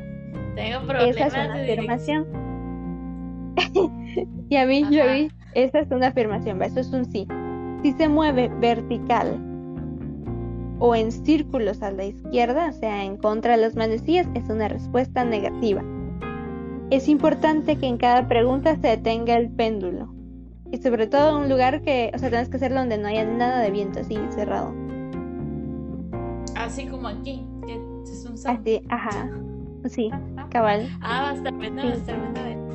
Tengo 0.55 0.85
problemas 0.85 1.15
esa 1.17 1.27
es 1.27 1.33
una 1.33 1.57
de 1.57 1.73
afirmación. 1.73 2.25
y 4.49 4.55
a 4.55 4.65
mí, 4.65 4.83
yo 4.89 5.03
Ajá. 5.03 5.13
vi, 5.13 5.31
esa 5.53 5.79
es 5.79 5.91
una 5.91 6.07
afirmación, 6.07 6.59
va, 6.59 6.65
eso 6.65 6.79
es 6.79 6.91
un 6.93 7.05
sí. 7.11 7.27
Si 7.83 7.91
se 7.93 8.09
mueve 8.09 8.49
vertical 8.59 9.39
o 10.80 10.95
en 10.95 11.11
círculos 11.11 11.82
a 11.82 11.91
la 11.91 12.05
izquierda, 12.05 12.69
o 12.69 12.73
sea, 12.73 13.03
en 13.03 13.17
contra 13.17 13.55
de 13.55 13.61
las 13.61 13.75
manecillas, 13.75 14.28
es 14.36 14.49
una 14.49 14.67
respuesta 14.67 15.23
negativa. 15.23 15.84
Es 16.89 17.07
importante 17.07 17.78
que 17.78 17.88
en 17.88 17.97
cada 17.97 18.28
pregunta 18.28 18.75
se 18.75 18.88
detenga 18.88 19.36
el 19.36 19.49
péndulo. 19.49 20.13
Y 20.71 20.78
sobre 20.78 21.07
todo 21.07 21.38
en 21.38 21.43
un 21.43 21.49
lugar 21.49 21.82
que, 21.82 22.11
o 22.13 22.17
sea, 22.17 22.30
tienes 22.30 22.49
que 22.49 22.57
hacerlo 22.57 22.80
donde 22.80 22.97
no 22.97 23.07
haya 23.07 23.25
nada 23.25 23.59
de 23.59 23.71
viento 23.71 23.99
así 23.99 24.17
cerrado. 24.30 24.73
Así 26.55 26.86
como 26.88 27.07
aquí, 27.07 27.45
que 27.65 27.73
es 28.03 28.25
un 28.25 28.38
sound. 28.38 28.59
Así, 28.59 28.82
ajá. 28.89 29.30
Sí, 29.86 30.11
cabal. 30.49 30.89
Ah, 31.01 31.21
va 31.23 31.30
a 31.32 31.34
estar 31.36 31.53
bueno, 31.53 31.82
Sí. 31.82 31.88
va 31.88 31.93
a 31.93 31.97
estar 31.97 32.19
bueno. 32.19 32.67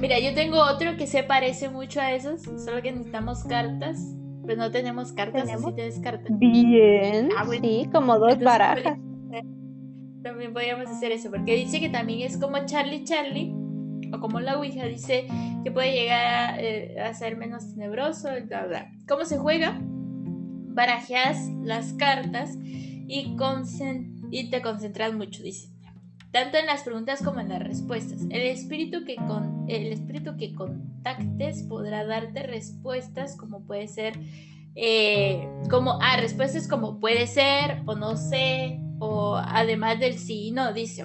Mira, 0.00 0.20
yo 0.20 0.32
tengo 0.34 0.58
otro 0.62 0.96
que 0.96 1.06
se 1.08 1.24
parece 1.24 1.68
mucho 1.68 2.00
a 2.00 2.12
esos, 2.12 2.42
solo 2.42 2.80
que 2.82 2.92
necesitamos 2.92 3.42
cartas. 3.44 4.14
Pues 4.48 4.56
no 4.56 4.70
tenemos 4.70 5.12
cartas, 5.12 5.42
¿Tenemos? 5.42 5.66
así 5.66 5.74
tienes 5.74 6.00
cartas. 6.00 6.38
Bien. 6.38 7.28
Ah, 7.36 7.44
bueno. 7.44 7.62
Sí, 7.62 7.86
como 7.92 8.18
dos 8.18 8.32
Entonces, 8.32 8.44
barajas. 8.46 8.98
También 10.22 10.54
podríamos 10.54 10.86
hacer 10.86 11.12
eso, 11.12 11.30
porque 11.30 11.54
dice 11.54 11.80
que 11.80 11.90
también 11.90 12.20
es 12.22 12.38
como 12.38 12.56
Charlie 12.64 13.04
Charlie, 13.04 13.52
o 14.10 14.18
como 14.20 14.40
la 14.40 14.56
Ouija, 14.56 14.86
dice 14.86 15.28
que 15.62 15.70
puede 15.70 15.92
llegar 15.92 16.54
a, 16.54 16.62
eh, 16.62 16.98
a 16.98 17.12
ser 17.12 17.36
menos 17.36 17.74
tenebroso, 17.74 18.30
bla, 18.46 18.64
bla. 18.64 18.90
¿Cómo 19.06 19.26
se 19.26 19.36
juega? 19.36 19.78
Barajeas 19.82 21.50
las 21.62 21.92
cartas 21.92 22.56
y, 22.62 23.36
y 24.30 24.48
te 24.48 24.62
concentras 24.62 25.12
mucho, 25.12 25.42
dice. 25.42 25.68
Tanto 26.30 26.58
en 26.58 26.66
las 26.66 26.82
preguntas 26.82 27.22
como 27.22 27.40
en 27.40 27.48
las 27.48 27.62
respuestas. 27.62 28.20
El 28.30 28.42
espíritu 28.42 29.04
que, 29.04 29.16
con, 29.16 29.64
el 29.68 29.86
espíritu 29.92 30.36
que 30.36 30.54
contactes 30.54 31.62
podrá 31.62 32.04
darte 32.04 32.42
respuestas 32.42 33.36
como 33.36 33.62
puede 33.62 33.88
ser 33.88 34.18
eh, 34.80 35.48
como, 35.70 35.98
ah, 36.00 36.18
respuestas 36.18 36.68
como 36.68 37.00
puede 37.00 37.26
ser 37.26 37.82
o 37.86 37.96
no 37.96 38.16
sé, 38.16 38.80
o 39.00 39.36
además 39.36 39.98
del 39.98 40.16
sí 40.18 40.48
y 40.48 40.50
no, 40.52 40.72
dice. 40.72 41.04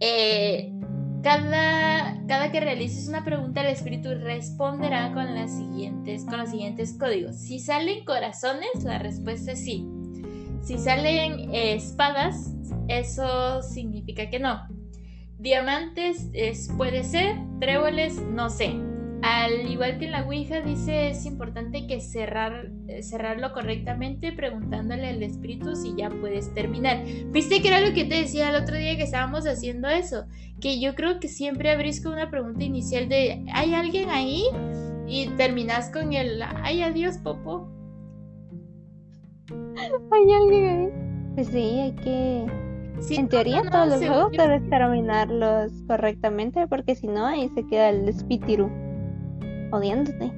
Eh, 0.00 0.70
cada, 1.22 2.20
cada 2.26 2.52
que 2.52 2.60
realices 2.60 3.08
una 3.08 3.24
pregunta, 3.24 3.62
el 3.62 3.68
espíritu 3.68 4.10
responderá 4.16 5.14
con, 5.14 5.34
las 5.34 5.56
siguientes, 5.56 6.26
con 6.26 6.38
los 6.38 6.50
siguientes 6.50 6.94
códigos. 6.98 7.36
Si 7.36 7.58
salen 7.58 8.04
corazones, 8.04 8.84
la 8.84 8.98
respuesta 8.98 9.52
es 9.52 9.64
sí. 9.64 9.86
Si 10.62 10.76
salen 10.76 11.54
eh, 11.54 11.74
espadas, 11.74 12.52
eso 12.88 13.62
significa 13.62 14.30
que 14.30 14.38
no. 14.38 14.60
Diamantes 15.38 16.30
es, 16.32 16.70
puede 16.76 17.02
ser, 17.02 17.36
tréboles, 17.60 18.20
no 18.20 18.48
sé. 18.48 18.74
Al 19.22 19.70
igual 19.70 19.98
que 19.98 20.06
en 20.06 20.12
la 20.12 20.24
Ouija 20.24 20.60
dice 20.60 21.10
es 21.10 21.26
importante 21.26 21.86
que 21.86 22.00
cerrar, 22.00 22.70
cerrarlo 23.02 23.52
correctamente 23.52 24.32
preguntándole 24.32 25.08
al 25.08 25.22
espíritu 25.22 25.76
si 25.76 25.94
ya 25.96 26.10
puedes 26.10 26.52
terminar. 26.54 27.04
Viste 27.30 27.62
que 27.62 27.68
era 27.68 27.80
lo 27.80 27.94
que 27.94 28.04
te 28.04 28.16
decía 28.16 28.50
el 28.50 28.62
otro 28.62 28.76
día 28.76 28.96
que 28.96 29.04
estábamos 29.04 29.46
haciendo 29.46 29.88
eso, 29.88 30.24
que 30.60 30.80
yo 30.80 30.96
creo 30.96 31.20
que 31.20 31.28
siempre 31.28 31.70
abrís 31.70 32.00
con 32.02 32.14
una 32.14 32.30
pregunta 32.30 32.64
inicial 32.64 33.08
de 33.08 33.44
¿hay 33.52 33.74
alguien 33.74 34.10
ahí? 34.10 34.44
Y 35.06 35.28
terminas 35.36 35.90
con 35.90 36.12
el 36.12 36.42
¡ay 36.42 36.82
adiós, 36.82 37.18
Popo! 37.18 37.68
Hay 39.76 40.32
alguien 40.32 40.68
ahí. 40.68 40.88
Pues 41.34 41.46
sí, 41.48 41.80
hay 41.80 41.92
que. 41.92 42.71
Sí, 43.00 43.16
En 43.16 43.28
teoría, 43.28 43.58
no, 43.58 43.64
no, 43.64 43.70
todos 43.70 43.88
los 43.88 43.98
juegos 43.98 44.32
yo- 44.32 44.42
debes 44.42 44.68
terminarlos 44.70 45.72
correctamente, 45.88 46.66
porque 46.68 46.94
si 46.94 47.08
no, 47.08 47.26
ahí 47.26 47.48
se 47.54 47.66
queda 47.66 47.88
el 47.88 48.08
espíritu 48.08 48.70
odiándote. 49.72 50.30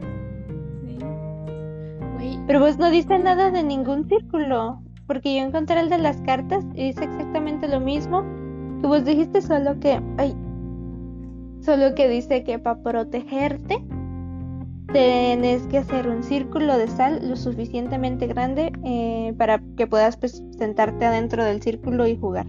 Sí. 2.19 2.41
Pero 2.47 2.61
pues 2.61 2.79
no 2.79 2.91
dice 2.91 3.19
nada 3.19 3.51
de 3.51 3.63
ningún 3.63 4.09
círculo, 4.09 4.81
porque 5.07 5.35
yo 5.37 5.43
encontré 5.43 5.79
el 5.81 5.91
de 5.91 5.99
las 5.99 6.21
cartas 6.23 6.65
y 6.75 6.85
dice 6.87 7.05
exactamente 7.05 7.69
lo 7.69 7.81
mismo 7.81 8.23
que 8.81 8.87
vos 8.87 9.05
dijiste, 9.05 9.43
solo 9.43 9.79
que, 9.81 10.01
ay, 10.19 10.35
Solo 11.61 11.95
que 11.95 12.09
dice 12.11 12.45
que 12.45 12.59
para 12.59 12.83
protegerte 12.83 13.83
tenés 14.95 15.67
que 15.67 15.79
hacer 15.79 16.09
un 16.09 16.23
círculo 16.23 16.79
de 16.79 16.87
sal 16.87 17.29
lo 17.29 17.35
suficientemente 17.35 18.29
grande 18.29 18.73
eh, 18.85 19.35
para 19.37 19.61
que 19.77 19.89
puedas 19.89 20.17
pues, 20.17 20.41
sentarte 20.57 21.05
adentro 21.05 21.45
del 21.45 21.61
círculo 21.61 22.07
y 22.07 22.17
jugar. 22.17 22.47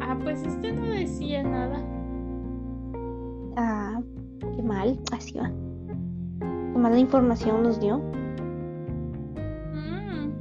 Ah, 0.00 0.18
pues 0.20 0.42
este 0.42 0.72
no 0.72 0.88
decía 0.88 1.44
nada. 1.44 1.80
Ah, 3.56 4.00
qué 4.56 4.62
mal, 4.62 4.98
así 5.12 5.38
va. 5.38 5.52
Qué 6.40 6.78
mala 6.78 6.98
información 6.98 7.62
nos 7.62 7.78
dio. 7.78 7.98
Mm. 9.74 10.32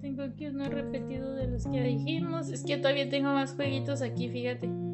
Tengo 0.00 0.22
aquí 0.22 0.46
uno 0.46 0.64
repetido 0.64 1.34
de 1.34 1.46
los 1.46 1.66
que 1.66 1.82
dijimos. 1.82 2.48
Es 2.48 2.64
que 2.64 2.78
todavía 2.78 3.10
tengo 3.10 3.34
más 3.34 3.52
jueguitos 3.52 4.00
aquí, 4.00 4.30
fíjate. 4.30 4.87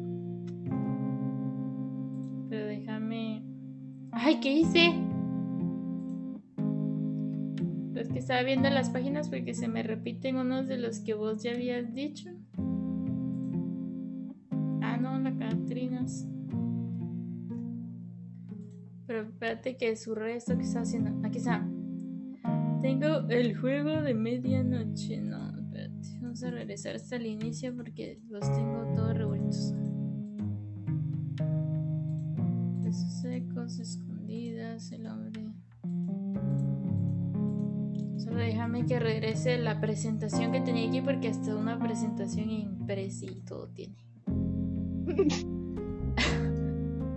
¡Ay, 4.27 4.39
qué 4.39 4.51
hice! 4.51 4.91
Es 7.93 8.09
que 8.09 8.17
estaba 8.17 8.41
viendo 8.41 8.67
las 8.71 8.89
páginas 8.89 9.29
porque 9.29 9.53
se 9.53 9.67
me 9.67 9.83
repiten 9.83 10.37
unos 10.37 10.67
de 10.67 10.79
los 10.79 10.99
que 10.99 11.13
vos 11.13 11.43
ya 11.43 11.51
habías 11.51 11.93
dicho. 11.93 12.31
Ah, 14.81 14.97
no, 14.97 15.19
la 15.19 15.37
Catrinas. 15.37 16.27
Pero 19.05 19.21
espérate 19.29 19.77
que 19.77 19.95
surre 19.95 20.37
esto 20.37 20.57
que 20.57 20.63
está 20.63 20.79
haciendo. 20.79 21.11
Aquí 21.23 21.37
está. 21.37 21.63
Tengo 22.81 23.29
el 23.29 23.55
juego 23.55 24.01
de 24.01 24.15
medianoche. 24.15 25.21
No, 25.21 25.55
espérate. 25.55 26.17
Vamos 26.19 26.41
a 26.41 26.49
regresar 26.49 26.95
hasta 26.95 27.17
el 27.17 27.27
inicio 27.27 27.75
porque 27.75 28.19
los 28.27 28.51
tengo 28.51 28.91
todos 28.95 29.15
revueltos. 29.15 29.75
Secos, 33.21 33.79
el 34.91 35.07
hombre. 35.07 35.41
Solo 38.17 38.37
déjame 38.37 38.85
que 38.85 38.99
regrese 38.99 39.57
la 39.57 39.79
presentación 39.79 40.51
que 40.51 40.59
tenía 40.61 40.89
aquí 40.89 41.01
porque 41.01 41.29
hasta 41.29 41.55
una 41.55 41.79
presentación 41.79 42.49
impresa 42.49 43.25
y 43.25 43.41
todo 43.41 43.69
tiene. 43.69 43.95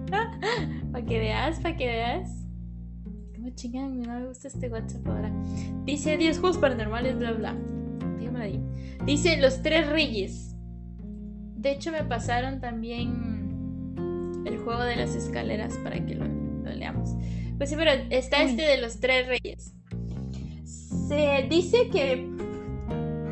para 0.93 1.05
que 1.05 1.19
veas, 1.19 1.61
para 1.61 1.77
que 1.77 1.87
veas. 1.87 2.31
Como 3.35 3.51
chingan, 3.51 4.01
no 4.03 4.21
me 4.21 4.27
gusta 4.27 4.49
este 4.49 4.69
WhatsApp 4.69 5.07
ahora. 5.07 5.33
Dice 5.85 6.17
10 6.17 6.39
juegos 6.39 6.59
paranormales, 6.59 7.19
bla 7.19 7.33
bla. 7.33 7.57
Dígame 8.19 8.43
ahí. 8.43 8.63
Dice 9.05 9.37
Los 9.39 9.63
Tres 9.63 9.89
Reyes. 9.89 10.55
De 11.57 11.73
hecho, 11.73 11.91
me 11.91 12.05
pasaron 12.05 12.61
también 12.61 13.95
el 14.47 14.59
juego 14.59 14.83
de 14.83 14.97
las 14.97 15.15
escaleras 15.15 15.77
para 15.79 16.05
que 16.05 16.15
lo, 16.15 16.27
lo 16.27 16.71
leamos. 16.71 17.11
Pues 17.59 17.71
sí, 17.71 17.77
pero 17.77 17.91
está 18.11 18.43
este 18.43 18.63
de 18.63 18.79
los 18.79 19.01
Tres 19.01 19.27
Reyes. 19.27 19.75
Se 20.65 21.47
dice 21.51 21.89
que 21.91 22.29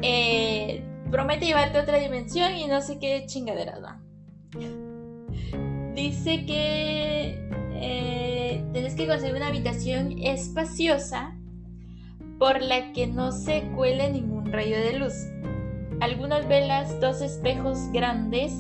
eh, 0.03 0.83
promete 1.11 1.47
llevarte 1.47 1.79
a 1.79 1.83
otra 1.83 1.99
dimensión 1.99 2.55
y 2.57 2.66
no 2.66 2.83
sé 2.83 2.99
qué 2.99 3.24
chingaderas 3.27 3.83
va. 3.83 4.01
Dice 5.95 6.45
que 6.45 7.39
eh, 7.74 8.64
tienes 8.72 8.95
que 8.95 9.07
conseguir 9.07 9.37
una 9.37 9.49
habitación 9.49 10.18
espaciosa 10.18 11.37
por 12.39 12.61
la 12.61 12.93
que 12.93 13.07
no 13.07 13.33
se 13.33 13.62
cuele 13.77 14.11
ningún 14.11 14.53
rayo 14.53 14.77
de 14.77 14.99
luz. 14.99 15.14
Algunas 16.01 16.47
velas, 16.49 17.01
dos 17.01 17.22
espejos 17.22 17.79
grandes, 17.93 18.53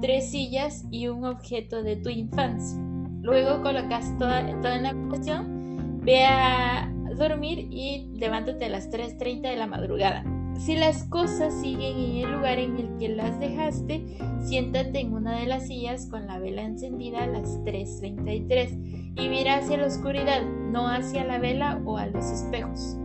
tres 0.00 0.30
sillas 0.30 0.84
y 0.90 1.08
un 1.08 1.24
objeto 1.24 1.82
de 1.82 1.96
tu 1.96 2.08
infancia. 2.08 2.87
Luego 3.28 3.62
colocas 3.62 4.16
toda, 4.18 4.42
toda 4.62 4.76
en 4.76 4.82
la 4.84 4.88
habitación, 4.88 6.00
ve 6.02 6.24
a 6.24 6.90
dormir 7.14 7.68
y 7.70 8.08
levántate 8.14 8.64
a 8.64 8.68
las 8.70 8.90
3.30 8.90 9.42
de 9.42 9.56
la 9.56 9.66
madrugada. 9.66 10.24
Si 10.58 10.76
las 10.76 11.04
cosas 11.04 11.52
siguen 11.60 11.98
en 11.98 12.16
el 12.24 12.32
lugar 12.32 12.58
en 12.58 12.78
el 12.78 12.96
que 12.98 13.10
las 13.10 13.38
dejaste, 13.38 14.02
siéntate 14.40 15.00
en 15.00 15.12
una 15.12 15.38
de 15.38 15.46
las 15.46 15.66
sillas 15.66 16.06
con 16.06 16.26
la 16.26 16.38
vela 16.38 16.62
encendida 16.62 17.24
a 17.24 17.26
las 17.26 17.62
3.33 17.64 19.14
y 19.20 19.28
mira 19.28 19.56
hacia 19.56 19.76
la 19.76 19.88
oscuridad, 19.88 20.42
no 20.42 20.88
hacia 20.88 21.22
la 21.24 21.38
vela 21.38 21.82
o 21.84 21.98
a 21.98 22.06
los 22.06 22.24
espejos. 22.30 22.96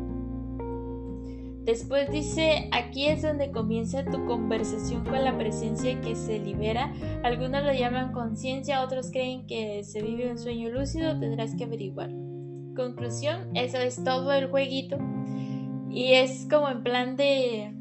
Después 1.66 2.12
dice, 2.12 2.68
aquí 2.74 3.08
es 3.08 3.22
donde 3.22 3.52
comienza 3.52 4.04
tu 4.04 4.26
conversación 4.26 5.06
con 5.06 5.24
la 5.24 5.38
presencia 5.38 6.00
que 6.02 6.16
se 6.16 6.40
libera. 6.40 6.92
Algunos 7.24 7.64
lo 7.64 7.72
llaman 7.72 8.12
conciencia, 8.12 8.84
otros 8.84 9.12
creen 9.12 9.48
que 9.48 9.84
se 9.86 10.02
vive 10.02 10.30
un 10.30 10.38
sueño 10.38 10.70
lúcido, 10.70 11.18
tendrás 11.18 11.56
que 11.56 11.64
averiguar. 11.64 12.10
Conclusión, 12.76 13.56
eso 13.56 13.78
es 13.78 14.04
todo 14.04 14.34
el 14.34 14.50
jueguito. 14.50 14.98
Y 15.90 16.14
es 16.14 16.48
como 16.50 16.70
en 16.70 16.84
plan 16.84 17.16
de... 17.16 17.72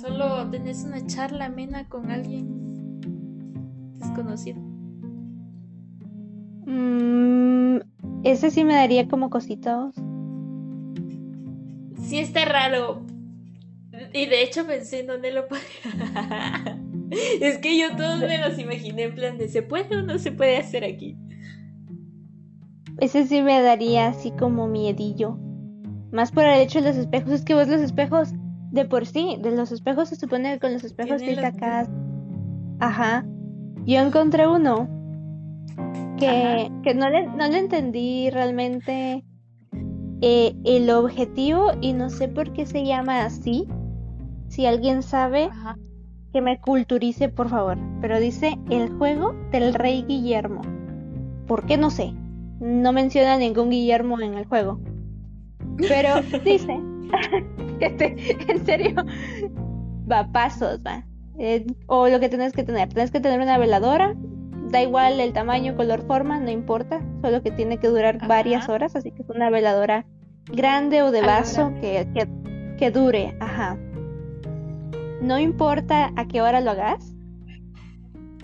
Solo 0.00 0.48
tenés 0.50 0.84
una 0.84 1.04
charla 1.06 1.46
amena 1.46 1.86
con 1.86 2.10
alguien 2.10 3.00
desconocido. 3.98 4.58
Mm, 6.64 7.80
ese 8.22 8.50
sí 8.50 8.64
me 8.64 8.74
daría 8.74 9.06
como 9.06 9.28
cositos. 9.28 9.94
Sí 12.02 12.18
está 12.18 12.44
raro. 12.44 13.04
Y 14.12 14.26
de 14.26 14.42
hecho 14.42 14.66
pensé 14.66 15.00
en 15.00 15.06
dónde 15.08 15.32
lo 15.32 15.46
podía. 15.48 16.78
es 17.40 17.58
que 17.58 17.78
yo 17.78 17.96
todos 17.96 18.20
me 18.20 18.38
los 18.38 18.58
imaginé 18.58 19.04
en 19.04 19.14
plan 19.14 19.38
de 19.38 19.48
¿se 19.48 19.62
puede 19.62 19.96
o 19.96 20.02
no 20.02 20.18
se 20.18 20.32
puede 20.32 20.56
hacer 20.56 20.84
aquí? 20.84 21.16
Ese 22.98 23.26
sí 23.26 23.42
me 23.42 23.60
daría 23.62 24.08
así 24.08 24.30
como 24.32 24.68
miedillo. 24.68 25.38
Más 26.12 26.32
por 26.32 26.44
el 26.44 26.60
hecho 26.60 26.80
de 26.80 26.88
los 26.88 26.96
espejos. 26.96 27.32
Es 27.32 27.44
que 27.44 27.54
vos 27.54 27.68
los 27.68 27.80
espejos, 27.80 28.32
de 28.72 28.84
por 28.84 29.06
sí, 29.06 29.36
de 29.40 29.52
los 29.52 29.72
espejos 29.72 30.08
se 30.08 30.16
supone 30.16 30.54
que 30.54 30.60
con 30.60 30.72
los 30.72 30.84
espejos 30.84 31.22
te 31.22 31.34
sacas. 31.36 31.88
Ajá. 32.80 33.24
Yo 33.86 34.00
encontré 34.00 34.46
uno 34.46 34.88
que, 36.18 36.70
que 36.82 36.94
no, 36.94 37.08
le, 37.08 37.26
no 37.26 37.48
le 37.48 37.58
entendí 37.58 38.28
realmente 38.30 39.24
eh, 40.20 40.54
el 40.64 40.90
objetivo 40.90 41.72
y 41.80 41.92
no 41.92 42.10
sé 42.10 42.28
por 42.28 42.52
qué 42.52 42.66
se 42.66 42.84
llama 42.84 43.24
así. 43.24 43.66
Si 44.48 44.66
alguien 44.66 45.02
sabe, 45.02 45.44
Ajá. 45.44 45.78
que 46.32 46.40
me 46.40 46.60
culturice, 46.60 47.28
por 47.28 47.48
favor. 47.48 47.78
Pero 48.00 48.20
dice 48.20 48.58
el 48.68 48.90
juego 48.90 49.34
del 49.52 49.74
rey 49.74 50.04
Guillermo. 50.06 50.62
¿Por 51.46 51.66
qué? 51.66 51.76
No 51.76 51.90
sé. 51.90 52.12
No 52.60 52.92
menciona 52.92 53.38
ningún 53.38 53.70
Guillermo 53.70 54.20
en 54.20 54.34
el 54.34 54.44
juego. 54.44 54.80
Pero 55.88 56.20
dice, 56.44 56.80
este, 57.80 58.52
en 58.52 58.66
serio, 58.66 58.94
va 60.10 60.30
pasos, 60.32 60.80
va. 60.86 61.04
Eh, 61.38 61.66
o 61.86 62.08
lo 62.08 62.20
que 62.20 62.28
tienes 62.28 62.52
que 62.52 62.64
tener. 62.64 62.88
Tienes 62.88 63.10
que 63.10 63.20
tener 63.20 63.40
una 63.40 63.56
veladora. 63.56 64.14
Da 64.70 64.82
igual 64.82 65.18
el 65.18 65.32
tamaño, 65.32 65.74
color, 65.74 66.02
forma, 66.06 66.38
no 66.38 66.50
importa. 66.50 67.00
Solo 67.22 67.42
que 67.42 67.50
tiene 67.50 67.78
que 67.78 67.88
durar 67.88 68.16
Ajá. 68.16 68.28
varias 68.28 68.68
horas. 68.68 68.94
Así 68.94 69.10
que 69.10 69.22
es 69.22 69.28
una 69.28 69.50
veladora 69.50 70.06
grande 70.46 71.02
o 71.02 71.10
de 71.10 71.22
vaso 71.22 71.72
que, 71.80 72.06
que, 72.14 72.28
que 72.78 72.90
dure. 72.90 73.36
Ajá. 73.40 73.76
No 75.20 75.38
importa 75.38 76.12
a 76.16 76.28
qué 76.28 76.40
hora 76.40 76.60
lo 76.60 76.70
hagas. 76.70 77.14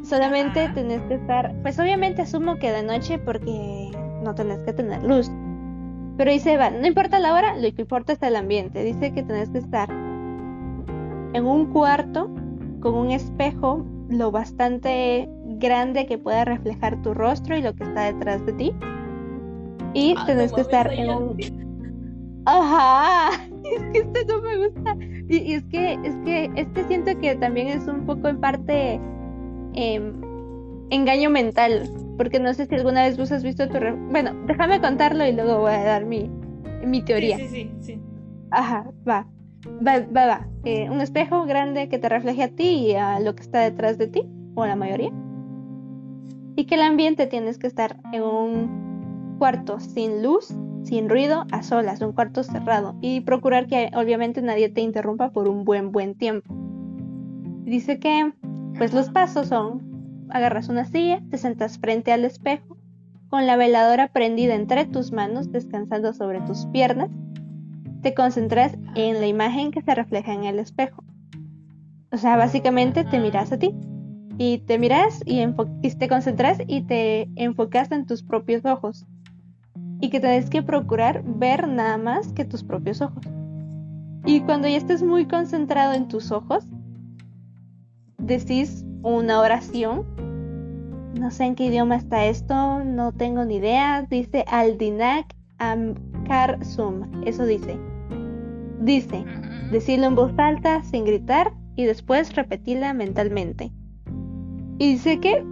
Solamente 0.02 0.64
Ajá. 0.64 0.74
tenés 0.74 1.02
que 1.02 1.14
estar. 1.14 1.54
Pues 1.62 1.78
obviamente 1.78 2.22
asumo 2.22 2.56
que 2.56 2.72
de 2.72 2.82
noche 2.82 3.18
porque 3.18 3.92
no 4.22 4.34
tenés 4.34 4.62
que 4.64 4.72
tener 4.72 5.02
luz. 5.04 5.30
Pero 6.16 6.32
dice, 6.32 6.56
va, 6.56 6.70
no 6.70 6.86
importa 6.86 7.18
la 7.18 7.34
hora, 7.34 7.56
lo 7.56 7.72
que 7.74 7.82
importa 7.82 8.14
es 8.14 8.22
el 8.22 8.36
ambiente. 8.36 8.82
Dice 8.82 9.12
que 9.12 9.22
tenés 9.22 9.50
que 9.50 9.58
estar 9.58 9.90
en 9.90 11.44
un 11.44 11.66
cuarto 11.72 12.30
con 12.80 12.94
un 12.94 13.10
espejo 13.10 13.84
lo 14.08 14.30
bastante 14.30 15.28
grande 15.58 16.06
que 16.06 16.18
pueda 16.18 16.44
reflejar 16.44 17.00
tu 17.02 17.14
rostro 17.14 17.56
y 17.56 17.62
lo 17.62 17.74
que 17.74 17.84
está 17.84 18.12
detrás 18.12 18.44
de 18.46 18.52
ti. 18.54 18.72
Y 19.94 20.14
Ah, 20.16 20.24
tenés 20.26 20.52
que 20.52 20.60
estar 20.60 20.92
en 20.92 21.10
un... 21.10 21.36
Ajá, 22.44 23.30
es 23.76 23.82
que 23.92 23.98
este 23.98 24.24
no 24.26 24.40
me 24.42 24.56
gusta. 24.68 24.96
Y, 25.28 25.38
y 25.38 25.52
es 25.54 25.64
que, 25.64 25.94
es 26.04 26.14
que 26.24 26.50
este 26.54 26.84
siento 26.86 27.18
que 27.18 27.34
también 27.36 27.68
es 27.68 27.86
un 27.88 28.06
poco 28.06 28.28
en 28.28 28.38
parte 28.40 29.00
em, 29.74 30.12
engaño 30.90 31.30
mental. 31.30 31.90
Porque 32.16 32.38
no 32.38 32.54
sé 32.54 32.66
si 32.66 32.74
alguna 32.74 33.02
vez 33.02 33.18
vos 33.18 33.32
has 33.32 33.42
visto 33.42 33.68
tu... 33.68 33.78
re- 33.78 33.92
Bueno, 34.10 34.32
déjame 34.46 34.80
contarlo 34.80 35.26
y 35.26 35.32
luego 35.32 35.58
voy 35.60 35.72
a 35.72 35.82
dar 35.84 36.04
mi, 36.04 36.30
mi 36.84 37.02
teoría. 37.02 37.36
Sí, 37.38 37.48
sí, 37.48 37.70
sí, 37.80 37.94
sí. 37.94 38.00
Ajá, 38.50 38.86
va. 39.08 39.26
Va, 39.84 39.98
va, 40.16 40.26
va. 40.26 40.46
Eh, 40.64 40.88
un 40.88 41.00
espejo 41.00 41.44
grande 41.46 41.88
que 41.88 41.98
te 41.98 42.08
refleje 42.08 42.44
a 42.44 42.48
ti 42.48 42.86
y 42.90 42.94
a 42.94 43.18
lo 43.20 43.34
que 43.34 43.42
está 43.42 43.60
detrás 43.60 43.98
de 43.98 44.06
ti, 44.06 44.22
o 44.54 44.62
a 44.62 44.68
la 44.68 44.76
mayoría. 44.76 45.10
Y 46.56 46.64
que 46.64 46.74
el 46.76 46.80
ambiente 46.80 47.26
tienes 47.26 47.58
que 47.58 47.66
estar 47.66 47.98
en 48.12 48.22
un 48.22 49.36
cuarto 49.38 49.78
sin 49.78 50.22
luz, 50.22 50.54
sin 50.84 51.08
ruido, 51.08 51.44
a 51.52 51.62
solas, 51.62 52.00
un 52.00 52.12
cuarto 52.12 52.42
cerrado. 52.42 52.96
Y 53.02 53.20
procurar 53.20 53.66
que 53.66 53.90
obviamente 53.94 54.40
nadie 54.40 54.70
te 54.70 54.80
interrumpa 54.80 55.30
por 55.30 55.48
un 55.48 55.64
buen, 55.64 55.92
buen 55.92 56.14
tiempo. 56.14 56.54
Dice 57.64 57.98
que, 57.98 58.32
pues 58.78 58.94
los 58.94 59.10
pasos 59.10 59.48
son, 59.48 60.26
agarras 60.30 60.68
una 60.68 60.86
silla, 60.86 61.22
te 61.30 61.36
sentas 61.36 61.78
frente 61.78 62.12
al 62.12 62.24
espejo, 62.24 62.78
con 63.28 63.46
la 63.46 63.56
veladora 63.56 64.08
prendida 64.08 64.54
entre 64.54 64.86
tus 64.86 65.12
manos, 65.12 65.52
descansando 65.52 66.14
sobre 66.14 66.40
tus 66.40 66.66
piernas. 66.66 67.10
Te 68.02 68.14
concentras 68.14 68.78
en 68.94 69.20
la 69.20 69.26
imagen 69.26 69.72
que 69.72 69.82
se 69.82 69.94
refleja 69.94 70.32
en 70.32 70.44
el 70.44 70.58
espejo. 70.58 71.04
O 72.12 72.16
sea, 72.16 72.36
básicamente 72.36 73.04
te 73.04 73.18
miras 73.18 73.52
a 73.52 73.58
ti. 73.58 73.74
Y 74.38 74.58
te 74.58 74.78
miras 74.78 75.22
y, 75.24 75.42
y 75.82 75.90
te 75.94 76.08
concentras 76.08 76.58
y 76.66 76.82
te 76.82 77.28
enfocas 77.36 77.90
en 77.92 78.06
tus 78.06 78.22
propios 78.22 78.64
ojos. 78.64 79.06
Y 80.00 80.10
que 80.10 80.20
tenés 80.20 80.50
que 80.50 80.62
procurar 80.62 81.22
ver 81.24 81.68
nada 81.68 81.96
más 81.96 82.32
que 82.32 82.44
tus 82.44 82.62
propios 82.62 83.00
ojos. 83.00 83.24
Y 84.26 84.40
cuando 84.40 84.68
ya 84.68 84.76
estés 84.76 85.02
muy 85.02 85.26
concentrado 85.26 85.94
en 85.94 86.08
tus 86.08 86.32
ojos, 86.32 86.64
decís 88.18 88.84
una 89.02 89.40
oración. 89.40 90.04
No 91.18 91.30
sé 91.30 91.44
en 91.44 91.54
qué 91.54 91.66
idioma 91.66 91.96
está 91.96 92.26
esto, 92.26 92.84
no 92.84 93.12
tengo 93.12 93.44
ni 93.44 93.56
idea. 93.56 94.02
Dice 94.02 94.44
Aldinak 94.48 95.34
Amkar 95.58 96.62
Sum. 96.64 97.24
Eso 97.24 97.46
dice. 97.46 97.78
Dice, 98.80 99.24
decirlo 99.70 100.06
en 100.06 100.14
voz 100.14 100.32
alta, 100.38 100.82
sin 100.82 101.04
gritar, 101.04 101.52
y 101.76 101.84
después 101.84 102.34
repetirla 102.34 102.92
mentalmente. 102.92 103.72
Y 104.78 104.92
dice 104.92 105.20
que 105.20 105.44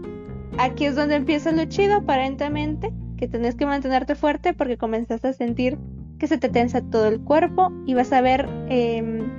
aquí 0.58 0.84
es 0.84 0.96
donde 0.96 1.16
empieza 1.16 1.52
lo 1.52 1.64
chido, 1.64 1.96
aparentemente, 1.96 2.92
que 3.16 3.28
tenés 3.28 3.54
que 3.54 3.66
mantenerte 3.66 4.14
fuerte 4.14 4.52
porque 4.52 4.76
comenzás 4.76 5.24
a 5.24 5.32
sentir 5.32 5.78
que 6.18 6.26
se 6.26 6.38
te 6.38 6.48
tensa 6.48 6.82
todo 6.82 7.08
el 7.08 7.20
cuerpo 7.20 7.72
y 7.86 7.94
vas 7.94 8.12
a 8.12 8.20
ver 8.20 8.48
em, 8.68 9.30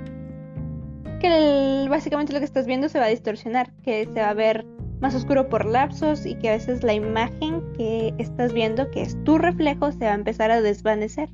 que 1.20 1.86
básicamente 1.88 2.32
lo 2.32 2.38
que 2.38 2.44
estás 2.44 2.66
viendo 2.66 2.88
se 2.88 2.98
va 2.98 3.06
a 3.06 3.08
distorsionar, 3.08 3.72
que 3.82 4.04
se 4.12 4.20
va 4.20 4.30
a 4.30 4.34
ver 4.34 4.66
más 5.00 5.14
oscuro 5.14 5.48
por 5.48 5.64
lapsos 5.64 6.26
y 6.26 6.34
que 6.36 6.50
a 6.50 6.52
veces 6.52 6.82
la 6.82 6.94
imagen 6.94 7.62
que 7.76 8.14
estás 8.18 8.52
viendo, 8.52 8.90
que 8.90 9.02
es 9.02 9.22
tu 9.24 9.38
reflejo, 9.38 9.92
se 9.92 10.04
va 10.04 10.12
a 10.12 10.14
empezar 10.14 10.50
a 10.50 10.60
desvanecer. 10.60 11.28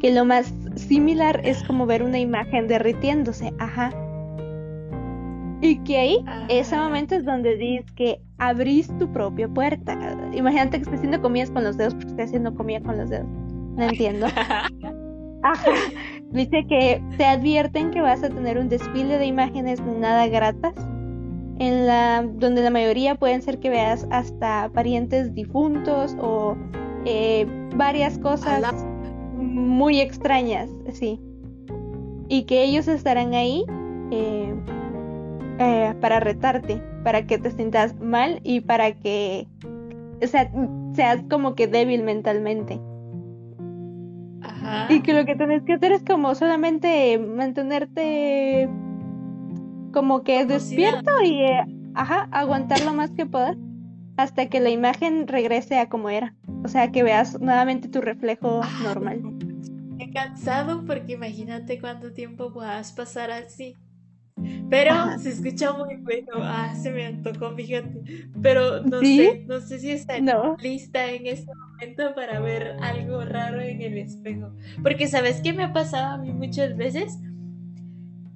Que 0.00 0.12
lo 0.12 0.24
más 0.24 0.52
similar 0.76 1.40
es 1.44 1.62
como 1.64 1.86
ver 1.86 2.02
una 2.02 2.18
imagen 2.18 2.68
derritiéndose, 2.68 3.52
ajá. 3.58 3.90
Y 5.64 5.78
que 5.78 5.96
ahí, 5.96 6.24
ese 6.50 6.76
momento 6.76 7.14
es 7.14 7.24
donde 7.24 7.56
dices 7.56 7.90
que 7.92 8.20
abrís 8.36 8.86
tu 8.98 9.10
propia 9.10 9.48
puerta. 9.48 9.96
Imagínate 10.34 10.72
que 10.72 10.82
estás 10.82 10.96
haciendo 10.96 11.22
comidas 11.22 11.50
con 11.50 11.64
los 11.64 11.78
dedos 11.78 11.94
porque 11.94 12.08
estás 12.08 12.26
haciendo 12.26 12.54
comida 12.54 12.80
con 12.82 12.98
los 12.98 13.08
dedos. 13.08 13.26
No 13.74 13.84
entiendo. 13.84 14.26
Ajá. 15.42 15.70
Dice 16.32 16.66
que 16.68 17.02
te 17.16 17.24
advierten 17.24 17.92
que 17.92 18.02
vas 18.02 18.22
a 18.22 18.28
tener 18.28 18.58
un 18.58 18.68
desfile 18.68 19.16
de 19.16 19.24
imágenes 19.24 19.80
nada 19.80 20.26
gratas, 20.26 20.74
en 21.58 21.86
la, 21.86 22.28
donde 22.34 22.62
la 22.62 22.70
mayoría 22.70 23.14
pueden 23.14 23.40
ser 23.40 23.58
que 23.58 23.70
veas 23.70 24.06
hasta 24.10 24.68
parientes 24.74 25.32
difuntos 25.32 26.14
o 26.20 26.58
eh, 27.06 27.46
varias 27.74 28.18
cosas 28.18 28.84
muy 29.38 29.98
extrañas, 29.98 30.68
sí. 30.92 31.18
Y 32.28 32.42
que 32.42 32.64
ellos 32.64 32.86
estarán 32.86 33.32
ahí 33.32 33.64
eh, 34.10 34.54
eh, 35.58 35.94
para 36.00 36.20
retarte, 36.20 36.82
para 37.02 37.26
que 37.26 37.38
te 37.38 37.50
sientas 37.50 37.98
mal 38.00 38.40
y 38.42 38.60
para 38.60 38.92
que 38.92 39.46
o 40.22 40.26
sea, 40.26 40.50
seas 40.94 41.22
como 41.28 41.54
que 41.54 41.66
débil 41.66 42.02
mentalmente. 42.02 42.80
Y 44.88 45.00
que 45.00 45.12
lo 45.12 45.26
que 45.26 45.36
tenés 45.36 45.62
que 45.62 45.74
hacer 45.74 45.92
es 45.92 46.02
como 46.04 46.34
solamente 46.34 47.18
mantenerte 47.18 48.68
como 49.92 50.22
que 50.22 50.44
despierto 50.46 51.10
y 51.22 51.42
eh, 51.42 51.64
ajá, 51.94 52.28
aguantar 52.32 52.80
lo 52.82 52.94
más 52.94 53.10
que 53.10 53.26
puedas 53.26 53.56
hasta 54.16 54.46
que 54.46 54.60
la 54.60 54.70
imagen 54.70 55.28
regrese 55.28 55.78
a 55.78 55.88
como 55.88 56.08
era. 56.08 56.34
O 56.64 56.68
sea, 56.68 56.90
que 56.90 57.02
veas 57.02 57.38
nuevamente 57.40 57.88
tu 57.88 58.00
reflejo 58.00 58.62
normal. 58.82 59.20
He 59.98 60.10
cansado 60.12 60.84
porque 60.86 61.12
imagínate 61.12 61.78
cuánto 61.78 62.12
tiempo 62.12 62.52
puedas 62.52 62.92
pasar 62.92 63.30
así. 63.30 63.76
Pero 64.70 65.18
se 65.18 65.30
escucha 65.30 65.72
muy 65.72 65.96
bueno. 65.96 66.32
Ah, 66.36 66.74
se 66.74 66.90
me 66.90 67.06
antojó, 67.06 67.54
fíjate. 67.54 68.00
Pero 68.42 68.82
no 68.82 69.00
sé, 69.00 69.44
no 69.46 69.60
sé 69.60 69.78
si 69.78 69.90
está 69.90 70.18
lista 70.58 71.10
en 71.12 71.26
este 71.26 71.52
momento 71.54 72.14
para 72.14 72.40
ver 72.40 72.76
algo 72.80 73.24
raro 73.24 73.60
en 73.60 73.80
el 73.80 73.98
espejo. 73.98 74.52
Porque 74.82 75.06
sabes 75.06 75.40
qué 75.42 75.52
me 75.52 75.64
ha 75.64 75.72
pasado 75.72 76.14
a 76.14 76.18
mí 76.18 76.32
muchas 76.32 76.76
veces? 76.76 77.18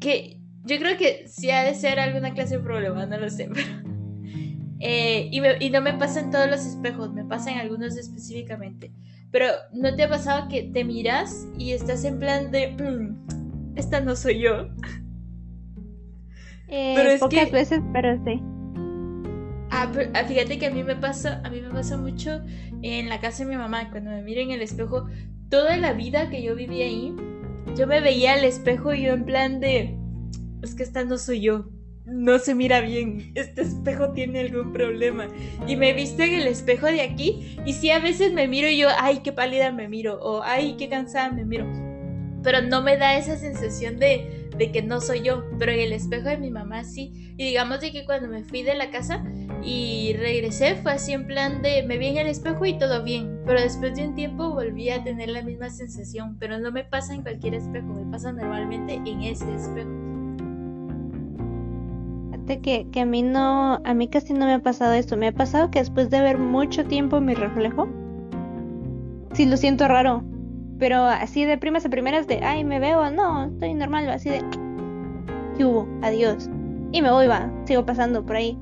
Que 0.00 0.38
yo 0.64 0.78
creo 0.78 0.96
que 0.96 1.26
sí 1.26 1.50
ha 1.50 1.64
de 1.64 1.74
ser 1.74 1.98
alguna 1.98 2.34
clase 2.34 2.58
de 2.58 2.62
problema, 2.62 3.06
no 3.06 3.18
lo 3.18 3.30
sé. 3.30 3.48
Eh, 4.80 5.28
y, 5.32 5.42
y 5.64 5.70
no 5.70 5.80
me 5.80 5.94
pasa 5.94 6.20
en 6.20 6.30
todos 6.30 6.48
los 6.48 6.64
espejos, 6.64 7.12
me 7.12 7.24
pasa 7.24 7.50
en 7.50 7.58
algunos 7.58 7.96
específicamente. 7.96 8.92
Pero 9.32 9.46
¿no 9.72 9.92
te 9.96 10.04
ha 10.04 10.08
pasado 10.08 10.48
que 10.48 10.62
te 10.62 10.84
miras 10.84 11.48
y 11.58 11.72
estás 11.72 12.04
en 12.04 12.20
plan 12.20 12.52
de, 12.52 12.68
mm, 12.68 13.76
esta 13.76 13.98
no 14.00 14.14
soy 14.14 14.40
yo? 14.40 14.68
Eh, 16.68 17.16
pocas 17.18 17.50
veces, 17.50 17.80
pero 17.92 18.16
sí. 18.24 18.42
Ah, 19.70 19.90
ah, 20.14 20.24
fíjate 20.24 20.58
que 20.58 20.66
a 20.66 20.70
mí 20.70 20.82
me 20.82 20.96
pasa, 20.96 21.42
a 21.44 21.50
mí 21.50 21.60
me 21.60 21.70
pasa 21.70 21.96
mucho 21.96 22.40
en 22.82 23.08
la 23.08 23.20
casa 23.20 23.44
de 23.44 23.50
mi 23.50 23.56
mamá, 23.56 23.90
cuando 23.90 24.10
me 24.10 24.22
miro 24.22 24.40
en 24.40 24.50
el 24.50 24.62
espejo, 24.62 25.06
toda 25.50 25.76
la 25.76 25.92
vida 25.92 26.30
que 26.30 26.42
yo 26.42 26.54
viví 26.54 26.82
ahí, 26.82 27.14
yo 27.76 27.86
me 27.86 28.00
veía 28.00 28.34
al 28.34 28.44
espejo 28.44 28.94
y 28.94 29.02
yo 29.02 29.12
en 29.12 29.24
plan 29.24 29.60
de, 29.60 29.96
es 30.62 30.74
que 30.74 30.82
esta 30.82 31.04
no 31.04 31.18
soy 31.18 31.40
yo, 31.40 31.70
no 32.06 32.38
se 32.38 32.54
mira 32.54 32.80
bien, 32.80 33.32
este 33.34 33.62
espejo 33.62 34.12
tiene 34.12 34.40
algún 34.40 34.72
problema. 34.72 35.28
Y 35.66 35.76
me 35.76 35.90
he 35.90 35.92
visto 35.92 36.22
en 36.22 36.34
el 36.34 36.46
espejo 36.46 36.86
de 36.86 37.02
aquí 37.02 37.58
y 37.66 37.74
sí 37.74 37.90
a 37.90 37.98
veces 37.98 38.32
me 38.32 38.48
miro 38.48 38.68
y 38.68 38.78
yo, 38.78 38.88
ay, 38.98 39.18
qué 39.18 39.32
pálida 39.32 39.70
me 39.72 39.88
miro, 39.88 40.18
o 40.22 40.42
ay, 40.42 40.76
qué 40.78 40.88
cansada 40.88 41.30
me 41.30 41.44
miro. 41.44 41.66
Pero 42.42 42.62
no 42.62 42.82
me 42.82 42.96
da 42.96 43.18
esa 43.18 43.36
sensación 43.36 43.98
de, 43.98 44.37
de 44.58 44.72
que 44.72 44.82
no 44.82 45.00
soy 45.00 45.22
yo, 45.22 45.44
pero 45.58 45.72
en 45.72 45.80
el 45.80 45.92
espejo 45.92 46.28
de 46.28 46.36
mi 46.36 46.50
mamá 46.50 46.84
sí. 46.84 47.32
Y 47.36 47.44
digamos 47.44 47.80
de 47.80 47.92
que 47.92 48.04
cuando 48.04 48.28
me 48.28 48.42
fui 48.42 48.62
de 48.62 48.74
la 48.74 48.90
casa 48.90 49.24
y 49.62 50.14
regresé 50.18 50.76
fue 50.76 50.92
así 50.92 51.12
en 51.12 51.26
plan 51.26 51.62
de 51.62 51.84
me 51.84 51.98
vi 51.98 52.08
en 52.08 52.18
el 52.18 52.26
espejo 52.26 52.64
y 52.66 52.78
todo 52.78 53.02
bien, 53.04 53.40
pero 53.46 53.60
después 53.60 53.94
de 53.94 54.06
un 54.06 54.14
tiempo 54.14 54.50
volví 54.50 54.90
a 54.90 55.02
tener 55.04 55.28
la 55.28 55.42
misma 55.42 55.70
sensación, 55.70 56.36
pero 56.38 56.58
no 56.58 56.72
me 56.72 56.84
pasa 56.84 57.14
en 57.14 57.22
cualquier 57.22 57.54
espejo, 57.54 57.86
me 57.86 58.10
pasa 58.10 58.32
normalmente 58.32 58.94
en 58.94 59.22
ese 59.22 59.54
espejo. 59.54 59.90
Que, 62.62 62.88
que 62.90 63.00
a 63.00 63.04
mí 63.04 63.22
no, 63.22 63.78
a 63.84 63.92
mí 63.92 64.08
casi 64.08 64.32
no 64.32 64.46
me 64.46 64.54
ha 64.54 64.58
pasado 64.58 64.94
esto, 64.94 65.18
me 65.18 65.28
ha 65.28 65.32
pasado 65.32 65.70
que 65.70 65.80
después 65.80 66.08
de 66.08 66.22
ver 66.22 66.38
mucho 66.38 66.86
tiempo 66.86 67.20
mi 67.20 67.34
reflejo, 67.34 67.88
sí 69.34 69.44
lo 69.44 69.58
siento 69.58 69.86
raro, 69.86 70.24
pero 70.78 71.04
así 71.04 71.44
de 71.44 71.58
primas 71.58 71.84
a 71.84 71.90
primeras 71.90 72.26
de, 72.26 72.40
ay, 72.42 72.64
me 72.64 72.78
veo, 72.78 73.10
no, 73.10 73.46
estoy 73.46 73.74
normal, 73.74 74.08
así 74.10 74.30
de, 74.30 74.42
¿qué 75.56 75.64
hubo? 75.64 75.88
Adiós. 76.02 76.48
Y 76.92 77.02
me 77.02 77.10
voy, 77.10 77.26
va, 77.26 77.50
sigo 77.64 77.84
pasando 77.84 78.24
por 78.24 78.36
ahí. 78.36 78.56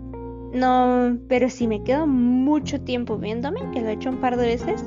No, 0.53 1.19
pero 1.29 1.51
si 1.51 1.69
me 1.69 1.83
quedo 1.83 2.07
mucho 2.07 2.81
tiempo 2.81 3.19
viéndome, 3.19 3.61
que 3.73 3.81
lo 3.81 3.89
he 3.89 3.93
hecho 3.93 4.11
un 4.11 4.21
par 4.21 4.37
de 4.37 4.47
veces, 4.47 4.85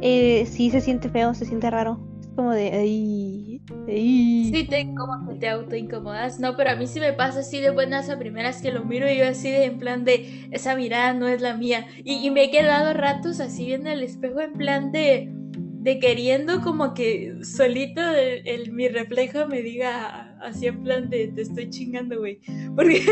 eh, 0.00 0.46
sí 0.46 0.70
se 0.70 0.80
siente 0.80 1.08
feo, 1.08 1.34
se 1.34 1.44
siente 1.44 1.68
raro. 1.70 1.98
Es 2.20 2.28
como 2.28 2.52
de, 2.52 2.70
ay, 2.72 3.62
ay. 3.88 4.50
Sí, 4.54 4.66
te, 4.68 4.94
como 4.94 5.28
que 5.28 5.34
te 5.34 5.48
auto 5.48 5.74
incomodas. 5.74 6.38
No, 6.38 6.56
pero 6.56 6.70
a 6.70 6.76
mí 6.76 6.86
sí 6.86 7.00
me 7.00 7.12
pasa 7.12 7.40
así 7.40 7.58
de 7.60 7.70
buenas 7.70 8.08
a 8.08 8.18
primeras 8.18 8.62
que 8.62 8.70
lo 8.70 8.84
miro 8.84 9.10
y 9.10 9.18
yo 9.18 9.26
así 9.26 9.50
de 9.50 9.64
en 9.64 9.78
plan 9.78 10.04
de, 10.04 10.48
esa 10.52 10.76
mirada 10.76 11.12
no 11.14 11.26
es 11.26 11.40
la 11.40 11.56
mía. 11.56 11.86
Y 12.04 12.30
me 12.30 12.44
he 12.44 12.50
quedado 12.50 12.94
ratos 12.94 13.40
así 13.40 13.66
viendo 13.66 13.90
el 13.90 14.04
espejo 14.04 14.40
en 14.40 14.52
plan 14.52 14.92
de 14.92 15.39
de 15.80 15.98
queriendo 15.98 16.60
como 16.60 16.92
que 16.92 17.42
solito 17.42 18.02
el, 18.02 18.70
mi 18.72 18.88
reflejo 18.88 19.46
me 19.46 19.62
diga 19.62 20.36
así 20.42 20.66
en 20.66 20.82
plan 20.82 21.08
de 21.08 21.28
te 21.28 21.40
estoy 21.40 21.70
chingando, 21.70 22.18
güey. 22.18 22.40
Porque, 22.76 23.02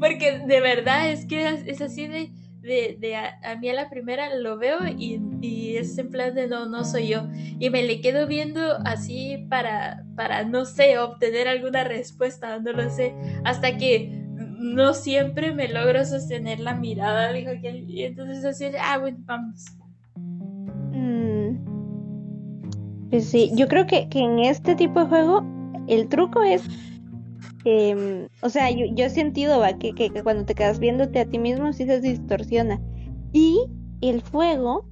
porque 0.00 0.38
de 0.46 0.60
verdad 0.60 1.10
es 1.10 1.26
que 1.26 1.46
es, 1.66 1.80
así 1.80 2.06
de, 2.06 2.32
de, 2.62 3.16
a, 3.16 3.56
mí 3.56 3.68
a 3.68 3.74
la 3.74 3.88
primera 3.88 4.34
lo 4.34 4.58
veo 4.58 4.78
y, 4.98 5.20
y, 5.40 5.76
es 5.76 5.96
en 5.98 6.10
plan 6.10 6.34
de 6.34 6.48
no, 6.48 6.66
no 6.66 6.84
soy 6.84 7.08
yo. 7.08 7.28
Y 7.58 7.70
me 7.70 7.82
le 7.82 8.00
quedo 8.00 8.26
viendo 8.26 8.78
así 8.84 9.46
para, 9.48 10.04
para 10.16 10.44
no 10.44 10.64
sé, 10.64 10.98
obtener 10.98 11.48
alguna 11.48 11.84
respuesta, 11.84 12.58
no 12.58 12.72
lo 12.72 12.90
sé, 12.90 13.14
hasta 13.44 13.76
que 13.76 14.10
no 14.58 14.94
siempre 14.94 15.54
me 15.54 15.68
logro 15.68 16.04
sostener 16.04 16.60
la 16.60 16.74
mirada, 16.74 17.32
dijo 17.32 17.52
que, 17.60 17.84
y 17.86 18.02
entonces 18.04 18.44
así, 18.44 18.66
ah, 18.80 18.98
bueno, 18.98 19.18
vamos. 19.20 19.66
Pues 23.10 23.28
sí, 23.28 23.50
yo 23.54 23.68
creo 23.68 23.86
que, 23.86 24.08
en 24.12 24.38
este 24.40 24.74
tipo 24.74 25.00
de 25.00 25.06
juego 25.06 25.44
el 25.86 26.08
truco 26.08 26.42
es, 26.42 26.62
em, 27.64 28.28
o 28.42 28.48
sea, 28.48 28.70
yo, 28.70 28.86
he 28.96 29.10
sentido. 29.10 29.62
Que, 29.78 29.92
que, 29.92 30.10
cuando 30.22 30.44
te 30.44 30.54
quedas 30.54 30.78
viéndote 30.78 31.20
a 31.20 31.26
ti 31.26 31.38
mismo 31.38 31.72
sí 31.72 31.86
se 31.86 32.00
distorsiona. 32.00 32.80
Y 33.32 33.66
el 34.00 34.22
fuego, 34.22 34.88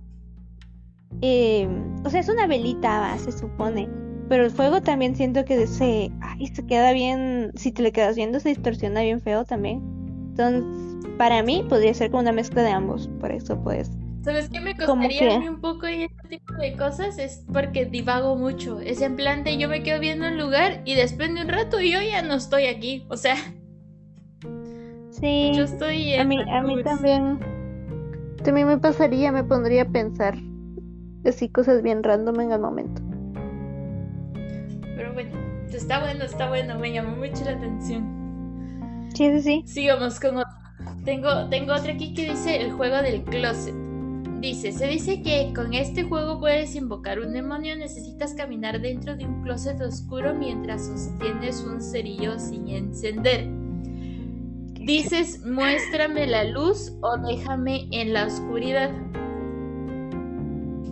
em, 1.21 2.05
o 2.05 2.11
sea, 2.11 2.21
es 2.21 2.29
una 2.29 2.47
velita, 2.47 3.01
¿va? 3.01 3.19
se 3.19 3.33
supone. 3.33 3.89
Pero 4.29 4.45
el 4.45 4.51
fuego 4.51 4.81
también 4.81 5.17
siento 5.17 5.45
que 5.45 5.67
se, 5.67 6.11
ay, 6.21 6.47
se 6.47 6.65
queda 6.65 6.93
bien, 6.93 7.53
si 7.57 7.73
te 7.73 7.83
le 7.83 7.93
quedas 7.93 8.17
viendo 8.17 8.41
se 8.41 8.51
distorsiona 8.51 9.03
bien 9.03 9.21
feo 9.21 9.45
también. 9.45 9.83
Entonces, 10.31 10.65
para 11.19 11.43
mí 11.43 11.65
podría 11.69 11.95
ser 11.95 12.11
como 12.11 12.23
una 12.23 12.33
mezcla 12.33 12.63
de 12.63 12.71
ambos, 12.71 13.09
por 13.21 13.33
eso 13.33 13.61
pues. 13.63 13.91
¿Sabes 14.25 14.49
qué 14.49 14.61
me 14.61 14.75
¿Cómo 14.85 15.03
costaría 15.03 15.19
qué? 15.19 15.31
a 15.35 15.39
mí 15.39 15.49
un 15.49 15.61
poco 15.61 15.89
y 15.89 16.05
este 16.05 16.29
tipo 16.29 16.55
de 16.55 16.77
cosas? 16.77 17.19
Es 17.19 17.45
porque 17.53 17.85
divago 17.87 18.37
mucho. 18.37 18.81
Es 18.81 19.01
en 19.03 19.17
plan 19.17 19.45
de 19.45 19.59
yo 19.59 19.69
me 19.69 19.83
quedo 19.83 20.01
viendo 20.01 20.27
un 20.29 20.39
lugar 20.39 20.83
y 20.85 20.95
después 20.95 21.33
de 21.35 21.43
un 21.43 21.49
rato 21.49 21.81
yo 21.81 22.01
ya 22.03 22.23
no 22.23 22.35
estoy 22.35 22.67
aquí. 22.67 23.07
O 23.11 23.17
sea, 23.17 23.37
Sí, 25.11 25.53
yo 25.55 25.65
estoy 25.65 26.15
a 26.17 26.23
en 26.23 26.29
mí, 26.29 26.37
la 26.37 26.59
a 26.59 26.63
mí 26.63 26.83
también. 26.83 27.39
También 28.43 28.69
me 28.69 28.79
pasaría, 28.79 29.33
me 29.33 29.45
pondría 29.45 29.83
a 29.83 29.89
pensar 29.89 30.37
así 31.25 31.49
cosas 31.51 31.83
bien 31.83 32.03
random 32.03 32.41
en 32.41 32.53
el 32.53 32.61
momento. 32.61 33.03
Pero 34.95 35.13
bueno, 35.13 35.37
está 35.73 36.01
bueno, 36.01 36.25
está 36.25 36.49
bueno. 36.49 36.79
Me 36.79 36.93
llamó 36.93 37.17
mucho 37.17 37.45
la 37.45 37.53
atención. 37.53 38.11
Sí, 39.15 39.31
sí, 39.33 39.43
sí. 39.43 39.65
Sigamos 39.65 40.21
con 40.21 40.37
otro. 40.39 40.53
Tengo, 41.05 41.49
tengo 41.51 41.75
otra 41.75 41.93
aquí 41.93 42.15
que 42.15 42.31
dice 42.31 42.61
el 42.63 42.73
juego 42.73 43.03
del 43.03 43.25
closet. 43.25 43.75
Dice, 44.45 44.73
se 44.73 44.87
dice 44.89 45.23
que 45.23 45.55
con 45.55 45.73
este 45.73 46.03
juego 46.03 46.39
puedes 46.39 46.77
invocar 46.77 47.19
un 47.19 47.33
demonio, 47.33 47.77
necesitas 47.77 48.35
caminar 48.35 48.79
dentro 48.79 49.17
de 49.17 49.25
un 49.25 49.41
closet 49.43 49.81
oscuro 49.81 50.35
mientras 50.35 50.85
sostienes 50.85 51.63
un 51.63 51.81
cerillo 51.81 52.39
sin 52.39 52.69
encender. 52.69 53.49
Dices, 54.79 55.43
muéstrame 55.47 56.27
la 56.27 56.45
luz 56.45 56.93
o 57.01 57.17
déjame 57.27 57.89
en 57.91 58.13
la 58.13 58.27
oscuridad. 58.27 58.91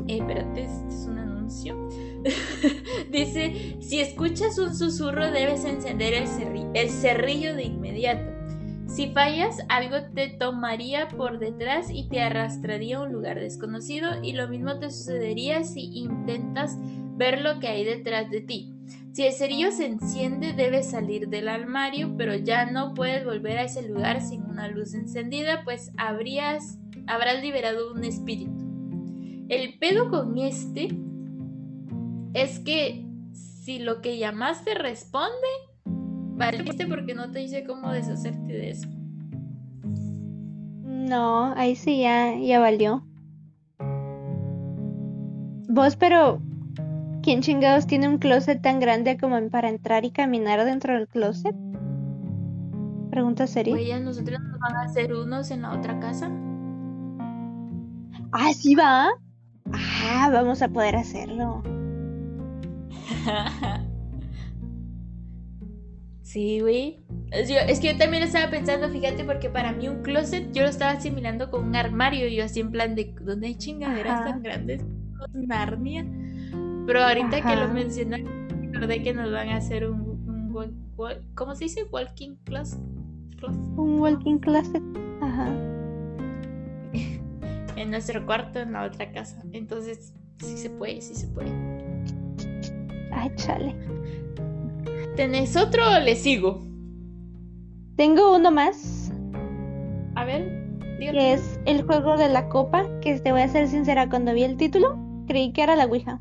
Eh, 0.08 0.16
espérate, 0.16 0.62
este 0.62 0.88
es 0.88 1.04
un 1.06 1.18
anuncio. 1.18 1.88
Dice, 3.12 3.76
si 3.82 4.00
escuchas 4.00 4.58
un 4.58 4.74
susurro 4.74 5.30
debes 5.30 5.66
encender 5.66 6.14
el, 6.14 6.26
cerri- 6.26 6.70
el 6.72 6.88
cerrillo 6.88 7.54
de 7.54 7.64
inmediato. 7.64 8.32
Si 8.92 9.06
fallas, 9.06 9.56
algo 9.70 9.96
te 10.14 10.28
tomaría 10.28 11.08
por 11.08 11.38
detrás 11.38 11.88
y 11.90 12.10
te 12.10 12.20
arrastraría 12.20 12.98
a 12.98 13.02
un 13.04 13.12
lugar 13.12 13.40
desconocido 13.40 14.22
y 14.22 14.32
lo 14.32 14.48
mismo 14.48 14.78
te 14.78 14.90
sucedería 14.90 15.64
si 15.64 15.96
intentas 15.96 16.76
ver 17.16 17.40
lo 17.40 17.58
que 17.58 17.68
hay 17.68 17.84
detrás 17.84 18.30
de 18.30 18.42
ti. 18.42 18.74
Si 19.14 19.24
el 19.24 19.32
cerillo 19.32 19.72
se 19.72 19.86
enciende, 19.86 20.52
debes 20.52 20.90
salir 20.90 21.28
del 21.28 21.48
armario, 21.48 22.14
pero 22.18 22.34
ya 22.34 22.70
no 22.70 22.92
puedes 22.92 23.24
volver 23.24 23.56
a 23.56 23.64
ese 23.64 23.88
lugar 23.88 24.20
sin 24.20 24.42
una 24.42 24.68
luz 24.68 24.92
encendida, 24.92 25.64
pues 25.64 25.90
habrías, 25.96 26.78
habrás 27.06 27.40
liberado 27.40 27.94
un 27.94 28.04
espíritu. 28.04 28.52
El 29.48 29.78
pedo 29.78 30.10
con 30.10 30.36
este 30.36 30.88
es 32.34 32.58
que 32.58 33.06
si 33.32 33.78
lo 33.78 34.02
que 34.02 34.18
llamaste 34.18 34.74
responde, 34.74 35.48
valiste 36.42 36.86
porque 36.86 37.14
no 37.14 37.30
te 37.30 37.38
dice 37.40 37.64
cómo 37.64 37.90
deshacerte 37.92 38.52
de 38.52 38.70
eso. 38.70 38.88
No, 40.84 41.52
ahí 41.54 41.76
sí 41.76 42.00
ya, 42.00 42.36
ya 42.38 42.58
valió. 42.58 43.04
Vos, 45.68 45.96
pero 45.96 46.40
¿quién 47.22 47.40
chingados 47.40 47.86
tiene 47.86 48.08
un 48.08 48.18
closet 48.18 48.60
tan 48.60 48.80
grande 48.80 49.16
como 49.16 49.48
para 49.48 49.68
entrar 49.68 50.04
y 50.04 50.10
caminar 50.10 50.64
dentro 50.64 50.94
del 50.94 51.08
closet? 51.08 51.54
Pregunta 53.10 53.46
seria. 53.46 53.74
Oye, 53.74 54.00
nosotros 54.00 54.40
nos 54.40 54.58
van 54.58 54.76
a 54.76 54.82
hacer 54.82 55.14
unos 55.14 55.50
en 55.50 55.62
la 55.62 55.72
otra 55.72 55.98
casa. 56.00 56.30
Ah, 58.32 58.52
sí 58.54 58.74
va. 58.74 59.08
Ah, 59.72 60.30
vamos 60.32 60.62
a 60.62 60.68
poder 60.68 60.96
hacerlo. 60.96 61.62
Sí, 66.32 66.60
güey. 66.60 66.98
Es, 67.30 67.78
que 67.78 67.92
yo 67.92 67.98
también 67.98 68.22
estaba 68.22 68.50
pensando, 68.50 68.88
fíjate, 68.88 69.22
porque 69.22 69.50
para 69.50 69.70
mí 69.72 69.86
un 69.88 70.00
closet 70.02 70.50
yo 70.52 70.62
lo 70.62 70.68
estaba 70.70 70.92
asimilando 70.92 71.50
con 71.50 71.62
un 71.66 71.76
armario. 71.76 72.26
Y 72.26 72.36
yo 72.36 72.44
así 72.44 72.60
en 72.60 72.70
plan 72.70 72.94
de, 72.94 73.14
¿dónde 73.20 73.48
hay 73.48 73.54
chingaderas 73.56 74.20
Ajá. 74.20 74.30
tan 74.30 74.42
grandes? 74.42 74.82
Narnia. 75.34 76.06
Pero 76.86 77.02
ahorita 77.02 77.42
que 77.42 77.54
lo 77.54 77.64
Ajá. 77.64 77.74
mencioné, 77.74 78.24
recordé 78.72 79.02
que 79.02 79.12
nos 79.12 79.30
van 79.30 79.50
a 79.50 79.56
hacer 79.56 79.86
un, 79.86 80.00
un 80.00 80.50
wal- 80.54 80.74
wal- 80.96 81.20
¿cómo 81.34 81.54
se 81.54 81.64
dice? 81.64 81.84
Walking 81.92 82.36
closet. 82.44 82.80
closet. 83.36 83.60
Un 83.76 84.00
walking 84.00 84.38
closet. 84.38 84.82
Ajá. 85.20 85.52
En 87.76 87.90
nuestro 87.90 88.24
cuarto, 88.24 88.60
en 88.60 88.72
la 88.72 88.84
otra 88.84 89.10
casa. 89.12 89.42
Entonces, 89.52 90.14
sí 90.38 90.56
se 90.56 90.70
puede, 90.70 91.00
sí 91.02 91.14
se 91.14 91.26
puede. 91.28 91.50
Ay, 93.10 93.30
chale. 93.36 93.74
¿Tenés 95.16 95.56
otro 95.56 95.82
o 95.94 96.00
le 96.00 96.16
sigo? 96.16 96.62
Tengo 97.96 98.34
uno 98.34 98.50
más, 98.50 99.12
A 100.14 100.24
ver, 100.24 100.50
dígame. 100.98 101.18
que 101.18 101.32
es 101.34 101.60
el 101.66 101.82
juego 101.82 102.16
de 102.16 102.28
la 102.28 102.48
copa, 102.48 102.86
que 103.00 103.20
te 103.20 103.32
voy 103.32 103.42
a 103.42 103.48
ser 103.48 103.68
sincera, 103.68 104.08
cuando 104.08 104.32
vi 104.32 104.44
el 104.44 104.56
título, 104.56 104.98
creí 105.26 105.52
que 105.52 105.62
era 105.62 105.76
la 105.76 105.84
Ouija. 105.84 106.20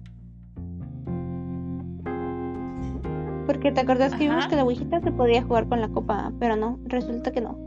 Porque 3.47 3.71
te 3.71 3.81
acordás 3.81 4.13
que 4.13 4.27
vimos 4.27 4.47
que 4.47 4.55
la 4.55 4.63
Ouijita 4.63 4.99
se 5.01 5.11
podía 5.11 5.43
jugar 5.43 5.67
con 5.67 5.81
la 5.81 5.89
copa, 5.89 6.31
pero 6.39 6.55
no, 6.55 6.77
resulta 6.85 7.31
que 7.31 7.41
no. 7.41 7.57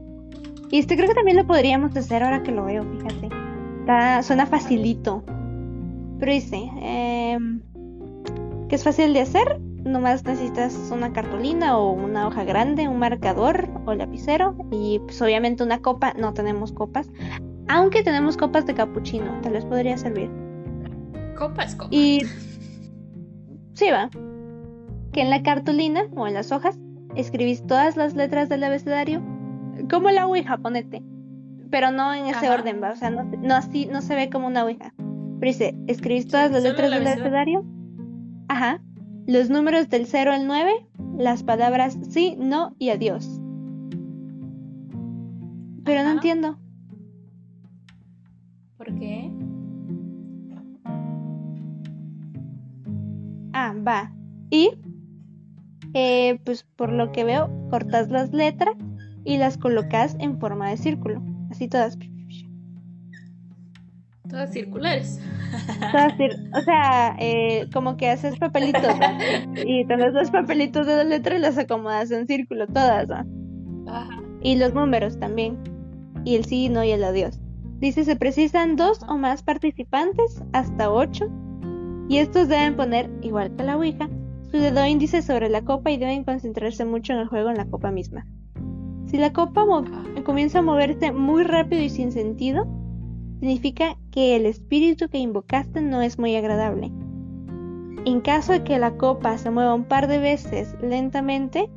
Y 0.71 0.79
este 0.79 0.97
creo 0.97 1.09
que 1.09 1.15
también 1.15 1.37
lo 1.37 1.47
podríamos 1.47 1.97
hacer 1.97 2.23
ahora 2.23 2.43
que 2.43 2.53
lo 2.53 2.65
veo, 2.65 2.85
fíjate. 2.85 3.29
Está, 3.81 4.23
suena 4.23 4.47
facilito. 4.47 5.23
Pero 6.19 6.33
dice, 6.33 6.71
em, 6.81 7.61
que 8.69 8.77
es 8.77 8.85
fácil 8.85 9.13
de 9.13 9.21
hacer, 9.21 9.61
nomás 9.85 10.25
necesitas 10.25 10.75
una 10.91 11.13
cartulina 11.13 11.77
o 11.77 11.93
una 11.93 12.27
hoja 12.27 12.45
grande, 12.45 12.89
un 12.89 12.99
marcador 12.99 13.69
o 13.85 13.95
lapicero 13.95 14.57
y 14.71 14.99
pues 15.01 15.21
obviamente 15.21 15.63
una 15.63 15.81
copa, 15.81 16.15
no 16.15 16.33
tenemos 16.33 16.73
copas, 16.73 17.11
aunque 17.69 18.03
tenemos 18.03 18.37
copas 18.37 18.67
de 18.67 18.75
capuchino, 18.75 19.39
tal 19.43 19.53
vez 19.53 19.65
podría 19.65 19.97
servir. 19.97 20.31
Copa 21.37 21.65
es 21.65 21.75
copa. 21.75 21.95
Y 21.95 22.23
sí 23.75 23.91
va, 23.91 24.09
que 25.13 25.21
en 25.21 25.31
la 25.31 25.43
cartulina 25.43 26.07
o 26.17 26.27
en 26.27 26.35
las 26.35 26.51
hojas 26.51 26.79
escribís 27.15 27.67
todas 27.67 27.97
las 27.97 28.15
letras 28.15 28.49
del 28.49 28.65
abecedario, 28.65 29.23
como 29.91 30.11
la 30.11 30.27
ouija, 30.27 30.57
ponete, 30.59 31.03
pero 31.71 31.91
no 31.91 32.15
en 32.15 32.27
ese 32.27 32.47
Ajá. 32.47 32.55
orden, 32.55 32.83
va, 32.83 32.93
o 32.93 32.97
sea, 32.97 33.11
no, 33.11 33.25
no 33.25 33.55
así, 33.55 33.87
no 33.87 34.01
se 34.01 34.15
ve 34.15 34.31
como 34.31 34.47
una 34.47 34.65
ouija. 34.65 34.95
Pero 34.97 35.53
dice, 35.53 35.77
escribís 35.89 36.29
todas 36.29 36.51
las 36.51 36.63
letras 36.63 36.91
el 36.91 37.05
del 37.05 37.07
abecedario, 37.07 37.65
ajá, 38.49 38.81
los 39.27 39.51
números 39.51 39.89
del 39.89 40.07
0 40.07 40.33
al 40.33 40.47
9, 40.47 40.87
las 41.17 41.43
palabras 41.43 41.99
sí, 42.11 42.37
no 42.39 42.75
y 42.79 42.91
adiós. 42.91 43.41
Pero 45.85 46.03
no 46.03 46.11
entiendo. 46.13 46.59
¿Por 48.77 48.95
qué? 48.95 49.31
Ah, 53.53 53.75
va. 53.87 54.13
Y, 54.51 54.71
eh, 55.93 56.41
pues 56.45 56.65
por 56.77 56.93
lo 56.93 57.13
que 57.13 57.25
veo, 57.25 57.51
cortas 57.71 58.11
las 58.11 58.33
letras 58.33 58.77
y 59.25 59.39
las 59.39 59.59
colocas 59.59 60.17
en 60.19 60.39
forma 60.39 60.71
de 60.71 60.77
círculo. 60.77 61.23
Así 61.51 61.69
todas. 61.69 61.99
Todas 64.35 64.53
circulares. 64.53 65.21
Todas 65.93 66.13
cir- 66.19 66.51
o 66.53 66.61
sea, 66.63 67.15
eh, 67.21 67.69
como 67.73 67.97
que 67.97 68.11
haces 68.11 68.37
papelitos. 68.37 68.83
Y 69.65 69.87
tenés 69.87 70.13
los 70.13 70.33
papelitos 70.33 70.89
de 70.89 70.97
la 70.97 71.05
letra 71.05 71.37
y 71.37 71.39
las 71.39 71.57
acomodas 71.57 72.11
en 72.11 72.27
círculo, 72.27 72.67
todas. 72.67 73.09
Ajá. 73.87 74.23
Y 74.43 74.57
los 74.57 74.75
números 74.75 75.21
también. 75.21 75.57
Y 76.25 76.35
el 76.35 76.45
sí, 76.47 76.69
no 76.69 76.83
y 76.83 76.91
el 76.91 77.05
adiós. 77.05 77.39
Dice, 77.79 78.05
se 78.05 78.17
precisan 78.17 78.75
dos 78.75 79.05
o 79.09 79.17
más 79.19 79.45
participantes, 79.45 80.43
hasta 80.53 80.91
ocho. 80.91 81.27
Y 82.09 82.19
estos 82.19 82.49
deben 82.49 82.75
poner, 82.75 83.09
igual 83.23 83.55
que 83.55 83.63
la 83.63 83.77
Ouija, 83.77 84.09
su 84.51 84.57
dedo 84.59 84.85
índice 84.85 85.23
sobre 85.23 85.49
la 85.49 85.63
copa 85.63 85.93
y 85.93 85.97
deben 85.97 86.25
concentrarse 86.25 86.85
mucho 86.85 87.13
en 87.13 87.21
el 87.21 87.29
juego 87.29 87.51
en 87.51 87.57
la 87.57 87.67
copa 87.67 87.93
misma. 87.93 88.27
Si 89.07 89.17
la 89.17 89.33
copa 89.33 89.65
comienza 90.25 90.59
a 90.59 90.63
moverse 90.63 91.13
muy 91.13 91.45
rápido 91.45 91.83
y 91.83 91.89
sin 91.89 92.11
sentido, 92.11 92.67
significa 93.45 93.99
que 94.11 94.37
el 94.37 94.47
espíritu 94.47 95.07
que 95.11 95.19
invocaste 95.19 95.83
no 95.83 96.01
es 96.01 96.19
muy 96.19 96.35
agradable. 96.35 96.91
En 98.07 98.23
caso 98.23 98.53
de 98.53 98.65
que 98.65 98.79
la 98.79 98.97
copa 98.97 99.37
se 99.37 99.51
mueva 99.51 99.75
un 99.75 99.85
par 99.85 100.09
de 100.09 100.17
veces 100.17 100.75
lentamente, 100.81 101.69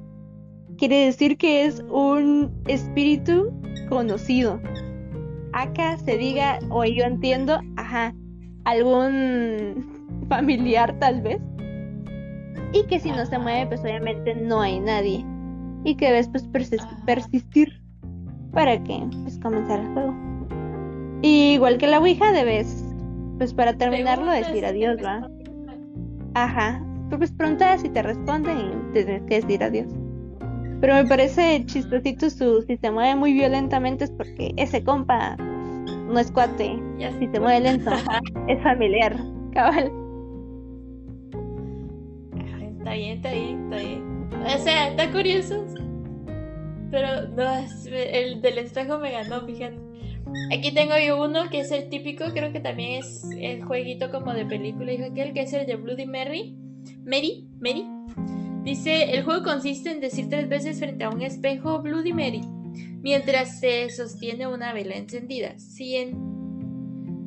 quiere 0.77 0.95
decir 1.07 1.37
que 1.37 1.65
es 1.65 1.83
un 1.89 2.53
espíritu 2.67 3.51
conocido. 3.89 4.61
Acá 5.51 5.97
se 5.97 6.17
diga, 6.17 6.57
o 6.69 6.85
yo 6.85 7.03
entiendo, 7.03 7.59
ajá, 7.75 8.15
algún 8.63 10.25
familiar 10.29 10.97
tal 10.99 11.21
vez. 11.21 11.41
Y 12.71 12.85
que 12.87 12.97
si 12.97 13.11
no 13.11 13.25
se 13.25 13.39
mueve, 13.39 13.67
pues 13.67 13.81
obviamente 13.81 14.35
no 14.35 14.61
hay 14.61 14.79
nadie. 14.79 15.25
Y 15.83 15.95
que 15.95 16.05
debes 16.05 16.29
pues 16.29 16.47
Ajá. 16.79 17.05
persistir 17.05 17.81
para 18.53 18.81
que 18.85 19.05
pues 19.23 19.37
comenzar 19.39 19.81
el 19.81 19.87
juego. 19.93 20.26
Y 21.21 21.53
igual 21.53 21.77
que 21.77 21.87
la 21.87 21.99
Ouija, 21.99 22.31
debes, 22.31 22.85
pues 23.37 23.53
para 23.53 23.77
terminarlo, 23.77 24.31
decir 24.31 24.65
adiós, 24.65 24.97
¿va? 25.03 25.29
Ajá. 26.35 26.83
Pues 27.09 27.31
preguntas 27.31 27.83
y 27.83 27.89
te 27.89 28.03
responden 28.03 28.57
y 28.57 28.93
tienes 28.93 29.23
que 29.23 29.41
decir 29.41 29.63
adiós. 29.63 29.87
Pero 30.81 30.93
me 30.93 31.05
parece 31.05 31.65
chistosito 31.65 32.29
su 32.29 32.61
si 32.61 32.77
se 32.77 32.91
mueve 32.91 33.15
muy 33.15 33.33
violentamente 33.33 34.03
es 34.03 34.11
porque 34.11 34.53
ese 34.57 34.83
compa 34.83 35.35
no 35.37 36.19
es 36.19 36.31
cuate. 36.31 36.79
Ya 36.99 37.11
Si 37.13 37.27
se 37.27 37.39
mueve 37.39 37.61
lento 37.61 37.91
es 38.47 38.61
familiar. 38.61 39.15
Cabal. 39.53 39.91
Está 42.77 42.93
bien, 42.93 43.17
está 43.17 43.31
bien, 43.31 43.63
está 43.63 43.77
bien. 43.77 44.29
O 44.45 44.57
sea, 44.59 44.89
está 44.89 45.11
curioso. 45.11 45.65
Pero 46.91 47.27
no, 47.35 47.43
el 47.91 48.41
del 48.41 48.57
espejo 48.59 48.99
me 48.99 49.11
ganó, 49.11 49.41
fíjate. 49.41 49.86
Aquí 50.51 50.73
tengo 50.73 50.93
yo 50.97 51.21
uno 51.23 51.49
que 51.49 51.59
es 51.59 51.71
el 51.71 51.89
típico, 51.89 52.25
creo 52.33 52.51
que 52.51 52.59
también 52.59 53.03
es 53.03 53.23
el 53.37 53.63
jueguito 53.63 54.11
como 54.11 54.33
de 54.33 54.45
película, 54.45 54.91
dijo 54.91 55.05
aquel, 55.11 55.33
que 55.33 55.41
es 55.41 55.53
el 55.53 55.65
de 55.65 55.75
Bloody 55.75 56.05
Mary. 56.05 56.55
Mary, 57.05 57.47
Mary. 57.59 57.85
Dice, 58.63 59.11
el 59.11 59.23
juego 59.23 59.43
consiste 59.43 59.91
en 59.91 60.01
decir 60.01 60.29
tres 60.29 60.49
veces 60.49 60.79
frente 60.79 61.03
a 61.03 61.09
un 61.09 61.21
espejo 61.21 61.81
Bloody 61.81 62.13
Mary, 62.13 62.41
mientras 63.01 63.59
se 63.59 63.89
sostiene 63.89 64.47
una 64.47 64.73
vela 64.73 64.95
encendida. 64.95 65.55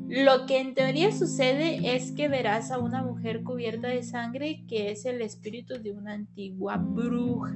Lo 0.09 0.45
que 0.47 0.59
en 0.59 0.75
teoría 0.75 1.13
sucede 1.13 1.95
es 1.95 2.13
que 2.13 2.29
verás 2.29 2.73
a 2.73 2.79
una 2.79 3.03
mujer 3.03 3.45
cubierta 3.45 3.89
de 3.89 4.03
sangre 4.03 4.65
que 4.67 4.91
es 4.91 5.05
el 5.05 5.23
espíritu 5.23 5.81
de 5.81 5.93
una 5.93 6.15
antigua 6.15 6.77
bruja. 6.77 7.55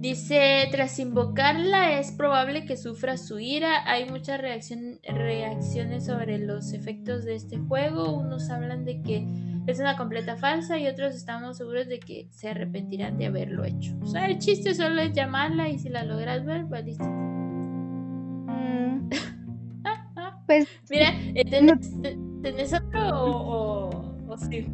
Dice, 0.00 0.66
tras 0.72 0.98
invocarla 0.98 1.98
es 2.00 2.10
probable 2.12 2.64
que 2.64 2.78
sufra 2.78 3.18
su 3.18 3.38
ira. 3.38 3.84
Hay 3.86 4.08
muchas 4.08 4.40
reaccion- 4.40 4.98
reacciones 5.02 6.06
sobre 6.06 6.38
los 6.38 6.72
efectos 6.72 7.26
de 7.26 7.34
este 7.34 7.58
juego. 7.58 8.10
Unos 8.10 8.48
hablan 8.48 8.86
de 8.86 9.02
que 9.02 9.26
es 9.66 9.78
una 9.78 9.98
completa 9.98 10.38
falsa 10.38 10.78
y 10.78 10.86
otros 10.86 11.14
estamos 11.14 11.58
seguros 11.58 11.86
de 11.86 12.00
que 12.00 12.28
se 12.30 12.48
arrepentirán 12.48 13.18
de 13.18 13.26
haberlo 13.26 13.62
hecho. 13.64 13.92
O 14.00 14.06
sea, 14.06 14.24
el 14.26 14.38
chiste 14.38 14.74
solo 14.74 15.02
es 15.02 15.12
llamarla 15.12 15.68
y 15.68 15.78
si 15.78 15.90
la 15.90 16.02
logras 16.02 16.46
ver, 16.46 16.64
pues 16.66 16.82
listo. 16.86 17.04
Mm, 17.04 19.10
pues 20.46 20.66
Mira, 20.88 21.10
eh, 21.34 21.44
¿tenés, 21.44 22.00
te- 22.00 22.16
tenés 22.42 22.72
otro 22.72 23.22
o, 23.22 23.90
o, 23.90 24.32
o 24.32 24.36
sí? 24.38 24.66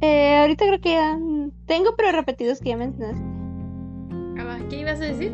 eh, 0.00 0.38
ahorita 0.42 0.64
creo 0.66 0.80
que 0.80 0.90
ya 0.92 1.18
tengo, 1.66 1.96
pero 1.96 2.12
repetidos 2.12 2.60
que 2.60 2.68
ya 2.68 2.76
mencionaste. 2.76 3.41
¿Qué 4.68 4.80
ibas 4.80 5.00
a 5.00 5.04
decir? 5.04 5.32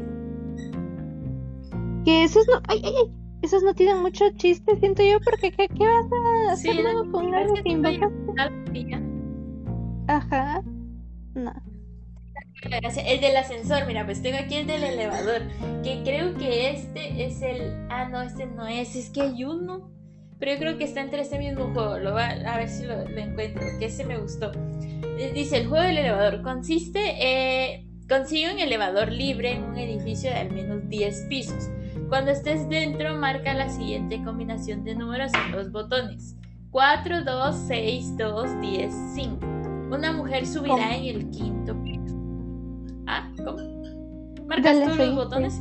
Que 2.04 2.24
esos 2.24 2.46
no, 2.48 2.60
ay, 2.68 2.80
ay, 2.84 2.94
ay, 3.04 3.12
esos 3.42 3.62
no 3.62 3.74
tienen 3.74 4.02
mucho 4.02 4.24
chiste, 4.36 4.78
siento 4.78 5.02
yo, 5.02 5.20
porque 5.20 5.52
¿qué, 5.52 5.68
qué 5.68 5.84
vas 5.84 6.06
a 6.50 6.56
Sí, 6.56 6.68
hacer 6.70 6.82
luego 6.82 7.04
no, 7.04 7.12
con 7.12 7.34
algo 7.34 7.54
que 7.54 9.00
Ajá. 10.08 10.62
No. 11.34 11.52
El 12.62 13.20
del 13.20 13.36
ascensor, 13.36 13.86
mira, 13.86 14.04
pues 14.04 14.20
tengo 14.20 14.38
aquí 14.38 14.56
el 14.56 14.66
del 14.66 14.82
elevador, 14.82 15.42
que 15.84 16.02
creo 16.02 16.34
que 16.34 16.70
este 16.70 17.24
es 17.24 17.40
el... 17.42 17.86
Ah, 17.88 18.08
no, 18.08 18.20
este 18.22 18.46
no 18.46 18.66
es, 18.66 18.96
es 18.96 19.10
que 19.10 19.20
hay 19.20 19.44
uno. 19.44 19.90
Pero 20.40 20.52
yo 20.52 20.58
creo 20.58 20.78
que 20.78 20.84
está 20.84 21.00
entre 21.00 21.20
este 21.20 21.38
mismo 21.38 21.72
juego, 21.72 21.98
lo 21.98 22.14
va 22.14 22.28
a 22.28 22.58
ver 22.58 22.68
si 22.68 22.84
lo, 22.84 23.08
lo 23.08 23.18
encuentro, 23.18 23.62
que 23.78 23.86
ese 23.86 24.04
me 24.04 24.18
gustó. 24.18 24.50
Eh, 25.18 25.30
Dice, 25.34 25.58
el 25.58 25.68
juego 25.68 25.84
del 25.84 25.98
elevador 25.98 26.42
consiste... 26.42 27.00
Eh, 27.18 27.87
consigue 28.08 28.52
un 28.52 28.58
elevador 28.58 29.10
libre 29.12 29.52
en 29.52 29.64
un 29.64 29.76
edificio 29.78 30.30
de 30.30 30.36
al 30.36 30.50
menos 30.52 30.88
10 30.88 31.26
pisos. 31.28 31.68
Cuando 32.08 32.30
estés 32.30 32.68
dentro, 32.68 33.14
marca 33.16 33.52
la 33.54 33.68
siguiente 33.68 34.22
combinación 34.24 34.84
de 34.84 34.94
números 34.94 35.30
en 35.34 35.52
dos 35.52 35.70
botones. 35.70 36.36
4, 36.70 37.24
2, 37.24 37.56
6, 37.66 38.16
2, 38.16 38.60
10, 38.60 38.94
5. 39.14 39.38
Una 39.90 40.12
mujer 40.12 40.46
subirá 40.46 40.74
¿Cómo? 40.74 40.90
en 40.90 41.04
el 41.04 41.30
quinto 41.30 41.82
piso. 41.82 42.16
¿Ah? 43.06 43.30
¿Cómo? 43.44 43.58
Marcas 44.46 44.78
tú 44.84 44.94
los 44.96 45.14
botones. 45.14 45.60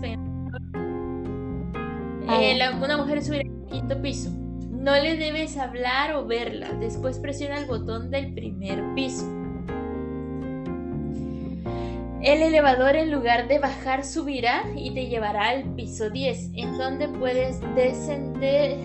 Ah, 2.30 2.40
Eh, 2.42 2.58
la- 2.58 2.76
una 2.78 2.98
mujer 2.98 3.24
subirá 3.24 3.44
al 3.50 3.66
quinto 3.70 4.02
piso. 4.02 4.30
No 4.70 4.94
le 4.94 5.16
debes 5.18 5.58
hablar 5.58 6.14
o 6.16 6.26
verla. 6.26 6.72
Después 6.74 7.20
presiona 7.20 7.58
el 7.58 7.66
botón 7.68 8.10
del 8.12 8.34
primer 8.34 8.84
piso. 8.96 9.26
El 12.22 12.42
elevador 12.42 12.96
en 12.96 13.12
lugar 13.12 13.48
de 13.48 13.60
bajar 13.60 14.04
subirá 14.04 14.64
y 14.76 14.92
te 14.94 15.06
llevará 15.08 15.50
al 15.50 15.76
piso 15.76 16.10
10, 16.10 16.52
en 16.56 16.78
donde 16.78 17.08
puedes 17.08 17.62
descender, 17.76 18.76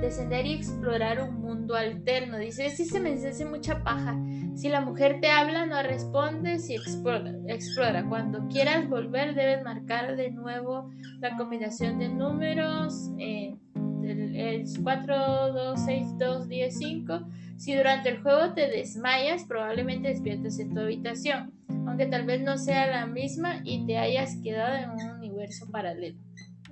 descender 0.00 0.46
y 0.46 0.54
explorar 0.54 1.22
un 1.22 1.40
mundo 1.40 1.76
alterno. 1.76 2.38
Dice, 2.38 2.68
sí 2.70 2.84
se 2.84 2.98
me 2.98 3.12
hace 3.12 3.44
mucha 3.44 3.84
paja. 3.84 4.18
Si 4.56 4.68
la 4.68 4.80
mujer 4.80 5.20
te 5.20 5.30
habla, 5.30 5.64
no 5.64 5.80
respondes 5.82 6.68
y 6.68 6.74
explora. 6.74 7.32
explora. 7.46 8.04
Cuando 8.08 8.48
quieras 8.48 8.88
volver, 8.88 9.34
debes 9.36 9.62
marcar 9.62 10.16
de 10.16 10.32
nuevo 10.32 10.90
la 11.20 11.36
combinación 11.36 12.00
de 12.00 12.08
números. 12.08 13.10
eh, 13.18 13.54
el, 14.02 14.34
el 14.34 14.64
4, 14.82 15.52
2, 15.52 15.80
6, 15.84 16.18
2, 16.18 16.48
10, 16.48 16.78
5. 16.78 17.20
Si 17.56 17.76
durante 17.76 18.08
el 18.08 18.22
juego 18.22 18.54
te 18.54 18.68
desmayas, 18.68 19.44
probablemente 19.44 20.08
despiertes 20.08 20.58
en 20.58 20.74
tu 20.74 20.80
habitación, 20.80 21.52
aunque 21.86 22.06
tal 22.06 22.26
vez 22.26 22.40
no 22.42 22.56
sea 22.58 22.86
la 22.86 23.06
misma 23.06 23.60
y 23.64 23.86
te 23.86 23.98
hayas 23.98 24.36
quedado 24.42 24.76
en 24.76 24.90
un 24.90 25.16
universo 25.18 25.70
paralelo. 25.70 26.18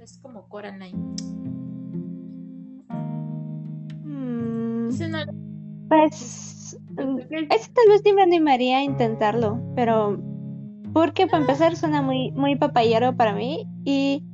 Es 0.02 0.18
como 0.18 0.48
Coraline. 0.48 0.98
Mm, 4.04 4.88
pues 5.88 6.78
mm, 6.96 7.18
ese 7.50 7.72
tal 7.72 7.88
vez 7.88 8.02
sí 8.04 8.12
me 8.12 8.22
animaría 8.22 8.78
a 8.78 8.82
intentarlo, 8.82 9.60
pero 9.74 10.18
porque 10.92 11.26
para 11.26 11.42
empezar 11.42 11.76
suena 11.76 12.02
muy, 12.02 12.30
muy 12.32 12.56
papayero 12.56 13.16
para 13.16 13.34
mí 13.34 13.66
y 13.84 14.24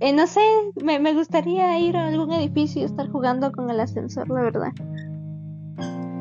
eh, 0.00 0.12
no 0.12 0.26
sé, 0.26 0.40
me, 0.82 0.98
me 1.00 1.12
gustaría 1.12 1.78
ir 1.80 1.96
a 1.96 2.06
algún 2.08 2.32
edificio 2.32 2.82
y 2.82 2.84
estar 2.84 3.08
jugando 3.08 3.50
con 3.50 3.68
el 3.68 3.80
ascensor, 3.80 4.28
la 4.28 4.42
verdad. 4.42 4.72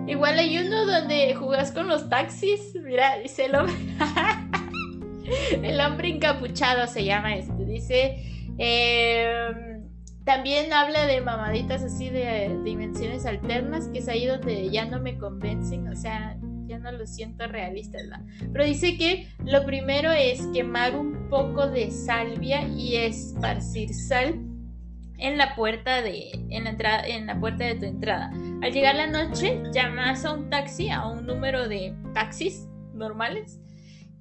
Igual 0.07 0.39
hay 0.39 0.57
uno 0.57 0.85
donde 0.85 1.35
jugas 1.35 1.71
con 1.71 1.87
los 1.87 2.09
taxis. 2.09 2.75
Mira, 2.81 3.19
dice 3.19 3.45
el 3.45 3.55
hombre. 3.55 3.75
el 5.61 5.79
hombre 5.81 6.09
encapuchado 6.09 6.87
se 6.87 7.03
llama 7.03 7.35
este. 7.35 7.65
Dice. 7.65 8.55
eh, 8.57 9.77
también 10.27 10.73
habla 10.73 11.05
de 11.05 11.21
mamaditas 11.21 11.83
así 11.83 12.09
de 12.09 12.59
dimensiones 12.65 13.25
alternas, 13.25 13.87
que 13.87 13.99
es 13.99 14.09
ahí 14.09 14.25
donde 14.25 14.69
ya 14.69 14.83
no 14.83 14.99
me 14.99 15.17
convencen, 15.17 15.87
o 15.87 15.95
sea, 15.95 16.37
ya 16.65 16.79
no 16.79 16.91
lo 16.91 17.07
siento 17.07 17.47
realistas, 17.47 18.01
¿verdad? 18.09 18.25
Pero 18.51 18.65
dice 18.65 18.97
que 18.97 19.29
lo 19.45 19.65
primero 19.65 20.11
es 20.11 20.45
quemar 20.47 20.97
un 20.97 21.29
poco 21.29 21.67
de 21.67 21.91
salvia 21.91 22.67
y 22.67 22.97
esparcir 22.97 23.93
sal 23.93 24.35
en 25.17 25.37
la 25.37 25.55
puerta 25.55 26.01
de 26.01 26.31
en 26.49 26.63
la 26.65 26.71
entrada 26.71 27.05
en 27.07 27.27
la 27.27 27.39
puerta 27.39 27.65
de 27.65 27.75
tu 27.75 27.85
entrada. 27.85 28.31
Al 28.61 28.71
llegar 28.71 28.95
la 28.95 29.07
noche, 29.07 29.61
llamas 29.73 30.25
a 30.25 30.33
un 30.33 30.49
taxi, 30.49 30.89
a 30.89 31.07
un 31.07 31.25
número 31.25 31.67
de 31.67 31.95
taxis 32.13 32.67
normales. 32.93 33.59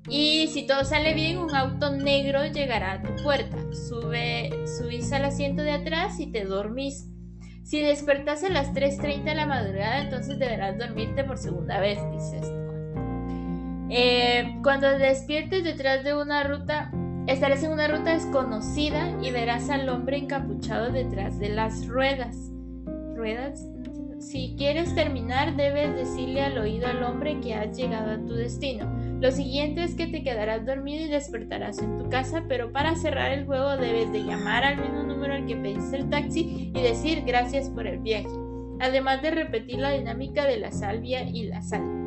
Y 0.09 0.49
si 0.49 0.67
todo 0.67 0.85
sale 0.85 1.15
bien, 1.15 1.39
un 1.39 1.55
auto 1.55 1.91
negro 1.91 2.47
llegará 2.47 2.93
a 2.93 3.03
tu 3.03 3.23
puerta. 3.23 3.57
Sube, 3.73 4.51
subís 4.79 5.13
al 5.13 5.25
asiento 5.25 5.63
de 5.63 5.73
atrás 5.73 6.21
y 6.21 6.31
te 6.31 6.45
dormís. 6.45 7.09
Si 7.65 7.81
despertas 7.81 8.45
a 8.45 8.49
las 8.49 8.73
3.30 8.73 9.25
de 9.25 9.35
la 9.35 9.47
madrugada, 9.47 10.01
entonces 10.01 10.39
deberás 10.39 10.79
dormirte 10.79 11.25
por 11.25 11.37
segunda 11.37 11.81
vez, 11.81 11.99
dice 12.13 12.37
esto. 12.37 12.67
Eh, 13.91 14.59
cuando 14.63 14.97
despiertes 14.99 15.65
detrás 15.65 16.05
de 16.05 16.15
una 16.15 16.45
ruta, 16.45 16.93
estarás 17.27 17.63
en 17.63 17.73
una 17.73 17.89
ruta 17.89 18.15
desconocida 18.15 19.17
y 19.23 19.31
verás 19.31 19.71
al 19.71 19.89
hombre 19.89 20.19
encapuchado 20.19 20.91
detrás 20.91 21.39
de 21.39 21.49
las 21.49 21.87
ruedas. 21.87 22.37
¿Ruedas? 23.15 23.67
Si 24.19 24.55
quieres 24.57 24.95
terminar, 24.95 25.57
debes 25.57 25.95
decirle 25.95 26.41
al 26.43 26.59
oído 26.59 26.87
al 26.87 27.03
hombre 27.03 27.39
que 27.41 27.55
has 27.55 27.77
llegado 27.77 28.13
a 28.13 28.19
tu 28.19 28.35
destino. 28.35 28.91
Lo 29.21 29.31
siguiente 29.31 29.83
es 29.83 29.95
que 29.95 30.07
te 30.07 30.23
quedarás 30.23 30.67
dormido 30.67 31.05
y 31.05 31.09
despertarás 31.09 31.79
en 31.81 31.99
tu 31.99 32.09
casa, 32.09 32.45
pero 32.49 32.73
para 32.73 32.97
cerrar 32.97 33.33
el 33.33 33.47
juego 33.47 33.77
debes 33.77 34.13
de 34.13 34.25
llamar 34.25 34.65
al 34.65 34.79
mismo 34.79 35.03
número 35.03 35.35
al 35.35 35.47
que 35.47 35.57
pediste 35.57 35.97
el 35.97 36.11
taxi 36.11 36.73
y 36.75 36.83
decir 36.83 37.25
gracias 37.27 37.71
por 37.71 37.87
el 37.87 37.99
viaje. 37.99 38.29
Además 38.81 39.23
de 39.23 39.31
repetir 39.31 39.79
la 39.79 39.93
dinámica 39.93 40.45
de 40.45 40.59
la 40.59 40.73
salvia 40.73 41.23
y 41.23 41.45
la 41.45 41.63
sal. 41.63 42.06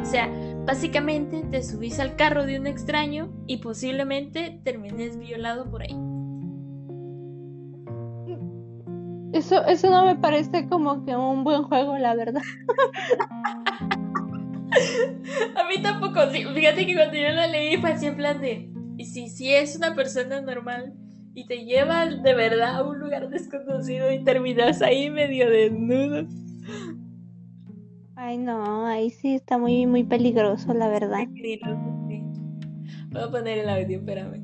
O 0.00 0.04
sea, 0.04 0.30
básicamente 0.66 1.42
te 1.50 1.62
subís 1.62 1.98
al 2.00 2.16
carro 2.16 2.44
de 2.46 2.58
un 2.58 2.66
extraño 2.66 3.32
y 3.46 3.58
posiblemente 3.58 4.60
termines 4.64 5.18
violado 5.18 5.70
por 5.70 5.82
ahí. 5.82 5.96
Eso, 9.32 9.64
eso 9.64 9.90
no 9.90 10.04
me 10.06 10.16
parece 10.16 10.68
como 10.68 11.04
que 11.04 11.14
un 11.14 11.44
buen 11.44 11.62
juego, 11.62 11.96
la 11.98 12.14
verdad. 12.16 12.42
A 15.56 15.64
mí 15.68 15.82
tampoco, 15.82 16.30
sí, 16.30 16.44
fíjate 16.44 16.86
que 16.86 16.94
cuando 16.94 17.16
yo 17.16 17.30
lo 17.30 17.46
leí 17.46 17.74
así 17.84 18.06
en 18.06 18.16
plan 18.16 18.40
de, 18.40 18.70
y 18.96 19.04
si, 19.04 19.28
si 19.28 19.52
es 19.52 19.76
una 19.76 19.94
persona 19.94 20.40
normal 20.40 20.94
y 21.34 21.46
te 21.46 21.64
lleva 21.64 22.06
de 22.06 22.34
verdad 22.34 22.76
a 22.76 22.82
un 22.82 22.98
lugar 22.98 23.28
desconocido 23.28 24.10
y 24.12 24.24
terminas 24.24 24.82
ahí 24.82 25.10
medio 25.10 25.48
desnudo. 25.48 26.26
Ay, 28.22 28.36
no, 28.36 28.84
ahí 28.86 29.08
sí 29.08 29.34
está 29.34 29.56
muy, 29.56 29.86
muy 29.86 30.04
peligroso, 30.04 30.74
la 30.74 30.88
verdad. 30.88 31.20
Sí, 31.34 31.58
Voy 33.10 33.22
a 33.22 33.30
poner 33.30 33.58
el 33.60 33.68
audio, 33.70 33.98
espérame. 33.98 34.42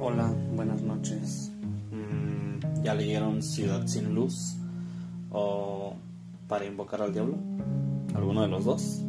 Hola, 0.00 0.34
buenas 0.56 0.82
noches. 0.82 1.52
Mm, 1.92 2.82
¿Ya 2.82 2.94
leyeron 2.94 3.40
Ciudad 3.40 3.86
sin 3.86 4.16
Luz? 4.16 4.56
¿O 5.30 5.94
Para 6.48 6.64
invocar 6.64 7.02
al 7.02 7.12
diablo? 7.12 7.36
¿Alguno 8.16 8.42
de 8.42 8.48
los 8.48 8.64
dos? 8.64 9.04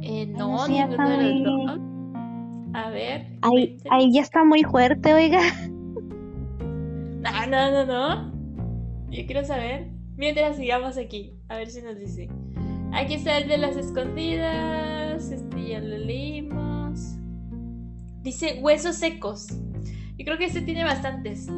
Eh, 0.00 0.22
Ay, 0.22 0.26
no, 0.28 0.52
no, 0.52 0.64
sí, 0.66 0.72
ninguno 0.72 1.08
de 1.10 1.16
los 1.22 1.34
muy- 1.34 1.66
dos. 1.66 1.80
A 2.72 2.88
ver. 2.90 3.26
Ahí, 3.42 3.78
ahí 3.90 4.12
ya 4.12 4.22
está 4.22 4.44
muy 4.44 4.62
fuerte, 4.64 5.12
oiga. 5.12 5.40
No, 7.26 7.44
no, 7.48 7.70
no, 7.72 7.86
no. 7.86 8.35
Yo 9.10 9.26
quiero 9.26 9.44
saber. 9.44 9.88
Mientras 10.16 10.56
sigamos 10.56 10.96
aquí, 10.96 11.34
a 11.48 11.56
ver 11.56 11.68
si 11.68 11.82
nos 11.82 11.98
dice. 11.98 12.28
Aquí 12.92 13.14
está 13.14 13.38
el 13.38 13.48
de 13.48 13.58
las 13.58 13.76
escondidas. 13.76 15.30
Este 15.30 15.68
ya 15.68 15.80
lo 15.80 15.98
leímos. 15.98 17.16
Dice 18.22 18.58
huesos 18.60 18.96
secos. 18.96 19.48
Yo 20.18 20.24
creo 20.24 20.38
que 20.38 20.46
este 20.46 20.62
tiene 20.62 20.84
bastantes. 20.84 21.48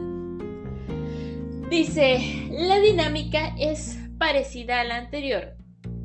Dice, 1.71 2.49
la 2.51 2.81
dinámica 2.81 3.55
es 3.59 3.99
parecida 4.19 4.81
a 4.81 4.85
la 4.85 4.97
anterior. 4.97 5.57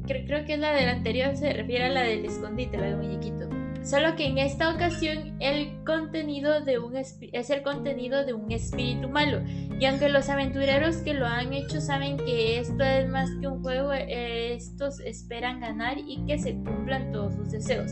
Creo, 0.06 0.26
creo 0.26 0.46
que 0.46 0.54
es 0.54 0.60
la 0.60 0.74
del 0.74 0.90
anterior, 0.90 1.36
se 1.36 1.54
refiere 1.54 1.86
a 1.86 1.90
la 1.90 2.04
del 2.04 2.26
escondite, 2.26 2.78
la 2.78 2.88
del 2.88 2.98
muñequito. 2.98 3.53
Solo 3.84 4.16
que 4.16 4.28
en 4.28 4.38
esta 4.38 4.74
ocasión 4.74 5.36
el 5.42 5.84
contenido 5.84 6.62
de 6.62 6.80
un 6.80 6.96
es 6.96 7.50
el 7.50 7.64
contenido 7.64 8.26
de 8.26 8.34
un 8.34 8.50
espíritu 8.50 9.10
malo. 9.10 9.42
Y 9.78 9.86
aunque 9.86 10.08
los 10.08 10.30
aventureros 10.30 10.98
que 10.98 11.14
lo 11.14 11.26
han 11.26 11.52
hecho 11.52 11.82
saben 11.82 12.16
que 12.16 12.60
esto 12.60 12.82
es 12.82 13.10
más 13.10 13.30
que 13.42 13.48
un 13.48 13.62
juego, 13.62 13.92
eh, 13.92 14.54
estos 14.54 15.02
esperan 15.02 15.60
ganar 15.60 15.98
y 15.98 16.26
que 16.26 16.40
se 16.40 16.54
cumplan 16.54 17.12
todos 17.12 17.36
sus 17.36 17.52
deseos. 17.52 17.92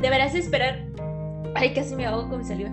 Deberás 0.00 0.36
esperar. 0.36 0.86
Ay, 1.56 1.74
casi 1.74 1.96
me 1.96 2.06
ahogo 2.06 2.28
con 2.28 2.38
mi 2.38 2.44
saliva. 2.44 2.70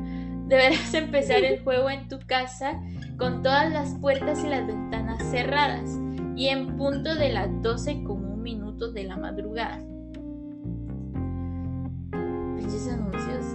Deberás 0.47 0.93
empezar 0.93 1.43
el 1.43 1.59
juego 1.63 1.89
en 1.89 2.07
tu 2.07 2.19
casa 2.27 2.79
con 3.17 3.41
todas 3.41 3.71
las 3.71 3.95
puertas 3.95 4.43
y 4.43 4.49
las 4.49 4.67
ventanas 4.67 5.23
cerradas 5.31 5.89
y 6.35 6.49
en 6.49 6.77
punto 6.77 7.15
de 7.15 7.31
las 7.31 7.49
12 7.63 8.03
con 8.03 8.23
un 8.23 8.43
minuto 8.43 8.91
de 8.91 9.05
la 9.05 9.17
madrugada. 9.17 9.79
Pinches 12.65 12.87
anuncios. 12.87 13.45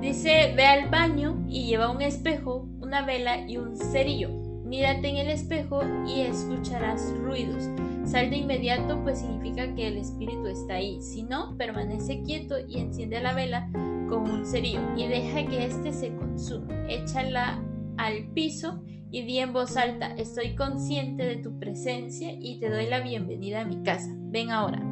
Dice, 0.00 0.52
ve 0.54 0.64
al 0.64 0.88
baño 0.90 1.44
y 1.48 1.66
lleva 1.66 1.90
un 1.90 2.00
espejo, 2.00 2.68
una 2.80 3.04
vela 3.04 3.48
y 3.48 3.56
un 3.56 3.76
cerillo. 3.76 4.28
Mírate 4.64 5.08
en 5.08 5.16
el 5.16 5.28
espejo 5.28 5.80
y 6.06 6.20
escucharás 6.20 7.12
ruidos. 7.18 7.68
Sal 8.04 8.30
de 8.30 8.36
inmediato, 8.36 9.02
pues 9.02 9.18
significa 9.18 9.74
que 9.74 9.88
el 9.88 9.96
espíritu 9.96 10.46
está 10.46 10.74
ahí. 10.74 11.02
Si 11.02 11.24
no, 11.24 11.56
permanece 11.56 12.22
quieto 12.22 12.54
y 12.68 12.78
enciende 12.78 13.20
la 13.20 13.34
vela 13.34 13.68
con 14.08 14.30
un 14.30 14.46
cerillo 14.46 14.82
y 14.96 15.08
deja 15.08 15.44
que 15.44 15.64
éste 15.64 15.92
se 15.92 16.14
consuma. 16.14 16.86
Échala 16.88 17.60
al 17.96 18.28
piso 18.34 18.84
y 19.10 19.22
di 19.22 19.38
en 19.38 19.52
voz 19.52 19.76
alta, 19.76 20.14
estoy 20.14 20.54
consciente 20.54 21.24
de 21.24 21.36
tu 21.38 21.58
presencia 21.58 22.32
y 22.38 22.60
te 22.60 22.70
doy 22.70 22.86
la 22.86 23.00
bienvenida 23.00 23.62
a 23.62 23.64
mi 23.64 23.82
casa. 23.82 24.14
Ven 24.30 24.50
ahora. 24.50 24.87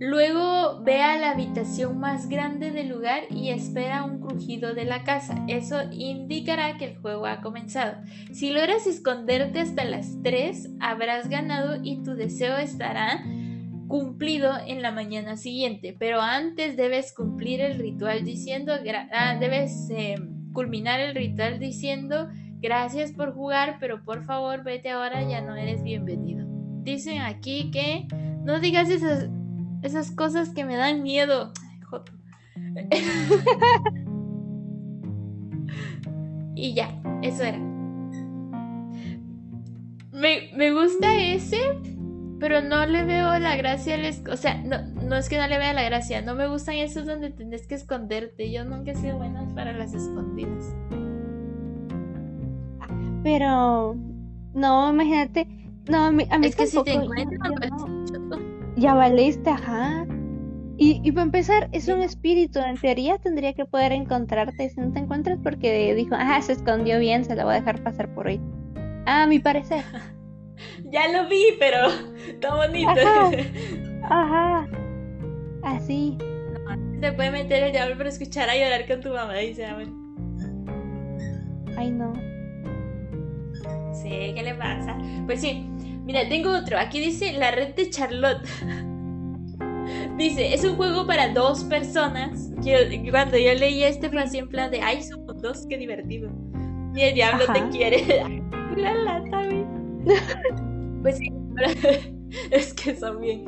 Luego 0.00 0.80
ve 0.82 1.02
a 1.02 1.16
la 1.18 1.30
habitación 1.30 1.98
más 1.98 2.28
grande 2.28 2.72
del 2.72 2.88
lugar 2.88 3.22
y 3.30 3.50
espera 3.50 4.02
un 4.02 4.20
crujido 4.20 4.74
de 4.74 4.84
la 4.84 5.04
casa. 5.04 5.44
Eso 5.46 5.76
indicará 5.92 6.76
que 6.76 6.86
el 6.86 6.98
juego 6.98 7.26
ha 7.26 7.40
comenzado. 7.40 8.02
Si 8.32 8.50
logras 8.50 8.88
esconderte 8.88 9.60
hasta 9.60 9.84
las 9.84 10.20
3, 10.22 10.70
habrás 10.80 11.28
ganado 11.28 11.78
y 11.82 12.02
tu 12.02 12.14
deseo 12.14 12.56
estará 12.56 13.24
cumplido 13.86 14.52
en 14.66 14.82
la 14.82 14.90
mañana 14.90 15.36
siguiente. 15.36 15.94
Pero 15.96 16.20
antes 16.20 16.76
debes 16.76 17.14
cumplir 17.14 17.60
el 17.60 17.78
ritual 17.78 18.24
diciendo, 18.24 18.72
ah, 19.12 19.36
debes 19.38 19.88
eh, 19.90 20.16
culminar 20.52 20.98
el 20.98 21.14
ritual 21.14 21.60
diciendo 21.60 22.28
gracias 22.60 23.12
por 23.12 23.34
jugar, 23.34 23.76
pero 23.78 24.02
por 24.04 24.24
favor 24.24 24.64
vete 24.64 24.90
ahora, 24.90 25.22
ya 25.22 25.40
no 25.40 25.54
eres 25.54 25.84
bienvenido. 25.84 26.46
Dicen 26.82 27.20
aquí 27.20 27.70
que 27.70 28.06
no 28.42 28.58
digas 28.58 28.88
esas, 28.90 29.28
esas 29.84 30.10
cosas 30.10 30.48
que 30.48 30.64
me 30.64 30.76
dan 30.76 31.02
miedo. 31.02 31.52
Ay, 31.62 31.80
joto. 31.82 32.12
y 36.54 36.74
ya, 36.74 37.00
eso 37.22 37.44
era. 37.44 37.58
Me, 40.10 40.50
me 40.56 40.72
gusta 40.72 41.20
ese, 41.20 41.58
pero 42.40 42.62
no 42.62 42.86
le 42.86 43.04
veo 43.04 43.38
la 43.38 43.56
gracia 43.56 43.96
al 43.96 44.06
O 44.30 44.36
sea, 44.36 44.54
no, 44.62 44.80
no 45.02 45.16
es 45.16 45.28
que 45.28 45.36
no 45.36 45.46
le 45.46 45.58
vea 45.58 45.74
la 45.74 45.82
gracia, 45.82 46.22
no 46.22 46.34
me 46.34 46.48
gustan 46.48 46.76
esos 46.76 47.04
donde 47.04 47.28
tenés 47.30 47.66
que 47.66 47.74
esconderte. 47.74 48.50
Yo 48.50 48.64
nunca 48.64 48.92
he 48.92 48.96
sido 48.96 49.18
buena 49.18 49.46
para 49.54 49.72
las 49.72 49.92
escondidas. 49.92 50.74
Pero, 53.22 53.96
no, 54.54 54.90
imagínate. 54.90 55.46
No, 55.88 56.04
a 56.04 56.10
mí, 56.10 56.26
a 56.30 56.38
mí 56.38 56.46
Es 56.46 56.56
que 56.56 56.66
si 56.66 56.82
te 56.82 56.94
encuentran, 56.94 57.52
no. 57.68 58.23
Ya 58.76 58.94
valiste, 58.94 59.50
ajá. 59.50 60.06
Y, 60.76 61.00
y 61.04 61.12
para 61.12 61.24
empezar, 61.24 61.68
es 61.72 61.88
un 61.88 62.00
espíritu. 62.02 62.58
En 62.58 62.76
teoría 62.76 63.18
tendría 63.18 63.52
que 63.52 63.64
poder 63.64 63.92
encontrarte 63.92 64.68
si 64.68 64.80
no 64.80 64.92
te 64.92 64.98
encuentras 64.98 65.38
porque 65.42 65.94
dijo, 65.94 66.16
ah, 66.18 66.40
se 66.42 66.52
escondió 66.52 66.98
bien, 66.98 67.24
se 67.24 67.36
la 67.36 67.44
voy 67.44 67.54
a 67.54 67.60
dejar 67.60 67.82
pasar 67.82 68.12
por 68.14 68.26
hoy. 68.26 68.40
Ah, 69.06 69.22
a 69.22 69.26
mi 69.26 69.38
parecer. 69.38 69.84
Ya 70.84 71.08
lo 71.08 71.28
vi, 71.28 71.44
pero 71.58 71.88
está 72.28 72.54
bonito. 72.54 72.88
Ajá. 72.90 73.30
Ajá. 74.08 74.68
Así. 75.62 76.16
Te 77.00 77.12
puede 77.12 77.30
meter 77.30 77.64
el 77.64 77.72
diablo 77.72 77.96
para 77.96 78.08
escuchar 78.08 78.48
a 78.48 78.54
llorar 78.54 78.86
con 78.86 79.00
tu 79.00 79.10
mamá, 79.10 79.34
dice 79.34 79.66
Amel. 79.66 79.92
Ay, 81.76 81.90
no. 81.90 82.12
Sí, 83.92 84.32
¿qué 84.34 84.42
le 84.42 84.54
pasa? 84.54 84.96
Pues 85.26 85.40
sí, 85.40 85.68
mira, 86.04 86.28
tengo 86.28 86.50
otro. 86.56 86.78
Aquí 86.78 87.00
dice 87.00 87.32
la 87.34 87.50
red 87.50 87.74
de 87.74 87.90
Charlotte. 87.90 88.46
Dice, 90.16 90.54
es 90.54 90.64
un 90.64 90.76
juego 90.76 91.06
para 91.06 91.28
dos 91.34 91.64
personas. 91.64 92.50
Yo- 92.62 92.78
cuando 93.10 93.36
yo 93.36 93.52
leí 93.54 93.82
este 93.82 94.08
fue 94.08 94.22
así 94.22 94.38
en 94.38 94.48
plan 94.48 94.70
de, 94.70 94.80
ay, 94.80 95.02
somos 95.02 95.42
dos, 95.42 95.66
qué 95.68 95.76
divertido. 95.76 96.30
Y 96.94 97.00
el 97.02 97.14
diablo 97.14 97.44
Ajá. 97.44 97.52
te 97.52 97.76
quiere. 97.76 98.42
la 98.76 98.94
lata. 98.94 99.42
Pues 101.02 101.18
sí, 101.18 101.30
es 102.50 102.72
que 102.72 102.96
son 102.96 103.20
bien. 103.20 103.44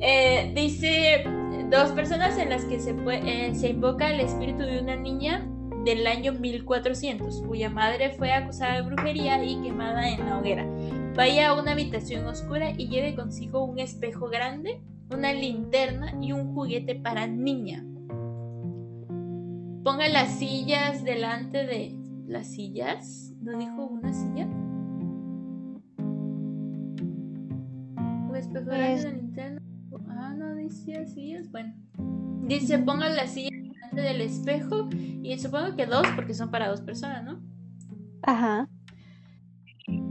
Eh, 0.00 0.50
dice, 0.52 1.22
dos 1.70 1.92
personas 1.92 2.36
en 2.38 2.50
las 2.50 2.64
que 2.64 2.80
se, 2.80 2.92
eh, 3.08 3.54
se 3.54 3.68
invoca 3.68 4.12
el 4.12 4.18
espíritu 4.18 4.64
de 4.64 4.80
una 4.80 4.96
niña 4.96 5.46
del 5.84 6.04
año 6.08 6.32
1400, 6.32 7.42
cuya 7.46 7.70
madre 7.70 8.10
fue 8.18 8.32
acusada 8.32 8.74
de 8.74 8.82
brujería 8.82 9.44
y 9.44 9.62
quemada 9.62 10.08
en 10.08 10.28
la 10.28 10.38
hoguera. 10.38 10.66
Vaya 11.14 11.50
a 11.50 11.60
una 11.60 11.72
habitación 11.72 12.26
oscura 12.26 12.70
y 12.70 12.88
lleve 12.88 13.14
consigo 13.14 13.64
un 13.64 13.78
espejo 13.78 14.28
grande, 14.28 14.80
una 15.10 15.32
linterna 15.32 16.14
y 16.22 16.32
un 16.32 16.54
juguete 16.54 16.94
para 16.94 17.26
niña. 17.26 17.84
Ponga 19.84 20.08
las 20.08 20.38
sillas 20.38 21.04
delante 21.04 21.66
de 21.66 21.98
las 22.26 22.46
sillas. 22.46 23.32
¿No 23.42 23.58
dijo 23.58 23.84
una 23.84 24.12
silla? 24.12 24.46
Un 28.28 28.36
espejo 28.36 28.66
grande, 28.66 28.94
Es- 28.94 29.04
una 29.04 29.14
linterna. 29.14 29.58
Ah, 30.08 30.34
no 30.36 30.54
dice 30.54 31.06
sillas. 31.06 31.50
Bueno, 31.50 31.74
dice 32.46 32.78
ponga 32.78 33.08
las 33.10 33.30
sillas 33.32 33.50
delante 33.52 34.00
del 34.00 34.20
espejo 34.22 34.88
y 35.22 35.38
supongo 35.38 35.76
que 35.76 35.86
dos 35.86 36.06
porque 36.14 36.32
son 36.34 36.50
para 36.50 36.68
dos 36.68 36.80
personas, 36.80 37.24
¿no? 37.24 37.40
Ajá. 38.22 38.68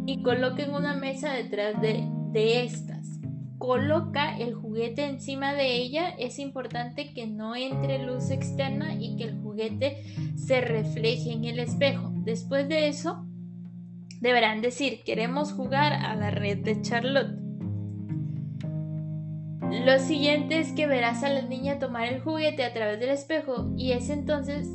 Y 0.05 0.21
coloquen 0.23 0.73
una 0.73 0.95
mesa 0.95 1.33
detrás 1.33 1.81
de, 1.81 2.07
de 2.31 2.63
estas. 2.63 3.19
Coloca 3.57 4.37
el 4.37 4.55
juguete 4.55 5.05
encima 5.05 5.53
de 5.53 5.75
ella. 5.75 6.09
Es 6.17 6.39
importante 6.39 7.13
que 7.13 7.27
no 7.27 7.55
entre 7.55 8.03
luz 8.03 8.31
externa 8.31 8.95
y 8.95 9.15
que 9.17 9.25
el 9.25 9.39
juguete 9.39 10.03
se 10.35 10.61
refleje 10.61 11.31
en 11.31 11.45
el 11.45 11.59
espejo. 11.59 12.11
Después 12.23 12.67
de 12.67 12.87
eso, 12.87 13.25
deberán 14.19 14.61
decir, 14.61 15.01
queremos 15.03 15.53
jugar 15.53 15.93
a 15.93 16.15
la 16.15 16.31
red 16.31 16.59
de 16.59 16.81
Charlotte. 16.81 17.39
Lo 19.85 19.99
siguiente 19.99 20.59
es 20.59 20.73
que 20.73 20.85
verás 20.85 21.23
a 21.23 21.29
la 21.29 21.43
niña 21.43 21.79
tomar 21.79 22.11
el 22.11 22.19
juguete 22.19 22.63
a 22.63 22.73
través 22.73 22.99
del 22.99 23.09
espejo 23.09 23.71
y 23.77 23.93
es 23.93 24.09
entonces 24.09 24.67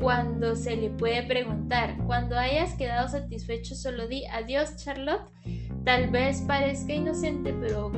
cuando 0.00 0.54
se 0.56 0.76
le 0.76 0.90
puede 0.90 1.22
preguntar. 1.22 1.96
Cuando 2.06 2.38
hayas 2.38 2.74
quedado 2.74 3.08
satisfecho, 3.08 3.74
solo 3.74 4.08
di 4.08 4.24
adiós, 4.26 4.76
Charlotte. 4.76 5.30
Tal 5.84 6.10
vez 6.10 6.40
parezca 6.42 6.94
inocente, 6.94 7.54
pero 7.60 7.92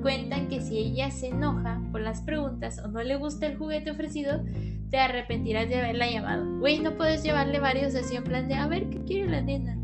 cuentan 0.00 0.48
que 0.48 0.60
si 0.60 0.78
ella 0.78 1.10
se 1.10 1.28
enoja 1.28 1.82
por 1.90 2.00
las 2.00 2.20
preguntas 2.20 2.78
o 2.78 2.88
no 2.88 3.02
le 3.02 3.16
gusta 3.16 3.46
el 3.46 3.56
juguete 3.56 3.90
ofrecido, 3.90 4.44
te 4.90 4.98
arrepentirás 4.98 5.68
de 5.68 5.76
haberla 5.76 6.08
llamado. 6.08 6.58
Güey, 6.60 6.78
no 6.78 6.96
puedes 6.96 7.24
llevarle 7.24 7.58
varios 7.58 7.94
así 7.96 8.14
en 8.14 8.24
plan 8.24 8.46
de 8.46 8.54
a 8.54 8.68
ver 8.68 8.88
qué 8.90 9.02
quiere 9.04 9.30
la 9.30 9.40
nena. 9.40 9.76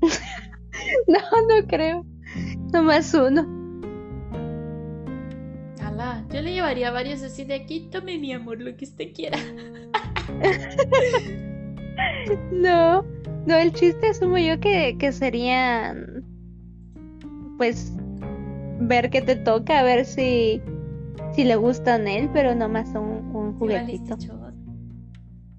No, 1.08 1.18
no 1.18 1.66
creo. 1.66 2.06
Nomás 2.72 3.12
uno. 3.12 3.58
Yo 6.30 6.42
le 6.42 6.52
llevaría 6.52 6.90
varios 6.90 7.22
así 7.22 7.44
de 7.44 7.54
aquí, 7.54 7.88
tome 7.90 8.18
mi 8.18 8.32
amor, 8.32 8.60
lo 8.60 8.76
que 8.76 8.84
usted 8.84 9.12
quiera. 9.14 9.38
No, 12.52 13.04
no, 13.46 13.56
el 13.56 13.72
chiste 13.72 14.08
asumo 14.08 14.38
yo 14.38 14.60
que, 14.60 14.96
que 14.98 15.12
serían, 15.12 16.24
pues, 17.56 17.92
ver 18.80 19.10
qué 19.10 19.22
te 19.22 19.36
toca, 19.36 19.80
a 19.80 19.82
ver 19.82 20.04
si, 20.04 20.60
si 21.32 21.44
le 21.44 21.56
gustan 21.56 22.06
él, 22.06 22.28
pero 22.32 22.54
nomás 22.54 22.88
un, 22.90 23.34
un 23.34 23.58
juguetito. 23.58 24.16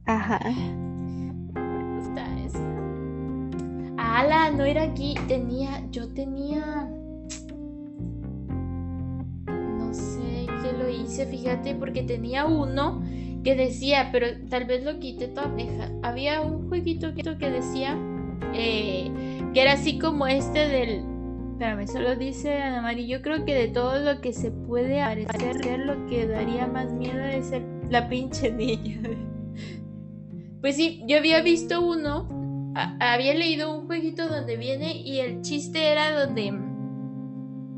Ajá. 0.06 0.40
Me 1.54 1.96
gusta 1.98 2.26
eso. 2.46 2.60
Ala, 3.98 4.52
no 4.52 4.64
era 4.64 4.84
aquí, 4.84 5.16
tenía, 5.28 5.84
yo 5.92 6.08
tenía... 6.10 6.90
No 9.48 9.94
sé 9.94 10.48
qué 10.62 10.74
lo 10.78 10.90
hice, 10.90 11.26
fíjate, 11.26 11.76
porque 11.76 12.04
tenía 12.04 12.46
uno 12.46 13.02
que 13.44 13.56
decía, 13.56 14.10
pero 14.12 14.28
tal 14.50 14.66
vez 14.66 14.84
lo 14.84 15.00
quité 15.00 15.28
toda 15.28 15.52
Había 16.04 16.42
un 16.42 16.68
jueguito 16.68 17.14
que 17.14 17.50
decía 17.50 17.98
eh, 18.54 19.12
que 19.54 19.62
era 19.62 19.74
así 19.74 20.00
como 20.00 20.28
este 20.28 20.68
del. 20.68 21.04
Espérame, 21.54 21.88
solo 21.88 22.16
dice 22.16 22.62
Ana 22.62 22.82
María. 22.82 23.18
Yo 23.18 23.22
creo 23.22 23.46
que 23.46 23.54
de 23.54 23.68
todo 23.68 24.00
lo 24.00 24.22
que 24.22 24.34
se 24.34 24.52
puede 24.52 25.02
parecer, 25.26 25.80
lo 25.80 26.06
que 26.08 26.28
daría 26.28 26.68
más 26.68 26.92
miedo 26.94 27.22
es 27.22 27.52
la 27.90 28.08
pinche 28.10 28.52
niña. 28.52 29.02
Pues 30.62 30.76
sí, 30.76 31.02
yo 31.08 31.16
había 31.16 31.42
visto 31.42 31.80
uno. 31.80 32.28
había 33.00 33.34
leído 33.34 33.74
un 33.80 33.88
jueguito 33.88 34.28
donde 34.28 34.58
viene 34.58 34.92
y 34.92 35.20
el 35.20 35.42
chiste 35.42 35.88
era 35.88 36.12
donde. 36.20 36.54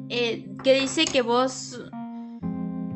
Eh, 0.10 0.48
que 0.64 0.80
dice 0.80 1.06
que 1.06 1.22
vos 1.22 1.80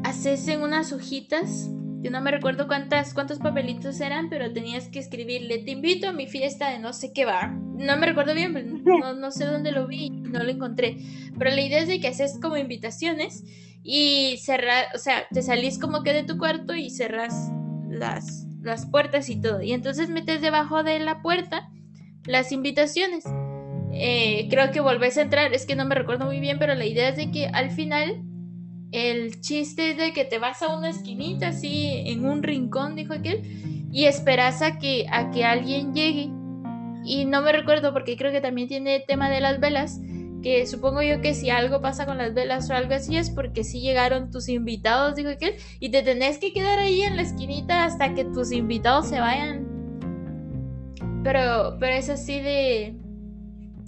haces 0.03 0.47
en 0.47 0.63
unas 0.63 0.91
hojitas 0.91 1.69
no 2.09 2.21
me 2.21 2.31
recuerdo 2.31 2.67
cuántas, 2.67 3.13
cuántos 3.13 3.39
papelitos 3.39 3.99
eran, 4.01 4.29
pero 4.29 4.51
tenías 4.51 4.87
que 4.87 4.99
escribirle, 4.99 5.59
te 5.59 5.71
invito 5.71 6.09
a 6.09 6.13
mi 6.13 6.27
fiesta 6.27 6.69
de 6.69 6.79
no 6.79 6.93
sé 6.93 7.13
qué 7.13 7.25
bar. 7.25 7.51
No 7.53 7.97
me 7.97 8.05
recuerdo 8.05 8.33
bien, 8.33 8.83
no, 8.85 9.13
no 9.13 9.31
sé 9.31 9.45
dónde 9.45 9.71
lo 9.71 9.87
vi, 9.87 10.09
no 10.09 10.43
lo 10.43 10.49
encontré. 10.49 10.97
Pero 11.37 11.51
la 11.51 11.61
idea 11.61 11.79
es 11.79 11.87
de 11.87 11.99
que 11.99 12.07
haces 12.07 12.39
como 12.41 12.57
invitaciones 12.57 13.43
y 13.83 14.37
cerrar, 14.37 14.85
o 14.95 14.97
sea, 14.97 15.27
te 15.31 15.41
salís 15.41 15.79
como 15.79 16.03
que 16.03 16.13
de 16.13 16.23
tu 16.23 16.37
cuarto 16.37 16.75
y 16.75 16.89
cerras 16.89 17.51
las, 17.89 18.47
las 18.61 18.85
puertas 18.85 19.29
y 19.29 19.39
todo. 19.39 19.61
Y 19.61 19.73
entonces 19.73 20.09
metes 20.09 20.41
debajo 20.41 20.83
de 20.83 20.99
la 20.99 21.21
puerta 21.21 21.69
las 22.25 22.51
invitaciones. 22.51 23.25
Eh, 23.93 24.47
creo 24.49 24.71
que 24.71 24.81
volvés 24.81 25.17
a 25.17 25.21
entrar, 25.21 25.53
es 25.53 25.65
que 25.65 25.75
no 25.75 25.85
me 25.85 25.95
recuerdo 25.95 26.25
muy 26.25 26.39
bien, 26.39 26.59
pero 26.59 26.75
la 26.75 26.85
idea 26.85 27.09
es 27.09 27.15
de 27.15 27.31
que 27.31 27.47
al 27.47 27.71
final 27.71 28.23
el 28.95 29.41
chiste 29.41 29.91
es 29.91 29.97
de 29.97 30.13
que 30.13 30.23
te 30.23 30.39
vas 30.39 30.61
a 30.61 30.75
una 30.75 30.89
esquinita 30.89 31.49
así 31.49 32.03
en 32.05 32.25
un 32.25 32.43
rincón, 32.43 32.95
dijo 32.95 33.13
aquel, 33.13 33.41
y 33.91 34.05
esperas 34.05 34.61
a 34.61 34.79
que, 34.79 35.05
a 35.11 35.31
que 35.31 35.43
alguien 35.43 35.93
llegue. 35.93 36.29
Y 37.03 37.25
no 37.25 37.41
me 37.41 37.51
recuerdo 37.51 37.91
porque 37.91 38.15
creo 38.15 38.31
que 38.31 38.39
también 38.39 38.69
tiene 38.69 39.01
tema 39.01 39.29
de 39.29 39.41
las 39.41 39.59
velas, 39.59 39.99
que 40.41 40.65
supongo 40.65 41.01
yo 41.01 41.19
que 41.19 41.33
si 41.33 41.49
algo 41.49 41.81
pasa 41.81 42.05
con 42.05 42.17
las 42.17 42.33
velas 42.33 42.69
o 42.69 42.73
algo 42.73 42.93
así 42.93 43.17
es 43.17 43.29
porque 43.29 43.65
si 43.65 43.81
llegaron 43.81 44.31
tus 44.31 44.47
invitados, 44.47 45.15
dijo 45.15 45.29
aquel, 45.29 45.55
y 45.81 45.89
te 45.89 46.01
tenés 46.01 46.37
que 46.37 46.53
quedar 46.53 46.79
ahí 46.79 47.01
en 47.01 47.17
la 47.17 47.23
esquinita 47.23 47.83
hasta 47.83 48.13
que 48.13 48.23
tus 48.23 48.53
invitados 48.53 49.09
se 49.09 49.19
vayan. 49.19 49.67
Pero, 51.21 51.75
pero 51.79 51.95
es 51.95 52.09
así 52.09 52.39
de, 52.39 52.95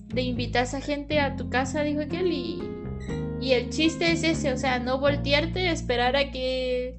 de 0.08 0.22
invitar 0.22 0.66
a 0.66 0.82
gente 0.82 1.22
a 1.22 1.38
tu 1.38 1.50
casa, 1.50 1.84
dijo 1.84 2.02
aquel, 2.02 2.32
y, 2.32 2.77
y 3.40 3.52
el 3.54 3.70
chiste 3.70 4.12
es 4.12 4.24
ese, 4.24 4.52
o 4.52 4.58
sea, 4.58 4.80
no 4.80 5.00
voltearte, 5.00 5.70
esperar 5.70 6.16
a 6.16 6.32
que, 6.32 6.98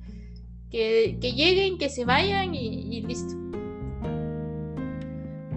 que, 0.71 1.17
lleguen, 1.21 1.79
que 1.79 1.89
se 1.89 2.05
vayan 2.05 2.55
y, 2.55 3.03
listo. 3.03 3.35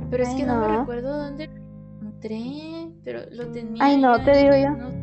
Pero 0.09 0.23
es 0.23 0.29
que 0.29 0.43
no. 0.43 0.67
me 0.67 0.77
recuerdo 0.79 1.17
dónde 1.17 1.47
lo 1.47 1.53
encontré, 2.01 2.89
pero 3.03 3.21
lo 3.31 3.47
tenía. 3.51 3.83
Ay, 3.83 3.97
no, 3.97 4.21
te 4.23 4.37
digo 4.37 4.51
yo. 4.51 4.71
No 4.71 5.00